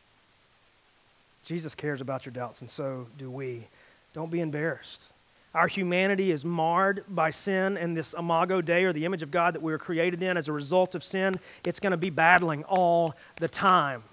Jesus 1.46 1.76
cares 1.76 2.00
about 2.00 2.26
your 2.26 2.34
doubts, 2.34 2.62
and 2.62 2.70
so 2.70 3.08
do 3.18 3.30
we. 3.30 3.68
Don't 4.14 4.32
be 4.32 4.40
embarrassed. 4.40 5.08
Our 5.54 5.68
humanity 5.68 6.32
is 6.32 6.44
marred 6.44 7.04
by 7.08 7.30
sin 7.30 7.78
and 7.78 7.96
this 7.96 8.14
imago 8.18 8.62
Dei, 8.62 8.86
or 8.86 8.94
the 8.94 9.06
image 9.06 9.22
of 9.22 9.30
God 9.30 9.54
that 9.54 9.62
we 9.62 9.72
were 9.72 9.78
created 9.78 10.24
in 10.24 10.38
as 10.38 10.48
a 10.48 10.52
result 10.52 10.96
of 10.96 11.04
sin. 11.04 11.40
It's 11.66 11.80
going 11.80 11.92
to 11.92 11.98
be 11.98 12.10
battling 12.10 12.64
all 12.64 13.16
the 13.38 13.50
time. 13.50 14.04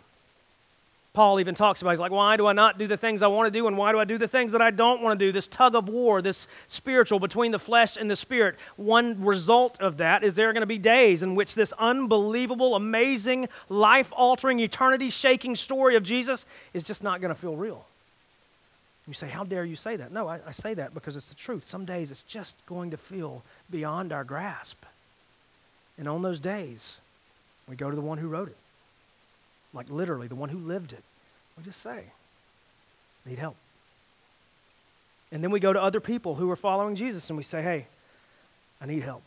Paul 1.21 1.39
even 1.39 1.55
talks 1.55 1.83
about, 1.83 1.91
he's 1.91 2.01
like, 2.01 2.13
why 2.13 2.39
do 2.39 2.47
I 2.47 2.55
not 2.55 2.79
do 2.79 2.87
the 2.87 2.97
things 2.97 3.21
I 3.21 3.27
want 3.27 3.47
to 3.47 3.51
do, 3.51 3.67
and 3.67 3.77
why 3.77 3.93
do 3.93 3.99
I 3.99 4.07
do 4.07 4.17
the 4.17 4.27
things 4.27 4.53
that 4.53 4.63
I 4.63 4.71
don't 4.71 5.03
want 5.03 5.19
to 5.19 5.27
do? 5.27 5.33
This 5.33 5.47
tug 5.47 5.75
of 5.75 5.87
war, 5.87 6.23
this 6.23 6.49
spiritual 6.67 7.21
between 7.21 7.53
the 7.53 7.59
flesh 7.59 7.99
and 7.99 8.11
the 8.11 8.17
spirit. 8.17 8.57
One 8.77 9.23
result 9.23 9.79
of 9.83 9.99
that 9.99 10.25
is 10.25 10.33
there 10.33 10.49
are 10.49 10.55
going 10.55 10.63
to 10.63 10.67
be 10.67 10.79
days 10.79 11.23
in 11.23 11.35
which 11.35 11.55
this 11.55 11.75
unbelievable, 11.79 12.75
amazing, 12.75 13.51
life 13.69 14.11
altering, 14.17 14.61
eternity 14.61 15.11
shaking 15.11 15.57
story 15.57 15.95
of 15.95 16.03
Jesus 16.03 16.47
is 16.73 16.83
just 16.83 17.03
not 17.03 17.21
going 17.21 17.29
to 17.29 17.39
feel 17.39 17.55
real. 17.55 17.85
You 19.07 19.13
say, 19.13 19.29
How 19.29 19.45
dare 19.45 19.67
you 19.67 19.77
say 19.77 19.97
that? 19.97 20.13
No, 20.13 20.27
I, 20.27 20.41
I 20.47 20.53
say 20.53 20.73
that 20.73 20.95
because 20.95 21.17
it's 21.17 21.29
the 21.29 21.35
truth. 21.35 21.67
Some 21.67 21.85
days 21.85 22.11
it's 22.11 22.23
just 22.23 22.57
going 22.65 22.93
to 22.93 22.97
feel 22.97 23.43
beyond 23.71 24.11
our 24.11 24.25
grasp. 24.25 24.87
And 25.99 26.09
on 26.09 26.23
those 26.23 26.41
days, 26.41 27.03
we 27.69 27.77
go 27.77 27.91
to 27.91 27.97
the 27.97 28.01
one 28.01 28.17
who 28.17 28.29
wrote 28.29 28.49
it 28.49 28.57
like 29.73 29.89
literally 29.91 30.27
the 30.27 30.35
one 30.35 30.49
who 30.49 30.59
lived 30.59 30.93
it. 30.93 31.05
We 31.57 31.65
just 31.65 31.83
say, 31.83 32.05
need 33.27 33.39
help. 33.39 33.57
And 35.33 35.45
then 35.45 35.51
we 35.51 35.61
go 35.61 35.73
to 35.73 35.83
other 35.83 36.01
people 36.01 36.35
who 36.37 36.51
are 36.51 36.57
following 36.57 36.97
Jesus 36.97 37.31
and 37.31 37.37
we 37.37 37.43
say, 37.43 37.63
hey, 37.63 37.87
I 38.81 38.87
need 38.87 39.03
help. 39.03 39.23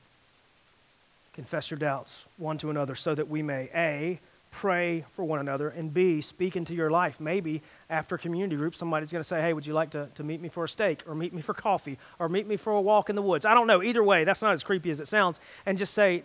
Confess 1.34 1.72
your 1.72 1.78
doubts 1.78 2.26
one 2.38 2.58
to 2.60 2.70
another 2.70 2.96
so 2.96 3.16
that 3.16 3.30
we 3.30 3.42
may 3.42 3.70
A, 3.74 4.20
pray 4.52 5.06
for 5.16 5.26
one 5.26 5.40
another, 5.40 5.70
and 5.70 5.92
B, 5.94 6.22
speak 6.22 6.56
into 6.56 6.76
your 6.76 6.92
life. 6.92 7.20
Maybe 7.20 7.62
after 7.90 8.18
community 8.18 8.56
group, 8.56 8.76
somebody's 8.76 9.12
going 9.12 9.22
to 9.22 9.28
say, 9.28 9.42
hey, 9.42 9.54
would 9.54 9.66
you 9.66 9.74
like 9.74 9.90
to, 9.92 10.10
to 10.14 10.24
meet 10.24 10.42
me 10.42 10.50
for 10.50 10.64
a 10.64 10.70
steak, 10.70 11.02
or 11.08 11.16
meet 11.16 11.34
me 11.34 11.42
for 11.42 11.54
coffee, 11.54 11.98
or 12.20 12.30
meet 12.30 12.48
me 12.48 12.56
for 12.58 12.74
a 12.74 12.82
walk 12.82 13.10
in 13.10 13.16
the 13.16 13.22
woods? 13.22 13.46
I 13.46 13.56
don't 13.56 13.66
know. 13.66 13.82
Either 13.82 14.04
way, 14.04 14.24
that's 14.26 14.44
not 14.44 14.54
as 14.54 14.64
creepy 14.64 14.92
as 14.92 15.00
it 15.00 15.08
sounds. 15.08 15.40
And 15.66 15.78
just 15.78 15.94
say, 15.94 16.24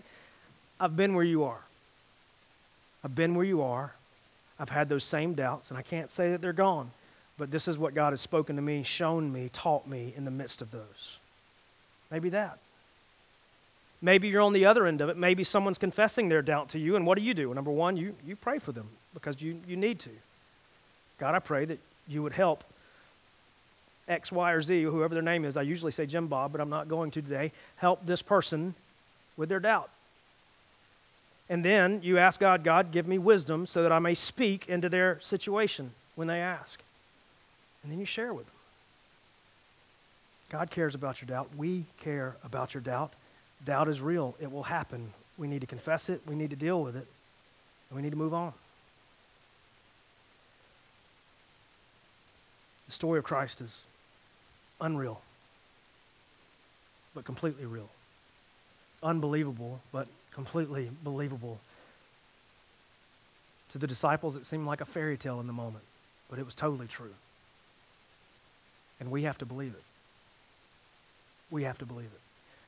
I've 0.79 0.95
been 0.95 1.15
where 1.15 1.25
you 1.25 1.45
are. 1.45 1.61
I've 3.03 3.15
been 3.15 3.35
where 3.35 3.47
you 3.47 3.63
are. 3.63 3.95
I've 4.59 4.71
had 4.71 4.89
those 4.89 5.05
same 5.05 5.35
doubts, 5.35 5.71
and 5.71 5.79
I 5.79 5.83
can't 5.83 6.11
say 6.11 6.31
that 6.31 6.43
they're 6.43 6.53
gone, 6.53 6.91
but 7.37 7.51
this 7.51 7.69
is 7.69 7.79
what 7.79 7.95
God 7.95 8.13
has 8.13 8.21
spoken 8.21 8.57
to 8.57 8.63
me, 8.63 8.83
shown 8.83 9.33
me, 9.33 9.51
taught 9.53 9.87
me 9.87 10.13
in 10.17 10.25
the 10.25 10.31
midst 10.31 10.61
of 10.61 10.71
those. 10.73 11.19
Maybe 12.11 12.29
that. 12.31 12.59
Maybe 14.01 14.29
you're 14.29 14.43
on 14.43 14.53
the 14.53 14.67
other 14.67 14.87
end 14.87 15.01
of 15.01 15.09
it. 15.09 15.17
Maybe 15.17 15.45
someone's 15.45 15.79
confessing 15.79 16.29
their 16.29 16.43
doubt 16.43 16.71
to 16.71 16.79
you, 16.79 16.97
and 16.97 17.07
what 17.07 17.19
do 17.19 17.25
you 17.25 17.35
do? 17.35 17.53
Number 17.55 17.71
one, 17.71 17.97
you, 17.97 18.15
you 18.27 18.37
pray 18.37 18.59
for 18.59 18.73
them 18.73 18.89
because 19.15 19.41
you, 19.41 19.61
you 19.67 19.77
need 19.77 19.99
to. 20.01 20.11
God, 21.19 21.35
I 21.35 21.41
pray 21.41 21.65
that 21.65 21.79
you 22.07 22.23
would 22.23 22.33
help 22.33 22.65
X, 24.07 24.33
Y, 24.33 24.53
or 24.53 24.63
Z, 24.63 24.83
whoever 24.85 25.15
their 25.15 25.23
name 25.23 25.45
is. 25.45 25.57
I 25.57 25.63
usually 25.63 25.93
say 25.93 26.07
Jim 26.07 26.29
Bob, 26.29 26.53
but 26.53 26.61
I'm 26.61 26.71
not 26.71 26.89
going 26.89 27.11
to 27.13 27.23
today. 27.23 27.53
Help 27.77 28.07
this 28.07 28.23
person 28.23 28.75
with 29.37 29.49
their 29.49 29.61
doubt. 29.61 29.91
And 31.49 31.65
then 31.65 32.01
you 32.03 32.19
ask 32.19 32.39
God, 32.39 32.63
God, 32.63 32.93
give 32.93 33.09
me 33.09 33.19
wisdom 33.19 33.67
so 33.67 33.83
that 33.83 33.93
I 33.93 33.99
may 33.99 34.15
speak 34.15 34.69
into 34.69 34.89
their 34.89 35.19
situation 35.21 35.93
when 36.15 36.29
they 36.29 36.41
ask. 36.41 36.81
And 37.83 37.91
then 37.91 37.99
you 37.99 38.05
share 38.05 38.35
with 38.35 38.47
them. 38.47 38.55
God 40.51 40.71
cares 40.71 40.95
about 40.95 41.21
your 41.21 41.27
doubt. 41.27 41.51
We 41.57 41.85
care 42.01 42.37
about 42.45 42.75
your 42.75 42.83
doubt. 42.83 43.13
Doubt 43.65 43.89
is 43.89 44.01
real, 44.01 44.37
it 44.41 44.53
will 44.53 44.65
happen. 44.65 45.13
We 45.37 45.49
need 45.49 45.61
to 45.61 45.67
confess 45.67 46.09
it, 46.09 46.21
we 46.27 46.35
need 46.35 46.51
to 46.51 46.57
deal 46.57 46.83
with 46.83 46.97
it, 46.97 47.07
and 47.89 47.97
we 47.97 48.03
need 48.03 48.11
to 48.11 48.17
move 48.17 48.35
on. 48.35 48.53
The 52.87 52.93
story 52.93 53.19
of 53.19 53.25
Christ 53.25 53.61
is 53.61 53.83
unreal, 54.81 55.21
but 57.15 57.25
completely 57.25 57.67
real. 57.67 57.89
It's 58.95 59.03
unbelievable, 59.03 59.81
but 59.93 60.09
completely 60.39 60.89
believable. 61.03 61.59
To 63.73 63.79
the 63.79 63.89
disciples, 63.89 64.37
it 64.37 64.47
seemed 64.47 64.69
like 64.69 64.81
a 64.81 64.85
fairy 64.85 65.17
tale 65.17 65.41
in 65.41 65.49
the 65.49 65.53
moment, 65.53 65.83
but 66.31 66.39
it 66.39 66.45
was 66.45 66.55
totally 66.55 66.87
true. 66.87 67.15
And 69.01 69.11
we 69.11 69.25
have 69.25 69.37
to 69.39 69.45
believe 69.45 69.75
it. 69.75 69.83
We 71.51 71.65
have 71.65 71.79
to 71.79 71.87
believe 71.87 72.07
it. 72.07 72.21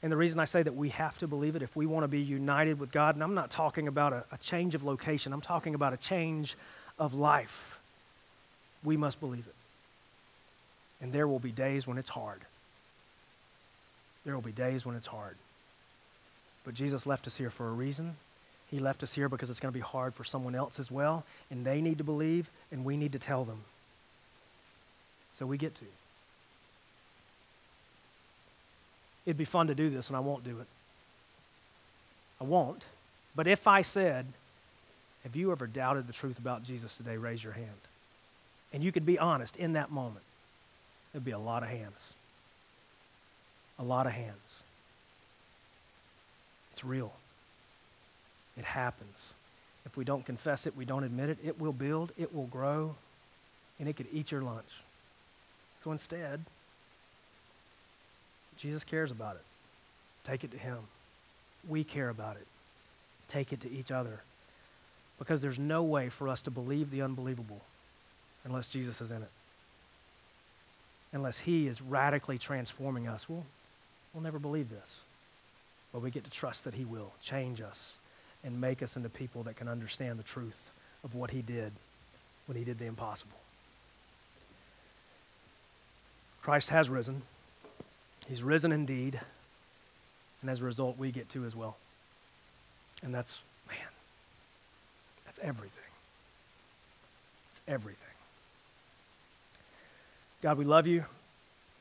And 0.03 0.11
the 0.11 0.16
reason 0.16 0.41
I 0.41 0.47
say 0.47 0.64
that 0.64 0.75
we 0.75 0.89
have 0.89 1.16
to 1.18 1.29
believe 1.29 1.55
it, 1.55 1.62
if 1.62 1.77
we 1.77 1.87
want 1.87 2.03
to 2.03 2.09
be 2.09 2.21
united 2.21 2.81
with 2.81 2.91
God, 2.91 3.14
and 3.14 3.23
I'm 3.23 3.35
not 3.35 3.53
talking 3.53 3.87
about 3.87 4.12
a, 4.12 4.25
a 4.33 4.39
change 4.39 4.75
of 4.75 4.83
location, 4.83 5.33
I'm 5.33 5.41
talking 5.41 5.77
about 5.77 5.93
a 5.93 5.97
change 5.97 6.57
of 6.99 7.14
life, 7.14 7.79
we 8.83 8.97
must 8.97 9.21
believe 9.21 9.47
it. 9.47 9.55
And 11.01 11.12
there 11.12 11.29
will 11.29 11.39
be 11.39 11.53
days 11.53 11.87
when 11.87 11.99
it's 11.99 12.09
hard. 12.09 12.41
There 14.25 14.35
will 14.35 14.43
be 14.43 14.51
days 14.51 14.85
when 14.85 14.97
it's 14.97 15.07
hard. 15.07 15.37
But 16.64 16.74
Jesus 16.74 17.06
left 17.06 17.26
us 17.26 17.36
here 17.36 17.50
for 17.50 17.68
a 17.68 17.72
reason. 17.72 18.16
He 18.70 18.78
left 18.78 19.02
us 19.02 19.14
here 19.14 19.28
because 19.28 19.50
it's 19.50 19.61
going 19.61 19.72
to 19.72 19.76
be 19.76 19.82
hard 19.82 20.14
for 20.14 20.24
someone 20.24 20.54
else 20.54 20.78
as 20.78 20.90
well, 20.90 21.24
and 21.50 21.64
they 21.64 21.80
need 21.80 21.98
to 21.98 22.04
believe, 22.04 22.50
and 22.70 22.84
we 22.84 22.96
need 22.96 23.12
to 23.12 23.18
tell 23.18 23.44
them. 23.44 23.62
So 25.38 25.46
we 25.46 25.58
get 25.58 25.74
to. 25.76 25.84
It'd 29.26 29.36
be 29.36 29.44
fun 29.44 29.66
to 29.66 29.74
do 29.74 29.90
this, 29.90 30.08
and 30.08 30.16
I 30.16 30.20
won't 30.20 30.44
do 30.44 30.61
it. 30.61 30.66
I 32.40 32.44
won't. 32.44 32.84
But 33.34 33.46
if 33.46 33.66
I 33.66 33.82
said, 33.82 34.26
Have 35.24 35.36
you 35.36 35.52
ever 35.52 35.66
doubted 35.66 36.06
the 36.06 36.12
truth 36.12 36.38
about 36.38 36.62
Jesus 36.62 36.96
today? 36.96 37.16
Raise 37.16 37.42
your 37.42 37.52
hand. 37.54 37.68
And 38.72 38.84
you 38.84 38.92
could 38.92 39.04
be 39.04 39.18
honest 39.18 39.56
in 39.56 39.72
that 39.72 39.90
moment. 39.90 40.24
There'd 41.12 41.24
be 41.24 41.32
a 41.32 41.38
lot 41.38 41.62
of 41.62 41.68
hands. 41.68 42.12
A 43.78 43.82
lot 43.82 44.06
of 44.06 44.12
hands. 44.12 44.62
It's 46.81 46.85
real. 46.87 47.12
It 48.57 48.64
happens. 48.64 49.35
If 49.85 49.99
we 49.99 50.05
don't 50.07 50.24
confess 50.24 50.66
it, 50.66 50.74
we 50.74 50.87
don't 50.87 51.05
admit 51.05 51.28
it, 51.28 51.37
it 51.45 51.61
will 51.61 51.74
build, 51.74 52.11
it 52.16 52.35
will 52.35 52.47
grow, 52.47 52.95
and 53.78 53.87
it 53.87 53.99
could 53.99 54.07
eat 54.11 54.31
your 54.31 54.41
lunch. 54.41 54.81
So 55.76 55.93
instead, 55.93 56.41
Jesus 58.57 58.83
cares 58.83 59.11
about 59.11 59.37
it. 59.37 59.43
Take 60.24 60.43
it 60.43 60.53
to 60.53 60.57
Him. 60.57 60.78
We 61.68 61.85
care 61.85 62.09
about 62.09 62.37
it. 62.37 62.47
Take 63.28 63.53
it 63.53 63.61
to 63.61 63.70
each 63.70 63.91
other. 63.91 64.20
Because 65.18 65.43
there's 65.43 65.59
no 65.59 65.83
way 65.83 66.09
for 66.09 66.28
us 66.28 66.41
to 66.43 66.51
believe 66.51 66.91
the 66.91 67.03
unbelievable 67.03 67.61
unless 68.47 68.68
Jesus 68.68 69.03
is 69.03 69.11
in 69.11 69.20
it. 69.20 69.31
Unless 71.12 71.41
He 71.41 71.66
is 71.66 71.83
radically 71.83 72.39
transforming 72.39 73.07
us. 73.07 73.28
We'll, 73.28 73.45
we'll 74.14 74.22
never 74.22 74.39
believe 74.39 74.70
this. 74.70 75.03
But 75.93 76.03
we 76.03 76.11
get 76.11 76.24
to 76.24 76.30
trust 76.30 76.64
that 76.64 76.74
He 76.74 76.84
will 76.84 77.12
change 77.22 77.61
us 77.61 77.95
and 78.45 78.61
make 78.61 78.82
us 78.82 78.97
into 78.97 79.09
people 79.09 79.43
that 79.45 79.57
can 79.57 79.68
understand 79.68 80.18
the 80.18 80.24
truth 80.24 80.70
of 81.05 81.14
what 81.14 81.30
He 81.30 81.43
did 81.43 81.72
when 82.47 82.57
He 82.57 82.64
did 82.64 82.78
the 82.78 82.86
impossible. 82.86 83.36
Christ 86.43 86.70
has 86.70 86.88
risen. 86.88 87.22
He's 88.28 88.43
risen 88.43 88.72
indeed. 88.72 89.20
And 90.41 90.51
as 90.51 90.61
a 90.62 90.64
result, 90.64 90.97
we 90.99 91.11
get 91.11 91.28
to 91.30 91.45
as 91.45 91.55
well. 91.55 91.76
And 93.03 93.14
that's, 93.14 93.41
man, 93.68 93.78
that's 95.26 95.38
everything. 95.41 95.82
It's 97.51 97.61
everything. 97.68 98.07
God, 100.43 100.57
we 100.57 100.64
love 100.64 100.86
you. 100.86 101.05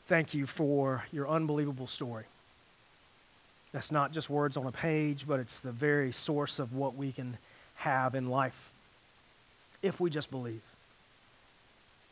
Thank 0.08 0.34
you 0.34 0.46
for 0.46 1.06
your 1.12 1.30
unbelievable 1.30 1.88
story. 1.88 2.26
That's 3.72 3.92
not 3.92 4.12
just 4.12 4.30
words 4.30 4.58
on 4.58 4.66
a 4.66 4.72
page, 4.72 5.26
but 5.28 5.40
it's 5.40 5.60
the 5.60 5.72
very 5.72 6.12
source 6.12 6.60
of 6.60 6.74
what 6.74 6.96
we 6.96 7.12
can 7.12 7.38
have 7.76 8.16
in 8.16 8.30
life 8.30 8.72
if 9.82 10.00
we 10.00 10.10
just 10.10 10.32
believe. 10.32 10.62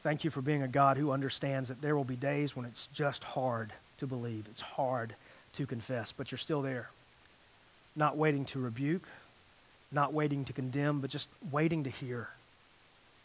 Thank 0.04 0.24
you 0.24 0.30
for 0.30 0.42
being 0.42 0.62
a 0.64 0.68
God 0.68 0.98
who 0.98 1.12
understands 1.12 1.70
that 1.70 1.82
there 1.82 1.96
will 1.96 2.04
be 2.04 2.16
days 2.16 2.56
when 2.56 2.66
it's 2.66 2.88
just 2.94 3.24
hard 3.24 3.74
to 3.98 4.08
believe, 4.08 4.46
it's 4.50 4.62
hard 4.62 5.16
to 5.54 5.66
confess, 5.66 6.12
but 6.12 6.32
you're 6.32 6.38
still 6.38 6.62
there. 6.62 6.90
Not 7.96 8.16
waiting 8.16 8.46
to 8.46 8.60
rebuke, 8.60 9.08
not 9.92 10.14
waiting 10.14 10.46
to 10.46 10.54
condemn, 10.54 11.02
but 11.02 11.10
just 11.10 11.30
waiting 11.52 11.84
to 11.84 11.90
hear 11.90 12.30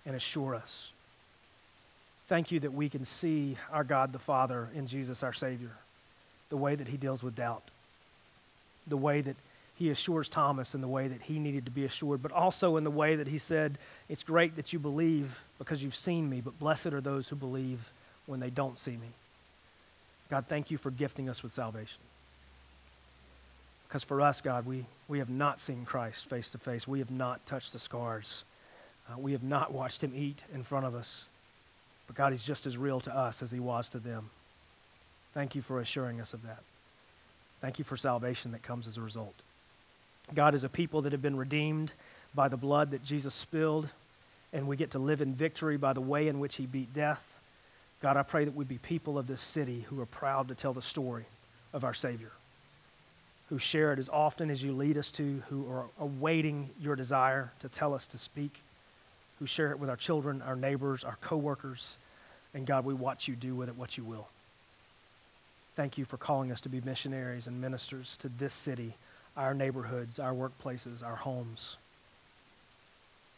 and 0.07 0.17
assure 0.17 0.55
us. 0.55 0.93
Thank 2.27 2.51
you 2.51 2.61
that 2.61 2.73
we 2.73 2.89
can 2.89 3.05
see 3.05 3.59
our 3.71 3.85
God 3.85 4.13
the 4.13 4.19
Father 4.19 4.69
in 4.75 4.87
Jesus 4.87 5.23
our 5.23 5.35
Savior, 5.35 5.77
the 6.49 6.57
way 6.57 6.75
that 6.75 6.89
He 6.89 6.97
deals 6.97 7.23
with 7.23 7.37
doubt, 7.37 7.63
the 8.87 8.97
way 8.97 9.21
that 9.21 9.37
He 9.75 9.91
assures 9.91 10.29
Thomas 10.29 10.75
in 10.75 10.81
the 10.81 10.89
way 10.89 11.09
that 11.09 11.23
he 11.23 11.39
needed 11.39 11.65
to 11.65 11.71
be 11.71 11.85
assured, 11.85 12.23
but 12.23 12.33
also 12.33 12.77
in 12.77 12.85
the 12.85 12.91
way 12.91 13.17
that 13.17 13.29
He 13.29 13.39
said, 13.39 13.79
It's 14.09 14.23
great 14.23 14.57
that 14.57 14.73
you 14.73 14.79
believe 14.79 15.45
because 15.59 15.83
you've 15.83 15.97
seen 15.97 16.29
me, 16.29 16.41
but 16.41 16.59
blessed 16.59 16.87
are 16.87 17.01
those 17.01 17.29
who 17.29 17.37
believe 17.37 17.91
when 18.27 18.41
they 18.41 18.51
don't 18.51 18.79
see 18.79 18.93
me. 18.93 19.09
God, 20.31 20.47
thank 20.47 20.71
you 20.71 20.79
for 20.79 20.91
gifting 20.91 21.29
us 21.29 21.43
with 21.43 21.53
salvation. 21.53 22.01
Because 23.87 24.03
for 24.03 24.23
us, 24.23 24.41
God, 24.41 24.65
we, 24.65 24.87
we 25.07 25.19
have 25.19 25.29
not 25.29 25.61
seen 25.61 25.85
Christ 25.85 26.25
face 26.25 26.49
to 26.51 26.59
face. 26.59 26.89
We 26.89 27.01
have 27.01 27.11
not 27.11 27.45
touched 27.45 27.75
the 27.75 27.79
scars. 27.79 28.45
Uh, 29.07 29.19
we 29.19 29.33
have 29.33 29.43
not 29.43 29.73
watched 29.73 30.03
him 30.03 30.13
eat 30.17 30.45
in 30.55 30.63
front 30.63 30.87
of 30.87 30.95
us. 30.95 31.27
But 32.07 32.17
God, 32.17 32.33
he's 32.33 32.43
just 32.43 32.65
as 32.65 32.79
real 32.79 33.01
to 33.01 33.15
us 33.15 33.43
as 33.43 33.51
he 33.51 33.61
was 33.61 33.91
to 33.91 33.99
them. 33.99 34.31
Thank 35.35 35.55
you 35.55 35.61
for 35.61 35.81
assuring 35.81 36.21
us 36.23 36.33
of 36.33 36.43
that. 36.45 36.63
Thank 37.63 37.79
you 37.79 37.85
for 37.85 37.97
salvation 37.97 38.53
that 38.53 38.63
comes 38.63 38.87
as 38.87 38.99
a 38.99 39.01
result. 39.01 39.35
God 40.35 40.55
is 40.55 40.65
a 40.65 40.69
people 40.69 41.01
that 41.03 41.13
have 41.13 41.23
been 41.23 41.37
redeemed 41.37 41.93
by 42.35 42.49
the 42.49 42.59
blood 42.59 42.91
that 42.91 43.03
Jesus 43.03 43.35
spilled, 43.35 43.89
and 44.53 44.69
we 44.69 44.77
get 44.77 44.91
to 44.91 44.99
live 44.99 45.23
in 45.23 45.33
victory 45.33 45.79
by 45.79 45.95
the 45.95 46.01
way 46.03 46.29
in 46.29 46.39
which 46.39 46.57
he 46.57 46.67
beat 46.67 46.93
death. 46.93 47.39
God, 48.03 48.19
I 48.19 48.23
pray 48.23 48.45
that 48.45 48.55
we 48.55 48.67
be 48.67 48.77
people 48.77 49.17
of 49.17 49.27
this 49.27 49.41
city 49.41 49.87
who 49.89 49.99
are 50.01 50.07
proud 50.07 50.49
to 50.49 50.55
tell 50.55 50.75
the 50.75 50.83
story 50.83 51.25
of 51.73 51.85
our 51.85 51.95
Savior 51.95 52.33
who 53.53 53.59
share 53.59 53.93
it 53.93 53.99
as 53.99 54.09
often 54.09 54.49
as 54.49 54.63
you 54.63 54.73
lead 54.73 54.97
us 54.97 55.13
to, 55.13 55.43
who 55.51 55.71
are 55.71 55.85
awaiting 56.01 56.71
your 56.81 56.97
desire 56.97 57.53
to 57.61 57.69
tell 57.69 57.93
us 57.93 58.07
to 58.07 58.17
speak, 58.17 58.63
who 59.39 59.45
share 59.45 59.71
it 59.73 59.79
with 59.79 59.91
our 59.91 59.97
children, 59.97 60.41
our 60.41 60.57
neighbors, 60.57 61.05
our 61.05 61.19
coworkers, 61.21 61.99
and 62.55 62.67
God, 62.67 62.87
we 62.87 62.95
watch 62.95 63.29
you 63.29 63.37
do 63.37 63.55
with 63.55 63.69
it 63.69 63.77
what 63.77 63.99
you 63.99 64.05
will. 64.05 64.29
Thank 65.75 65.97
you 65.97 66.05
for 66.05 66.17
calling 66.17 66.53
us 66.53 66.61
to 66.63 66.69
be 66.69 66.81
missionaries 66.81 67.47
and 67.47 67.61
ministers 67.61 68.17
to 68.19 68.29
this 68.29 68.53
city, 68.53 68.95
our 69.37 69.55
neighborhoods, 69.55 70.19
our 70.19 70.35
workplaces, 70.35 71.03
our 71.03 71.17
homes. 71.17 71.77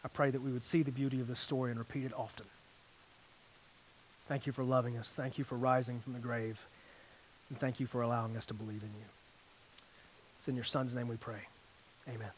I 0.04 0.08
pray 0.08 0.30
that 0.30 0.42
we 0.42 0.52
would 0.52 0.64
see 0.64 0.82
the 0.82 0.90
beauty 0.90 1.20
of 1.20 1.28
this 1.28 1.40
story 1.40 1.70
and 1.70 1.78
repeat 1.78 2.04
it 2.04 2.12
often. 2.16 2.46
Thank 4.28 4.46
you 4.46 4.52
for 4.52 4.64
loving 4.64 4.96
us. 4.96 5.14
Thank 5.14 5.38
you 5.38 5.44
for 5.44 5.56
rising 5.56 6.00
from 6.00 6.12
the 6.12 6.18
grave. 6.18 6.66
And 7.48 7.58
thank 7.58 7.78
you 7.78 7.86
for 7.86 8.02
allowing 8.02 8.36
us 8.36 8.46
to 8.46 8.54
believe 8.54 8.82
in 8.82 8.88
you. 8.88 9.06
It's 10.36 10.48
in 10.48 10.56
your 10.56 10.64
son's 10.64 10.94
name 10.94 11.08
we 11.08 11.16
pray. 11.16 11.46
Amen. 12.08 12.30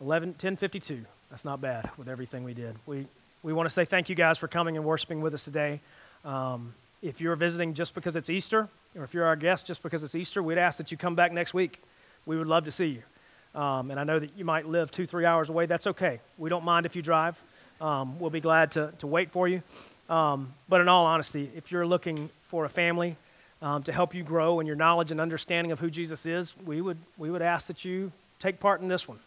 11, 0.00 0.28
1052. 0.30 1.04
That's 1.30 1.44
not 1.44 1.60
bad 1.60 1.90
with 1.96 2.08
everything 2.08 2.44
we 2.44 2.54
did. 2.54 2.76
We, 2.86 3.06
we 3.42 3.52
want 3.52 3.66
to 3.68 3.70
say 3.70 3.84
thank 3.84 4.08
you 4.08 4.14
guys 4.14 4.38
for 4.38 4.46
coming 4.46 4.76
and 4.76 4.84
worshiping 4.84 5.20
with 5.20 5.34
us 5.34 5.44
today. 5.44 5.80
Um, 6.24 6.74
if 7.02 7.20
you're 7.20 7.36
visiting 7.36 7.74
just 7.74 7.94
because 7.94 8.16
it's 8.16 8.30
Easter, 8.30 8.68
or 8.96 9.04
if 9.04 9.14
you're 9.14 9.26
our 9.26 9.36
guest 9.36 9.66
just 9.66 9.82
because 9.82 10.02
it's 10.02 10.14
Easter, 10.14 10.42
we'd 10.42 10.58
ask 10.58 10.78
that 10.78 10.90
you 10.90 10.96
come 10.96 11.14
back 11.14 11.32
next 11.32 11.54
week. 11.54 11.80
We 12.26 12.36
would 12.36 12.46
love 12.46 12.64
to 12.64 12.70
see 12.70 12.86
you. 12.86 13.60
Um, 13.60 13.90
and 13.90 13.98
I 13.98 14.04
know 14.04 14.18
that 14.18 14.36
you 14.36 14.44
might 14.44 14.66
live 14.66 14.90
two, 14.90 15.06
three 15.06 15.24
hours 15.24 15.48
away. 15.48 15.66
That's 15.66 15.86
okay. 15.86 16.20
We 16.36 16.50
don't 16.50 16.64
mind 16.64 16.86
if 16.86 16.94
you 16.94 17.02
drive. 17.02 17.40
Um, 17.80 18.18
we'll 18.18 18.30
be 18.30 18.40
glad 18.40 18.72
to, 18.72 18.92
to 18.98 19.06
wait 19.06 19.30
for 19.30 19.48
you. 19.48 19.62
Um, 20.08 20.52
but 20.68 20.80
in 20.80 20.88
all 20.88 21.06
honesty, 21.06 21.50
if 21.56 21.70
you're 21.70 21.86
looking 21.86 22.30
for 22.42 22.64
a 22.64 22.68
family, 22.68 23.16
um, 23.60 23.82
to 23.84 23.92
help 23.92 24.14
you 24.14 24.22
grow 24.22 24.60
in 24.60 24.66
your 24.66 24.76
knowledge 24.76 25.10
and 25.10 25.20
understanding 25.20 25.72
of 25.72 25.80
who 25.80 25.90
Jesus 25.90 26.26
is, 26.26 26.54
we 26.64 26.80
would, 26.80 26.98
we 27.16 27.30
would 27.30 27.42
ask 27.42 27.66
that 27.66 27.84
you 27.84 28.12
take 28.38 28.60
part 28.60 28.80
in 28.80 28.88
this 28.88 29.08
one. 29.08 29.18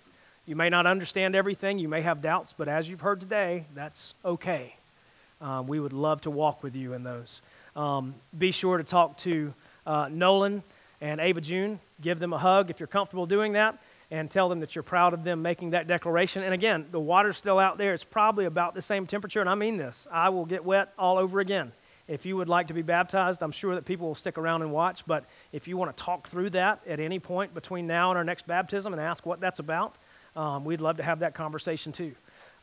You 0.46 0.56
may 0.56 0.70
not 0.70 0.88
understand 0.88 1.36
everything, 1.36 1.80
you 1.80 1.88
may 1.88 2.02
have 2.02 2.22
doubts, 2.22 2.54
but 2.58 2.68
as 2.68 2.89
you've 2.89 3.02
heard 3.02 3.20
today, 3.20 3.66
that's 3.76 4.14
okay. 4.24 4.76
Um, 5.42 5.68
we 5.68 5.80
would 5.80 5.94
love 5.94 6.22
to 6.22 6.32
walk 6.32 6.64
with 6.64 6.76
you 6.76 6.94
in 6.94 7.04
those. 7.04 7.42
Um, 7.76 8.16
be 8.38 8.52
sure 8.52 8.78
to 8.78 8.84
talk 8.84 9.18
to 9.20 9.54
uh, 9.86 10.08
Nolan 10.12 10.64
and 11.02 11.20
Ava 11.20 11.42
June. 11.42 11.80
Give 12.00 12.20
them 12.20 12.32
a 12.32 12.38
hug 12.38 12.70
if 12.70 12.80
you're 12.80 12.88
comfortable 12.88 13.26
doing 13.26 13.54
that, 13.54 13.80
and 14.12 14.30
tell 14.30 14.50
them 14.50 14.60
that 14.60 14.76
you're 14.76 14.84
proud 14.84 15.14
of 15.14 15.24
them 15.24 15.42
making 15.42 15.72
that 15.72 15.88
declaration. 15.88 16.44
And 16.44 16.54
again, 16.54 16.86
the 16.92 17.00
water's 17.00 17.38
still 17.38 17.60
out 17.60 17.78
there. 17.78 17.94
It's 17.94 18.04
probably 18.04 18.46
about 18.46 18.76
the 18.76 18.82
same 18.82 19.08
temperature, 19.08 19.42
and 19.42 19.50
I 19.50 19.56
mean 19.56 19.78
this. 19.78 20.08
I 20.12 20.30
will 20.30 20.46
get 20.46 20.64
wet 20.66 20.94
all 20.98 21.18
over 21.18 21.39
again. 21.39 21.72
If 22.08 22.26
you 22.26 22.36
would 22.36 22.50
like 22.50 22.68
to 22.68 22.74
be 22.74 22.82
baptized, 22.82 23.42
I'm 23.42 23.54
sure 23.54 23.76
that 23.76 23.86
people 23.86 24.08
will 24.08 24.16
stick 24.16 24.38
around 24.38 24.64
and 24.64 24.72
watch. 24.72 25.06
But 25.06 25.24
if 25.54 25.68
you 25.68 25.78
want 25.78 25.96
to 25.96 26.04
talk 26.04 26.28
through 26.28 26.50
that 26.50 26.82
at 26.86 27.00
any 27.00 27.20
point 27.20 27.54
between 27.54 27.88
now 27.88 28.12
and 28.12 28.18
our 28.18 28.24
next 28.26 28.46
baptism 28.48 28.92
and 28.92 29.02
ask 29.02 29.26
what 29.26 29.39
that's 29.39 29.60
about, 29.60 29.96
um, 30.36 30.66
we'd 30.66 30.82
love 30.82 30.98
to 30.98 31.04
have 31.04 31.20
that 31.20 31.34
conversation 31.34 31.94
too. 31.94 32.14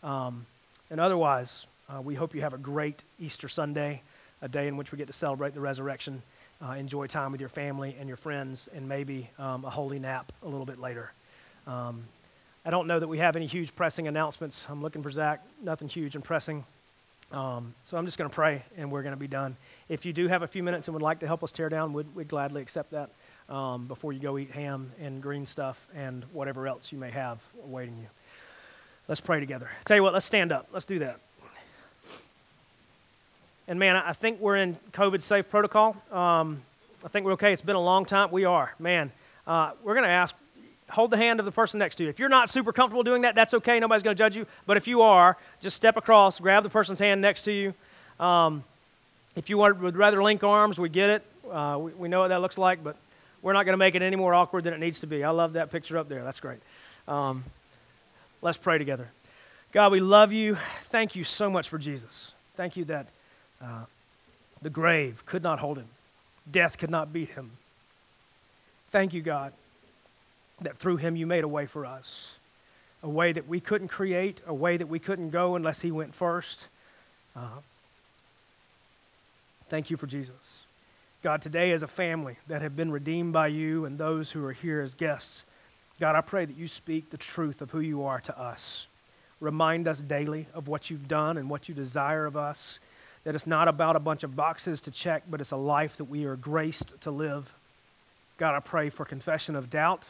Um, 0.02 0.44
and 0.90 1.00
otherwise, 1.00 1.66
uh, 1.88 2.00
we 2.00 2.14
hope 2.14 2.34
you 2.34 2.40
have 2.40 2.52
a 2.52 2.58
great 2.58 3.04
Easter 3.18 3.48
Sunday, 3.48 4.02
a 4.42 4.48
day 4.48 4.68
in 4.68 4.76
which 4.76 4.92
we 4.92 4.98
get 4.98 5.06
to 5.06 5.12
celebrate 5.12 5.54
the 5.54 5.60
resurrection, 5.60 6.22
uh, 6.62 6.72
enjoy 6.72 7.06
time 7.06 7.32
with 7.32 7.40
your 7.40 7.48
family 7.48 7.96
and 7.98 8.08
your 8.08 8.16
friends, 8.16 8.68
and 8.74 8.88
maybe 8.88 9.30
um, 9.38 9.64
a 9.64 9.70
holy 9.70 9.98
nap 9.98 10.32
a 10.42 10.48
little 10.48 10.66
bit 10.66 10.78
later. 10.78 11.12
Um, 11.66 12.04
I 12.64 12.70
don't 12.70 12.86
know 12.86 12.98
that 12.98 13.08
we 13.08 13.18
have 13.18 13.36
any 13.36 13.46
huge 13.46 13.74
pressing 13.74 14.08
announcements. 14.08 14.66
I'm 14.68 14.82
looking 14.82 15.02
for 15.02 15.10
Zach. 15.10 15.42
Nothing 15.62 15.88
huge 15.88 16.14
and 16.14 16.24
pressing. 16.24 16.64
Um, 17.30 17.74
so 17.84 17.96
I'm 17.96 18.06
just 18.06 18.16
going 18.16 18.28
to 18.28 18.34
pray 18.34 18.64
and 18.76 18.90
we're 18.90 19.02
going 19.02 19.14
to 19.14 19.18
be 19.18 19.28
done. 19.28 19.56
If 19.88 20.06
you 20.06 20.12
do 20.12 20.28
have 20.28 20.42
a 20.42 20.46
few 20.46 20.62
minutes 20.62 20.88
and 20.88 20.94
would 20.94 21.02
like 21.02 21.20
to 21.20 21.26
help 21.26 21.44
us 21.44 21.52
tear 21.52 21.68
down, 21.68 21.92
we'd, 21.92 22.14
we'd 22.14 22.28
gladly 22.28 22.62
accept 22.62 22.92
that 22.92 23.10
um, 23.48 23.86
before 23.86 24.12
you 24.12 24.20
go 24.20 24.38
eat 24.38 24.50
ham 24.50 24.92
and 25.00 25.22
green 25.22 25.44
stuff 25.44 25.88
and 25.94 26.24
whatever 26.32 26.66
else 26.66 26.90
you 26.90 26.98
may 26.98 27.10
have 27.10 27.42
awaiting 27.64 27.98
you. 27.98 28.08
Let's 29.08 29.20
pray 29.20 29.40
together. 29.40 29.70
Tell 29.84 29.96
you 29.96 30.02
what, 30.02 30.12
let's 30.12 30.26
stand 30.26 30.52
up. 30.52 30.68
Let's 30.72 30.86
do 30.86 30.98
that. 31.00 31.20
And 33.68 33.78
man, 33.78 33.96
I 33.96 34.14
think 34.14 34.40
we're 34.40 34.56
in 34.56 34.76
COVID 34.92 35.20
safe 35.20 35.50
protocol. 35.50 35.94
Um, 36.10 36.62
I 37.04 37.08
think 37.08 37.26
we're 37.26 37.32
okay. 37.32 37.52
It's 37.52 37.60
been 37.60 37.76
a 37.76 37.80
long 37.80 38.06
time. 38.06 38.30
We 38.30 38.46
are. 38.46 38.74
Man, 38.78 39.12
uh, 39.46 39.72
we're 39.84 39.92
going 39.92 40.06
to 40.06 40.10
ask 40.10 40.34
hold 40.90 41.10
the 41.10 41.18
hand 41.18 41.38
of 41.38 41.44
the 41.44 41.52
person 41.52 41.78
next 41.78 41.96
to 41.96 42.04
you. 42.04 42.08
If 42.08 42.18
you're 42.18 42.30
not 42.30 42.48
super 42.48 42.72
comfortable 42.72 43.02
doing 43.02 43.22
that, 43.22 43.34
that's 43.34 43.52
okay. 43.52 43.78
Nobody's 43.78 44.02
going 44.02 44.16
to 44.16 44.18
judge 44.18 44.34
you. 44.34 44.46
But 44.64 44.78
if 44.78 44.88
you 44.88 45.02
are, 45.02 45.36
just 45.60 45.76
step 45.76 45.98
across, 45.98 46.40
grab 46.40 46.62
the 46.62 46.70
person's 46.70 46.98
hand 46.98 47.20
next 47.20 47.42
to 47.42 47.52
you. 47.52 47.74
Um, 48.24 48.64
if 49.36 49.50
you 49.50 49.58
would 49.58 49.98
rather 49.98 50.22
link 50.22 50.42
arms, 50.42 50.80
we 50.80 50.88
get 50.88 51.10
it. 51.10 51.22
Uh, 51.50 51.76
we, 51.78 51.92
we, 51.92 52.08
know 52.08 52.20
what 52.20 52.28
that 52.28 52.40
looks 52.40 52.56
like, 52.56 52.82
but 52.82 52.96
we're 53.42 53.52
not 53.52 53.64
going 53.64 53.74
to 53.74 53.78
make 53.78 53.94
it 53.94 54.00
any 54.00 54.16
more 54.16 54.32
awkward 54.32 54.64
than 54.64 54.72
it 54.72 54.80
needs 54.80 55.00
to 55.00 55.06
be. 55.06 55.24
I 55.24 55.30
love 55.30 55.52
that 55.52 55.70
picture 55.70 55.98
up 55.98 56.08
there. 56.08 56.24
That's 56.24 56.40
great. 56.40 56.60
Um, 57.06 57.44
let's 58.40 58.56
pray 58.56 58.78
together. 58.78 59.10
God, 59.72 59.92
we 59.92 60.00
love 60.00 60.32
you. 60.32 60.56
Thank 60.84 61.14
you 61.14 61.22
so 61.24 61.50
much 61.50 61.68
for 61.68 61.76
Jesus. 61.76 62.32
Thank 62.56 62.78
you 62.78 62.86
that 62.86 63.08
uh, 63.62 63.84
the 64.62 64.70
grave 64.70 65.24
could 65.26 65.42
not 65.42 65.58
hold 65.58 65.78
him, 65.78 65.88
death 66.50 66.78
could 66.78 66.90
not 66.90 67.12
beat 67.12 67.30
him. 67.30 67.52
Thank 68.90 69.12
you, 69.12 69.20
God, 69.20 69.52
that 70.60 70.78
through 70.78 70.96
him 70.96 71.16
you 71.16 71.26
made 71.26 71.44
a 71.44 71.48
way 71.48 71.66
for 71.66 71.84
us. 71.84 72.36
A 73.00 73.08
way 73.08 73.30
that 73.30 73.46
we 73.46 73.60
couldn't 73.60 73.88
create, 73.88 74.40
a 74.44 74.54
way 74.54 74.76
that 74.76 74.88
we 74.88 74.98
couldn't 74.98 75.30
go 75.30 75.54
unless 75.54 75.82
he 75.82 75.92
went 75.92 76.16
first. 76.16 76.66
Uh, 77.36 77.60
thank 79.68 79.88
you 79.88 79.96
for 79.96 80.08
Jesus. 80.08 80.64
God, 81.22 81.40
today 81.40 81.70
as 81.70 81.82
a 81.82 81.88
family 81.88 82.38
that 82.48 82.62
have 82.62 82.74
been 82.74 82.90
redeemed 82.90 83.32
by 83.32 83.48
you 83.48 83.84
and 83.84 83.98
those 83.98 84.32
who 84.32 84.44
are 84.44 84.52
here 84.52 84.80
as 84.80 84.94
guests, 84.94 85.44
God, 86.00 86.16
I 86.16 86.20
pray 86.20 86.44
that 86.44 86.56
you 86.56 86.68
speak 86.68 87.10
the 87.10 87.16
truth 87.16 87.60
of 87.60 87.72
who 87.72 87.80
you 87.80 88.04
are 88.04 88.20
to 88.20 88.38
us. 88.38 88.86
Remind 89.40 89.86
us 89.86 90.00
daily 90.00 90.46
of 90.54 90.66
what 90.66 90.90
you've 90.90 91.08
done 91.08 91.36
and 91.36 91.50
what 91.50 91.68
you 91.68 91.74
desire 91.74 92.26
of 92.26 92.36
us. 92.36 92.78
That 93.24 93.34
it's 93.34 93.46
not 93.46 93.68
about 93.68 93.96
a 93.96 94.00
bunch 94.00 94.22
of 94.22 94.36
boxes 94.36 94.80
to 94.82 94.90
check, 94.90 95.24
but 95.28 95.40
it's 95.40 95.50
a 95.50 95.56
life 95.56 95.96
that 95.96 96.04
we 96.04 96.24
are 96.24 96.36
graced 96.36 97.00
to 97.02 97.10
live. 97.10 97.52
God, 98.38 98.54
I 98.54 98.60
pray 98.60 98.88
for 98.88 99.04
confession 99.04 99.56
of 99.56 99.68
doubt 99.68 100.04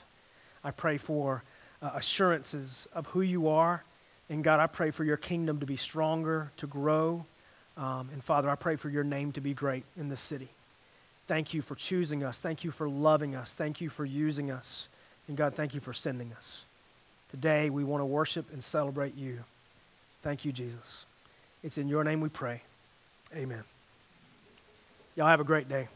I 0.64 0.70
pray 0.70 0.96
for 0.96 1.42
uh, 1.82 1.90
assurances 1.94 2.88
of 2.92 3.06
who 3.08 3.20
you 3.20 3.48
are. 3.48 3.84
And 4.28 4.44
God, 4.44 4.60
I 4.60 4.66
pray 4.66 4.90
for 4.90 5.04
your 5.04 5.16
kingdom 5.16 5.60
to 5.60 5.66
be 5.66 5.76
stronger, 5.76 6.50
to 6.58 6.66
grow. 6.66 7.24
Um, 7.76 8.10
and 8.12 8.22
Father, 8.22 8.50
I 8.50 8.56
pray 8.56 8.76
for 8.76 8.90
your 8.90 9.04
name 9.04 9.32
to 9.32 9.40
be 9.40 9.54
great 9.54 9.84
in 9.96 10.08
this 10.08 10.20
city. 10.20 10.48
Thank 11.26 11.54
you 11.54 11.62
for 11.62 11.74
choosing 11.74 12.24
us. 12.24 12.40
Thank 12.40 12.64
you 12.64 12.70
for 12.70 12.88
loving 12.88 13.34
us. 13.34 13.54
Thank 13.54 13.80
you 13.80 13.88
for 13.88 14.04
using 14.04 14.50
us. 14.50 14.88
And 15.28 15.36
God, 15.36 15.54
thank 15.54 15.74
you 15.74 15.80
for 15.80 15.92
sending 15.92 16.32
us. 16.32 16.64
Today, 17.30 17.70
we 17.70 17.84
want 17.84 18.00
to 18.00 18.06
worship 18.06 18.46
and 18.52 18.64
celebrate 18.64 19.16
you. 19.16 19.44
Thank 20.22 20.44
you, 20.44 20.52
Jesus. 20.52 21.04
It's 21.62 21.78
in 21.78 21.88
your 21.88 22.02
name 22.04 22.20
we 22.20 22.30
pray. 22.30 22.62
Amen. 23.34 23.64
Y'all 25.16 25.26
have 25.26 25.40
a 25.40 25.44
great 25.44 25.68
day. 25.68 25.88